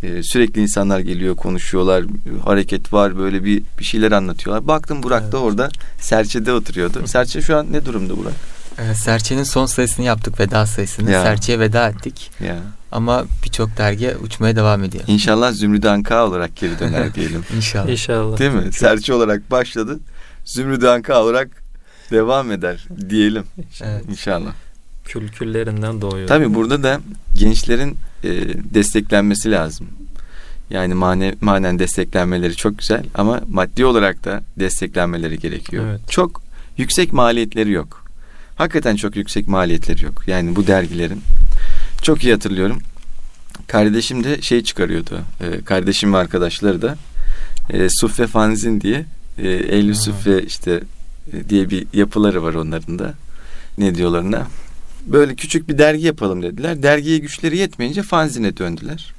e, 0.02 0.22
sürekli 0.22 0.60
insanlar 0.62 1.00
geliyor, 1.00 1.36
konuşuyorlar, 1.36 2.04
hareket 2.44 2.92
var, 2.92 3.18
böyle 3.18 3.44
bir 3.44 3.62
bir 3.78 3.84
şeyler 3.84 4.12
anlatıyorlar. 4.12 4.66
Baktım 4.68 5.02
Burak 5.02 5.22
Evet. 5.22 5.32
da 5.32 5.38
orada 5.38 5.68
Serçe'de 6.00 6.52
oturuyordu. 6.52 7.02
Serçe 7.06 7.42
şu 7.42 7.56
an 7.56 7.66
ne 7.72 7.84
durumda 7.84 8.16
Burak? 8.16 8.32
Ee, 8.78 8.94
Serçe'nin 8.94 9.42
son 9.42 9.66
sayısını 9.66 10.06
yaptık 10.06 10.40
veda 10.40 10.66
sayısını. 10.66 11.10
Ya. 11.10 11.22
Serçe'ye 11.22 11.60
veda 11.60 11.88
ettik. 11.88 12.30
Ya. 12.44 12.56
Ama 12.92 13.24
birçok 13.44 13.76
dergi 13.76 14.16
uçmaya 14.22 14.56
devam 14.56 14.84
ediyor. 14.84 15.04
İnşallah 15.06 15.52
Zümrüt 15.52 15.84
Anka 15.84 16.26
olarak 16.26 16.56
geri 16.56 16.78
döner 16.78 17.14
diyelim. 17.14 17.44
İnşallah. 17.56 17.88
İnşallah. 17.88 18.38
Değil 18.38 18.52
mi? 18.52 18.72
Serçe 18.72 19.14
olarak 19.14 19.50
başladı. 19.50 19.98
Zümrüt 20.44 20.84
Anka 20.84 21.22
olarak 21.22 21.48
devam 22.10 22.52
eder 22.52 22.84
diyelim 23.10 23.44
Evet. 23.82 24.04
inşallah. 24.10 24.52
Külküllerinden 25.04 26.00
doğuyor. 26.00 26.28
Tabii 26.28 26.54
burada 26.54 26.82
da 26.82 27.00
gençlerin 27.34 27.96
e, 28.24 28.30
desteklenmesi 28.74 29.50
lazım. 29.50 29.86
Yani 30.70 30.94
mane, 30.94 31.34
manen 31.40 31.78
desteklenmeleri 31.78 32.56
çok 32.56 32.78
güzel 32.78 33.04
ama 33.14 33.40
maddi 33.50 33.84
olarak 33.84 34.24
da 34.24 34.42
desteklenmeleri 34.58 35.38
gerekiyor. 35.38 35.84
Evet. 35.88 36.00
Çok 36.10 36.42
yüksek 36.76 37.12
maliyetleri 37.12 37.70
yok. 37.72 38.04
Hakikaten 38.56 38.96
çok 38.96 39.16
yüksek 39.16 39.48
maliyetleri 39.48 40.04
yok. 40.04 40.22
Yani 40.26 40.56
bu 40.56 40.66
dergilerin. 40.66 41.22
Çok 42.02 42.24
iyi 42.24 42.32
hatırlıyorum. 42.32 42.78
Kardeşim 43.66 44.24
de 44.24 44.42
şey 44.42 44.62
çıkarıyordu. 44.62 45.20
E, 45.40 45.64
kardeşim 45.64 46.12
ve 46.12 46.16
arkadaşları 46.16 46.82
da 46.82 46.96
e, 47.70 47.88
Suffe 47.88 48.26
Fanzin 48.26 48.80
diye 48.80 49.06
e, 49.38 49.48
Eylül. 49.48 49.94
Suffe 49.94 50.42
işte 50.42 50.80
e, 51.32 51.48
diye 51.48 51.70
bir 51.70 51.86
yapıları 51.92 52.42
var 52.42 52.54
onların 52.54 52.98
da. 52.98 53.14
Ne 53.78 53.94
diyorlar 53.94 54.20
ona? 54.20 54.46
Böyle 55.06 55.34
küçük 55.34 55.68
bir 55.68 55.78
dergi 55.78 56.06
yapalım 56.06 56.42
dediler. 56.42 56.82
Dergiye 56.82 57.18
güçleri 57.18 57.58
yetmeyince 57.58 58.02
fanzine 58.02 58.56
döndüler. 58.56 59.14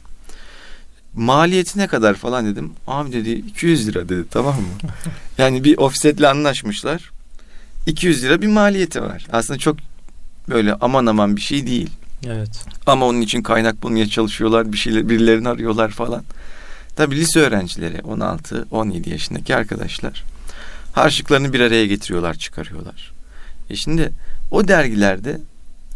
Maliyeti 1.15 1.79
ne 1.79 1.87
kadar 1.87 2.13
falan 2.13 2.45
dedim. 2.45 2.71
Abi 2.87 3.11
dedi 3.11 3.29
200 3.31 3.87
lira 3.87 4.09
dedi 4.09 4.23
tamam 4.31 4.55
mı? 4.55 4.67
Yani 5.37 5.63
bir 5.63 5.77
offsetle 5.77 6.27
anlaşmışlar. 6.27 7.11
200 7.87 8.23
lira 8.23 8.41
bir 8.41 8.47
maliyeti 8.47 9.01
var. 9.01 9.27
Aslında 9.31 9.59
çok 9.59 9.77
böyle 10.49 10.73
aman 10.73 11.05
aman 11.05 11.35
bir 11.35 11.41
şey 11.41 11.67
değil. 11.67 11.89
Evet. 12.27 12.65
Ama 12.85 13.05
onun 13.05 13.21
için 13.21 13.41
kaynak 13.41 13.83
bulmaya 13.83 14.07
çalışıyorlar. 14.09 14.73
Bir 14.73 14.77
şeyler 14.77 15.09
birilerini 15.09 15.49
arıyorlar 15.49 15.89
falan. 15.89 16.23
Tabii 16.95 17.15
lise 17.15 17.39
öğrencileri 17.39 18.01
16 18.01 18.67
17 18.71 19.09
yaşındaki 19.09 19.55
arkadaşlar 19.55 20.23
harçlıklarını 20.93 21.53
bir 21.53 21.59
araya 21.59 21.85
getiriyorlar, 21.85 22.33
çıkarıyorlar. 22.33 23.11
E 23.69 23.75
şimdi 23.75 24.11
o 24.51 24.67
dergilerde 24.67 25.41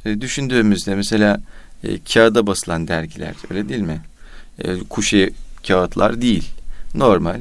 e, 0.05 0.21
düşündüğümüzde 0.21 0.95
mesela 0.95 1.41
e, 1.83 1.99
kağıda 2.13 2.47
basılan 2.47 2.87
dergiler 2.87 3.35
öyle 3.49 3.69
değil 3.69 3.81
mi? 3.81 4.01
E, 4.59 4.79
kuşe 4.79 5.29
kağıtlar 5.67 6.21
değil. 6.21 6.49
Normal 6.95 7.39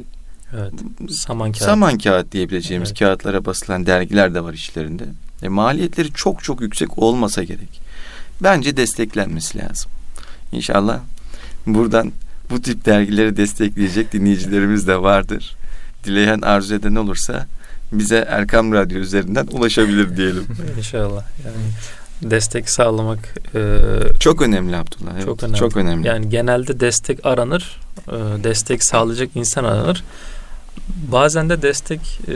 Evet. 0.57 0.73
Saman 1.11 1.53
kağıt. 1.53 1.63
saman 1.63 1.99
kağıt 1.99 2.33
diyebileceğimiz 2.33 2.89
Evet. 2.89 2.99
kağıtlara 2.99 3.45
basılan 3.45 3.87
dergiler 3.87 4.35
de 4.35 4.45
var 4.45 4.53
içlerinde. 4.53 5.05
E, 5.43 5.49
maliyetleri 5.49 6.13
çok 6.13 6.45
çok 6.45 6.61
yüksek 6.61 6.99
olmasa 6.99 7.43
gerek. 7.43 7.82
Bence 8.43 8.77
desteklenmesi 8.77 9.59
lazım. 9.59 9.91
İnşallah 10.53 11.01
buradan 11.67 12.13
bu 12.51 12.63
tip 12.63 12.85
dergileri 12.85 13.37
destekleyecek 13.37 14.13
dinleyicilerimiz 14.13 14.89
de 14.89 15.03
vardır. 15.03 15.57
Dileyen 16.05 16.41
arzu 16.41 16.75
eden 16.75 16.95
olursa 16.95 17.47
bize 17.93 18.27
Erkam 18.29 18.73
Radyo 18.73 18.99
üzerinden 18.99 19.47
ulaşabilir 19.47 20.17
diyelim. 20.17 20.47
İnşallah. 20.79 21.25
Yani 21.45 21.65
destek 22.31 22.71
sağlamak 22.71 23.35
e, 23.55 23.79
Çok 24.21 24.43
önemli 24.43 24.77
Abdullah. 24.77 25.13
Evet, 25.15 25.25
Çok 25.25 25.43
önemli. 25.43 25.59
Çok 25.59 25.77
önemli. 25.77 26.09
Yani 26.09 26.29
genelde 26.29 26.81
destek 26.81 27.27
aranır, 27.27 27.81
e, 28.09 28.45
destek 28.45 28.85
sağlayacak 28.85 29.29
insan 29.35 29.65
aranır. 29.65 30.05
Bazen 31.13 31.51
de 31.51 31.63
destek 31.63 32.01
e, 32.29 32.35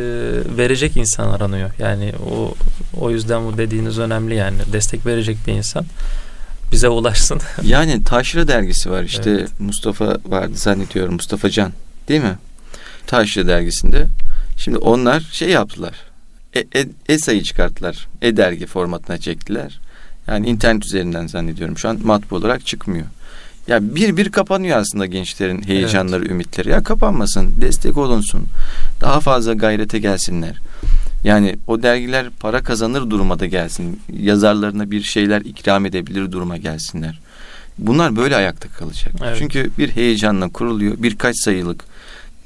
verecek 0.56 0.96
insan 0.96 1.28
aranıyor. 1.28 1.70
Yani 1.78 2.12
o 2.30 2.54
o 3.00 3.10
yüzden 3.10 3.46
bu 3.46 3.58
dediğiniz 3.58 3.98
önemli 3.98 4.34
yani. 4.34 4.56
Destek 4.72 5.06
verecek 5.06 5.36
bir 5.46 5.52
insan 5.52 5.86
bize 6.72 6.88
ulaşsın. 6.88 7.40
Yani 7.62 8.04
Taşra 8.04 8.48
dergisi 8.48 8.90
var 8.90 9.02
işte 9.02 9.30
Evet. 9.30 9.60
Mustafa 9.60 10.16
vardı 10.28 10.52
zannediyorum 10.54 11.14
Mustafa 11.14 11.50
Can 11.50 11.72
değil 12.08 12.20
mi? 12.20 12.38
Taşra 13.06 13.46
dergisinde. 13.46 14.06
Şimdi 14.56 14.78
onlar 14.78 15.20
şey 15.32 15.48
yaptılar. 15.48 15.94
E, 16.54 16.80
e, 16.80 16.86
ESA'yı 17.08 17.42
çıkarttılar. 17.42 18.08
E-dergi 18.22 18.66
formatına 18.66 19.18
çektiler. 19.18 19.80
Yani 20.26 20.48
internet 20.48 20.84
üzerinden 20.84 21.26
zannediyorum. 21.26 21.78
Şu 21.78 21.88
an 21.88 21.98
matbu 22.02 22.36
olarak 22.36 22.66
çıkmıyor. 22.66 23.06
Ya 23.68 23.94
bir 23.94 24.16
bir 24.16 24.30
kapanıyor 24.30 24.78
aslında 24.78 25.06
gençlerin 25.06 25.62
heyecanları, 25.62 26.28
ümitleri. 26.28 26.70
Ya 26.70 26.82
kapanmasın, 26.82 27.60
destek 27.60 27.96
olunsun. 27.96 28.44
Daha 29.00 29.20
fazla 29.20 29.54
gayrete 29.54 29.98
gelsinler. 29.98 30.56
Yani 31.24 31.56
o 31.66 31.82
dergiler 31.82 32.30
para 32.40 32.62
kazanır 32.62 33.10
duruma 33.10 33.38
da 33.38 33.46
gelsin. 33.46 34.00
Yazarlarına 34.12 34.90
bir 34.90 35.02
şeyler 35.02 35.40
ikram 35.40 35.86
edebilir 35.86 36.32
duruma 36.32 36.56
gelsinler. 36.56 37.20
Bunlar 37.78 38.16
böyle 38.16 38.36
ayakta 38.36 38.68
kalacak. 38.68 39.14
Evet. 39.24 39.36
Çünkü 39.38 39.70
bir 39.78 39.88
heyecanla 39.90 40.48
kuruluyor. 40.48 40.94
Birkaç 40.98 41.36
sayılık 41.36 41.84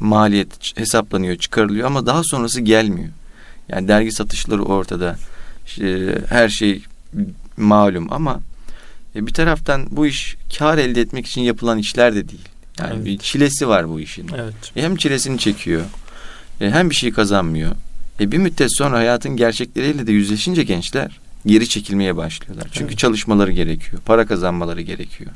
maliyet 0.00 0.78
hesaplanıyor, 0.78 1.36
çıkarılıyor 1.36 1.86
ama 1.86 2.06
daha 2.06 2.22
sonrası 2.24 2.60
gelmiyor. 2.60 3.08
Yani 3.68 3.88
dergi 3.88 4.12
satışları 4.12 4.62
ortada. 4.62 5.16
İşte 5.66 6.18
her 6.28 6.48
şey 6.48 6.82
malum 7.56 8.12
ama 8.12 8.40
e, 9.16 9.26
bir 9.26 9.32
taraftan 9.32 9.86
bu 9.90 10.06
iş 10.06 10.36
kar 10.58 10.78
elde 10.78 11.00
etmek 11.00 11.26
için 11.26 11.40
yapılan 11.40 11.78
işler 11.78 12.14
de 12.14 12.28
değil. 12.28 12.48
Yani 12.78 12.92
Evet. 12.96 13.04
bir 13.04 13.18
çilesi 13.18 13.68
var 13.68 13.88
bu 13.88 14.00
işin. 14.00 14.28
Evet. 14.36 14.54
E, 14.76 14.82
hem 14.82 14.96
çilesini 14.96 15.38
çekiyor 15.38 15.82
e, 16.60 16.70
hem 16.70 16.90
bir 16.90 16.94
şey 16.94 17.12
kazanmıyor. 17.12 17.72
E, 18.20 18.32
bir 18.32 18.38
müddet 18.38 18.76
sonra 18.76 18.98
hayatın 18.98 19.36
gerçekleriyle 19.36 20.06
de 20.06 20.12
yüzleşince 20.12 20.62
gençler 20.62 21.20
geri 21.46 21.68
çekilmeye 21.68 22.16
başlıyorlar. 22.16 22.68
Çünkü 22.72 22.86
Evet. 22.90 22.98
çalışmaları 22.98 23.52
gerekiyor. 23.52 24.02
Para 24.06 24.26
kazanmaları 24.26 24.80
gerekiyor. 24.80 25.30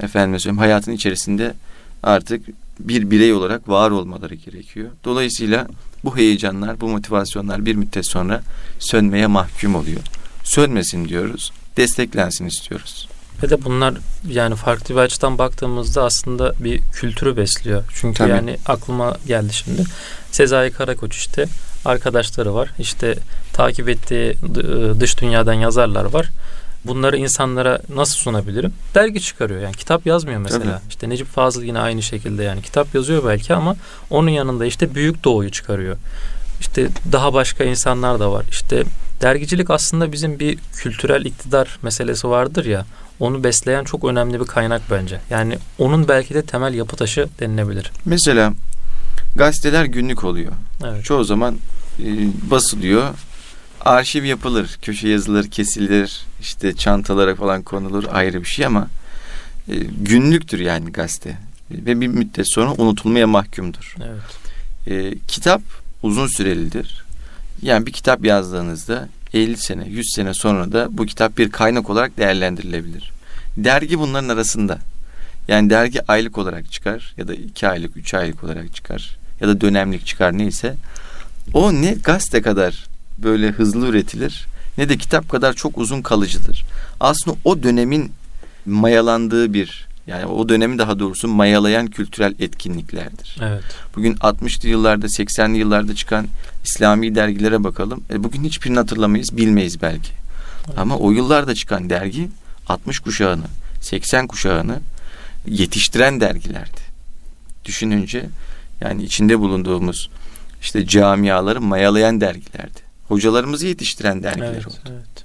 Efendim 0.00 0.40
söyleyeyim 0.40 0.58
hayatın 0.58 0.92
içerisinde 0.92 1.54
artık 2.02 2.42
bir 2.80 3.10
birey 3.10 3.32
olarak 3.32 3.68
var 3.68 3.90
olmaları 3.90 4.34
gerekiyor. 4.34 4.90
Dolayısıyla 5.04 5.66
bu 6.04 6.16
heyecanlar, 6.16 6.80
bu 6.80 6.88
motivasyonlar 6.88 7.66
bir 7.66 7.74
müddet 7.74 8.06
sonra 8.06 8.42
sönmeye 8.78 9.26
mahkum 9.26 9.74
oluyor. 9.74 10.00
Sönmesin 10.44 11.08
diyoruz. 11.08 11.52
Desteklensin 11.76 12.46
istiyoruz. 12.46 13.08
Ve 13.42 13.50
de 13.50 13.64
bunlar 13.64 13.94
yani 14.28 14.56
farklı 14.56 14.94
bir 14.94 15.00
açıdan 15.00 15.38
baktığımızda 15.38 16.04
aslında 16.04 16.52
bir 16.60 16.80
kültürü 16.92 17.36
besliyor. 17.36 17.84
Çünkü 17.94 18.18
Tabii. 18.18 18.30
yani 18.30 18.56
aklıma 18.66 19.16
geldi 19.26 19.52
şimdi. 19.52 19.84
Sezai 20.32 20.70
Karakoç 20.70 21.16
işte 21.16 21.46
arkadaşları 21.84 22.54
var. 22.54 22.70
İşte 22.78 23.14
takip 23.52 23.88
ettiği 23.88 24.34
d- 24.42 25.00
dış 25.00 25.20
dünyadan 25.20 25.54
yazarlar 25.54 26.04
var. 26.04 26.26
Bunları 26.84 27.16
insanlara 27.16 27.80
nasıl 27.94 28.16
sunabilirim? 28.16 28.72
Dergi 28.94 29.20
çıkarıyor 29.20 29.60
yani 29.60 29.74
kitap 29.76 30.06
yazmıyor 30.06 30.38
mesela. 30.40 30.64
Tabii. 30.64 30.88
İşte 30.88 31.08
Necip 31.08 31.26
Fazıl 31.28 31.62
yine 31.62 31.78
aynı 31.78 32.02
şekilde 32.02 32.42
yani 32.42 32.62
kitap 32.62 32.94
yazıyor 32.94 33.24
belki 33.26 33.54
ama 33.54 33.76
onun 34.10 34.30
yanında 34.30 34.66
işte 34.66 34.94
Büyük 34.94 35.24
Doğu'yu 35.24 35.50
çıkarıyor. 35.50 35.96
İşte 36.60 36.88
daha 37.12 37.34
başka 37.34 37.64
insanlar 37.64 38.20
da 38.20 38.32
var. 38.32 38.44
İşte 38.50 38.84
Dergicilik 39.22 39.70
aslında 39.70 40.12
bizim 40.12 40.38
bir 40.38 40.58
kültürel 40.76 41.24
iktidar 41.24 41.78
meselesi 41.82 42.28
vardır 42.28 42.64
ya. 42.64 42.86
Onu 43.20 43.44
besleyen 43.44 43.84
çok 43.84 44.04
önemli 44.04 44.40
bir 44.40 44.44
kaynak 44.44 44.82
bence. 44.90 45.20
Yani 45.30 45.58
onun 45.78 46.08
belki 46.08 46.34
de 46.34 46.42
temel 46.42 46.74
yapı 46.74 46.96
taşı 46.96 47.28
denilebilir. 47.40 47.92
Mesela 48.04 48.52
gazeteler 49.36 49.84
günlük 49.84 50.24
oluyor. 50.24 50.52
Evet. 50.84 51.04
Çoğu 51.04 51.24
zaman 51.24 51.56
e, 51.98 52.06
basılıyor. 52.50 53.14
Arşiv 53.80 54.24
yapılır. 54.24 54.78
Köşe 54.82 55.08
yazıları 55.08 55.50
kesilir. 55.50 56.26
işte 56.40 56.76
çantalara 56.76 57.34
falan 57.34 57.62
konulur. 57.62 58.04
Ayrı 58.12 58.40
bir 58.40 58.48
şey 58.48 58.66
ama 58.66 58.88
e, 59.68 59.74
günlüktür 60.00 60.60
yani 60.60 60.92
gazete. 60.92 61.36
Ve 61.70 62.00
bir 62.00 62.06
müddet 62.06 62.52
sonra 62.52 62.72
unutulmaya 62.72 63.26
mahkumdur. 63.26 63.94
Evet. 63.98 64.20
E, 64.86 65.18
kitap 65.28 65.60
uzun 66.02 66.26
sürelidir. 66.26 67.05
Yani 67.62 67.86
bir 67.86 67.92
kitap 67.92 68.24
yazdığınızda 68.24 69.08
50 69.34 69.56
sene, 69.56 69.88
100 69.88 70.14
sene 70.14 70.34
sonra 70.34 70.72
da 70.72 70.88
bu 70.90 71.06
kitap 71.06 71.38
bir 71.38 71.50
kaynak 71.50 71.90
olarak 71.90 72.18
değerlendirilebilir. 72.18 73.10
Dergi 73.56 73.98
bunların 73.98 74.28
arasında. 74.28 74.78
Yani 75.48 75.70
dergi 75.70 76.10
aylık 76.12 76.38
olarak 76.38 76.72
çıkar 76.72 77.14
ya 77.16 77.28
da 77.28 77.34
iki 77.34 77.68
aylık, 77.68 77.96
üç 77.96 78.14
aylık 78.14 78.44
olarak 78.44 78.74
çıkar 78.74 79.16
ya 79.40 79.48
da 79.48 79.60
dönemlik 79.60 80.06
çıkar 80.06 80.38
neyse. 80.38 80.74
O 81.54 81.72
ne 81.72 81.92
gazete 82.04 82.42
kadar 82.42 82.86
böyle 83.18 83.50
hızlı 83.50 83.86
üretilir 83.86 84.46
ne 84.78 84.88
de 84.88 84.96
kitap 84.96 85.28
kadar 85.28 85.52
çok 85.52 85.78
uzun 85.78 86.02
kalıcıdır. 86.02 86.64
Aslında 87.00 87.36
o 87.44 87.62
dönemin 87.62 88.12
mayalandığı 88.66 89.52
bir 89.52 89.86
yani 90.06 90.26
o 90.26 90.48
dönemi 90.48 90.78
daha 90.78 90.98
doğrusu 90.98 91.28
mayalayan 91.28 91.86
kültürel 91.86 92.34
etkinliklerdir. 92.38 93.38
Evet. 93.42 93.62
Bugün 93.96 94.14
60'lı 94.14 94.68
yıllarda 94.68 95.06
80'li 95.06 95.58
yıllarda 95.58 95.94
çıkan 95.94 96.26
İslami 96.66 97.14
dergilere 97.14 97.64
bakalım. 97.64 98.04
E 98.10 98.24
bugün 98.24 98.44
hiçbirini 98.44 98.78
hatırlamayız, 98.78 99.36
bilmeyiz 99.36 99.82
belki. 99.82 100.12
Evet. 100.66 100.78
Ama 100.78 100.96
o 100.98 101.10
yıllarda 101.10 101.54
çıkan 101.54 101.90
dergi 101.90 102.28
60 102.68 103.00
kuşağını, 103.00 103.44
80 103.80 104.26
kuşağını 104.26 104.80
yetiştiren 105.46 106.20
dergilerdi. 106.20 106.80
Düşününce 107.64 108.26
yani 108.80 109.02
içinde 109.02 109.38
bulunduğumuz 109.38 110.10
işte 110.62 110.86
camiaları 110.86 111.60
mayalayan 111.60 112.20
dergilerdi. 112.20 112.80
Hocalarımızı 113.08 113.66
yetiştiren 113.66 114.22
dergiler 114.22 114.52
Evet, 114.52 114.66
oldu. 114.66 114.76
evet. 114.90 115.24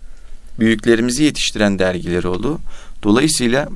Büyüklerimizi 0.59 1.23
yetiştiren 1.23 1.79
dergiler 1.79 2.23
oldu. 2.23 2.59
Dolayısıyla 3.03 3.69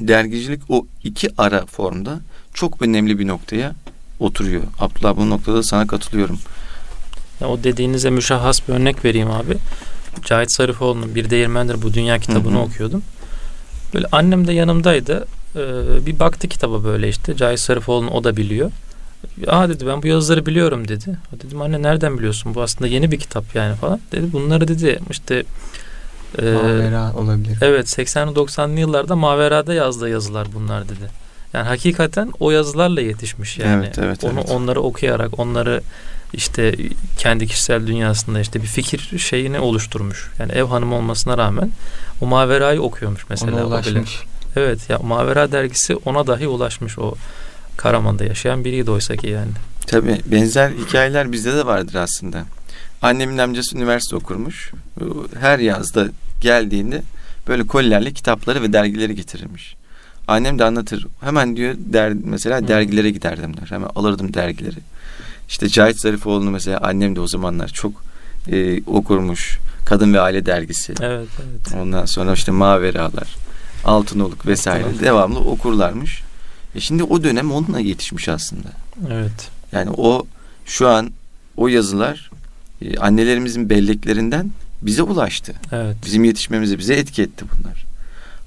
dergicilik 0.00 0.62
o 0.68 0.86
iki 1.04 1.28
ara 1.38 1.66
formda 1.66 2.20
çok 2.54 2.82
önemli 2.82 3.18
bir 3.18 3.26
noktaya 3.26 3.74
oturuyor. 4.20 4.62
Abdullah 4.78 5.16
bu 5.16 5.30
noktada 5.30 5.62
sana 5.62 5.86
katılıyorum. 5.86 6.38
Ya 7.40 7.48
o 7.48 7.64
dediğinize 7.64 8.10
müşahhas 8.10 8.68
bir 8.68 8.74
örnek 8.74 9.04
vereyim 9.04 9.30
abi. 9.30 9.56
Cahit 10.24 10.52
Sarıfoğlu'nun 10.52 11.14
Bir 11.14 11.30
Değirmendir 11.30 11.82
Bu 11.82 11.94
Dünya 11.94 12.18
kitabını 12.18 12.56
Hı 12.56 12.58
hı. 12.58 12.62
okuyordum. 12.62 13.02
Böyle 13.94 14.06
annem 14.12 14.46
de 14.46 14.52
yanımdaydı. 14.52 15.26
Ee, 15.56 16.06
bir 16.06 16.18
baktı 16.18 16.48
kitaba 16.48 16.84
böyle 16.84 17.08
işte. 17.08 17.36
Cahit 17.36 17.60
Sarıfoğlu'nu 17.60 18.10
o 18.10 18.24
da 18.24 18.36
biliyor. 18.36 18.70
Aa 19.46 19.68
dedi 19.68 19.86
ben 19.86 20.02
bu 20.02 20.06
yazıları 20.06 20.46
biliyorum 20.46 20.88
dedi. 20.88 21.18
Dedim 21.44 21.62
anne 21.62 21.82
nereden 21.82 22.18
biliyorsun? 22.18 22.54
Bu 22.54 22.62
aslında 22.62 22.88
yeni 22.88 23.10
bir 23.10 23.18
kitap 23.18 23.54
yani 23.54 23.76
falan. 23.76 24.00
Dedi 24.12 24.32
bunları 24.32 24.68
dedi 24.68 24.98
işte 25.10 25.44
e, 26.38 26.52
Mavera 26.52 27.12
olabilir. 27.14 27.58
Evet 27.60 27.98
80'li 27.98 28.30
90'lı 28.30 28.80
yıllarda 28.80 29.16
Mavera'da 29.16 29.74
yazdığı 29.74 30.08
yazılar 30.08 30.46
bunlar 30.54 30.84
dedi. 30.84 31.26
Yani 31.52 31.68
hakikaten 31.68 32.32
o 32.40 32.50
yazılarla 32.50 33.00
yetişmiş 33.00 33.58
yani. 33.58 33.84
Evet, 33.84 33.98
evet, 33.98 34.24
Onu 34.24 34.40
evet. 34.40 34.50
onları 34.50 34.80
okuyarak 34.80 35.38
onları 35.38 35.80
işte 36.32 36.76
kendi 37.18 37.46
kişisel 37.46 37.86
dünyasında 37.86 38.40
işte 38.40 38.62
bir 38.62 38.66
fikir 38.66 39.18
şeyini 39.18 39.60
oluşturmuş. 39.60 40.30
Yani 40.38 40.52
ev 40.52 40.64
hanımı 40.64 40.94
olmasına 40.94 41.38
rağmen 41.38 41.70
o 42.20 42.26
Mavera'yı 42.26 42.82
okuyormuş 42.82 43.26
mesela. 43.30 43.56
Ona 43.56 43.66
ulaşmış. 43.66 44.22
Evet 44.56 44.90
ya 44.90 44.98
Mavera 44.98 45.52
dergisi 45.52 45.96
ona 45.96 46.26
dahi 46.26 46.48
ulaşmış 46.48 46.98
o 46.98 47.14
Karaman'da 47.76 48.24
yaşayan 48.24 48.64
biriydi 48.64 48.90
oysa 48.90 49.16
ki 49.16 49.26
yani. 49.26 49.50
Tabii 49.86 50.20
benzer 50.26 50.70
hikayeler 50.70 51.32
bizde 51.32 51.52
de 51.56 51.66
vardır 51.66 51.94
aslında. 51.94 52.44
Annemin 53.02 53.38
amcası 53.38 53.76
üniversite 53.76 54.16
okurmuş. 54.16 54.72
Her 55.40 55.58
yazda 55.58 56.08
geldiğinde 56.40 57.02
böyle 57.48 57.66
kolilerle 57.66 58.12
kitapları 58.12 58.62
ve 58.62 58.72
dergileri 58.72 59.14
getirirmiş. 59.14 59.76
Annem 60.28 60.58
de 60.58 60.64
anlatır. 60.64 61.06
Hemen 61.20 61.56
diyor 61.56 61.74
der, 61.78 62.12
mesela 62.24 62.68
dergilere 62.68 63.10
giderdim 63.10 63.56
der. 63.56 63.66
Hemen 63.70 63.88
alırdım 63.94 64.34
dergileri. 64.34 64.76
İşte 65.48 65.68
Cahit 65.68 66.00
Zarifoğlu'nu 66.00 66.50
mesela 66.50 66.78
annem 66.82 67.16
de 67.16 67.20
o 67.20 67.26
zamanlar 67.26 67.68
çok 67.68 67.92
e, 68.52 68.82
okurmuş. 68.86 69.58
Kadın 69.84 70.14
ve 70.14 70.20
Aile 70.20 70.46
dergisi. 70.46 70.94
Evet 71.00 71.28
evet. 71.38 71.80
Ondan 71.82 72.04
sonra 72.04 72.32
işte 72.32 72.52
Maveralar, 72.52 73.36
Altınoluk 73.84 74.46
vesaire 74.46 74.82
Altınoluk. 74.84 75.02
devamlı 75.04 75.38
okurlarmış. 75.38 76.22
E 76.74 76.80
şimdi 76.80 77.02
o 77.02 77.22
dönem 77.24 77.52
onunla 77.52 77.80
yetişmiş 77.80 78.28
aslında. 78.28 78.68
Evet. 79.10 79.48
Yani 79.72 79.90
o 79.96 80.26
şu 80.66 80.88
an 80.88 81.10
o 81.56 81.68
yazılar 81.68 82.30
e, 82.82 82.98
annelerimizin 82.98 83.70
belleklerinden 83.70 84.50
bize 84.82 85.02
ulaştı. 85.02 85.52
Evet. 85.72 85.96
Bizim 86.06 86.24
yetişmemize 86.24 86.78
bize 86.78 86.94
etki 86.94 87.22
etti 87.22 87.44
bunlar. 87.58 87.84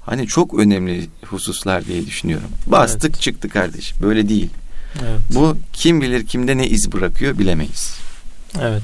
Hani 0.00 0.26
çok 0.26 0.54
önemli 0.58 1.08
hususlar 1.26 1.86
diye 1.86 2.06
düşünüyorum. 2.06 2.48
Bastık 2.66 3.10
Evet. 3.10 3.20
çıktı 3.20 3.48
kardeşim. 3.48 3.96
Böyle 4.02 4.28
değil. 4.28 4.50
Evet. 4.94 5.20
Bu 5.34 5.56
kim 5.72 6.00
bilir 6.00 6.26
kimde 6.26 6.58
ne 6.58 6.66
iz 6.66 6.92
bırakıyor 6.92 7.38
bilemeyiz. 7.38 7.96
Evet. 8.60 8.82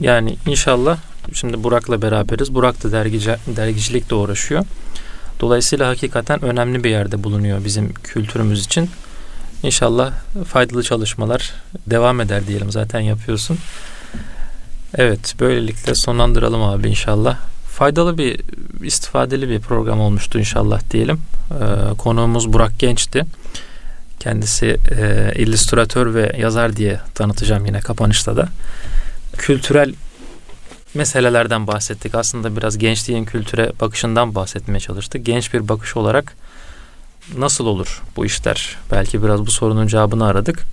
Yani 0.00 0.36
inşallah 0.46 0.98
şimdi 1.32 1.64
Burak'la 1.64 2.02
beraberiz. 2.02 2.54
Burak 2.54 2.84
da 2.84 2.92
dergici, 2.92 3.36
dergicilikle 3.56 4.16
uğraşıyor. 4.16 4.64
Dolayısıyla 5.40 5.88
hakikaten 5.88 6.44
önemli 6.44 6.84
bir 6.84 6.90
yerde 6.90 7.24
bulunuyor 7.24 7.64
bizim 7.64 7.92
kültürümüz 7.92 8.64
için. 8.64 8.90
İnşallah 9.62 10.12
faydalı 10.46 10.82
çalışmalar 10.82 11.52
devam 11.86 12.20
eder 12.20 12.46
diyelim 12.46 12.70
zaten 12.70 13.00
yapıyorsun. 13.00 13.58
Evet 14.94 15.34
böylelikle 15.40 15.94
sonlandıralım 15.94 16.62
abi 16.62 16.88
inşallah. 16.88 17.38
Faydalı 17.70 18.18
bir 18.18 18.40
istifadeli 18.82 19.48
bir 19.48 19.60
program 19.60 20.00
olmuştu 20.00 20.38
inşallah 20.38 20.80
diyelim. 20.90 21.20
Ee, 21.50 21.94
konuğumuz 21.96 22.52
Burak 22.52 22.78
Genç'ti. 22.78 23.24
Kendisi 24.28 24.76
e, 24.90 25.32
illüstratör 25.36 26.14
ve 26.14 26.32
yazar 26.38 26.76
diye 26.76 27.00
tanıtacağım 27.14 27.66
yine 27.66 27.80
kapanışta 27.80 28.36
da. 28.36 28.48
Kültürel 29.36 29.94
meselelerden 30.94 31.66
bahsettik. 31.66 32.14
Aslında 32.14 32.56
biraz 32.56 32.78
gençliğin 32.78 33.24
kültüre 33.24 33.72
bakışından 33.80 34.34
bahsetmeye 34.34 34.80
çalıştık. 34.80 35.26
Genç 35.26 35.54
bir 35.54 35.68
bakış 35.68 35.96
olarak 35.96 36.36
nasıl 37.36 37.66
olur 37.66 38.02
bu 38.16 38.26
işler? 38.26 38.76
Belki 38.90 39.22
biraz 39.22 39.46
bu 39.46 39.50
sorunun 39.50 39.86
cevabını 39.86 40.26
aradık. 40.26 40.64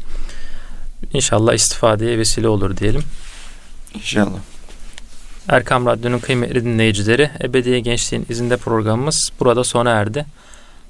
İnşallah 1.13 1.53
istifadeye 1.53 2.17
vesile 2.17 2.47
olur 2.47 2.77
diyelim. 2.77 3.03
İnşallah. 3.93 4.39
Erkam 5.49 5.85
Radyo'nun 5.85 6.19
kıymetli 6.19 6.65
dinleyicileri 6.65 7.31
Ebediye 7.43 7.79
Gençliğin 7.79 8.25
izinde 8.29 8.57
programımız 8.57 9.31
burada 9.39 9.63
sona 9.63 9.89
erdi. 9.89 10.25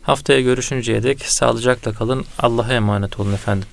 Haftaya 0.06 0.42
görüşünceye 0.42 1.04
dek 1.04 1.22
sağlıcakla 1.26 1.94
kalın. 1.94 2.26
Allah'a 2.40 2.74
emanet 2.74 3.20
olun 3.20 3.34
efendim. 3.34 3.68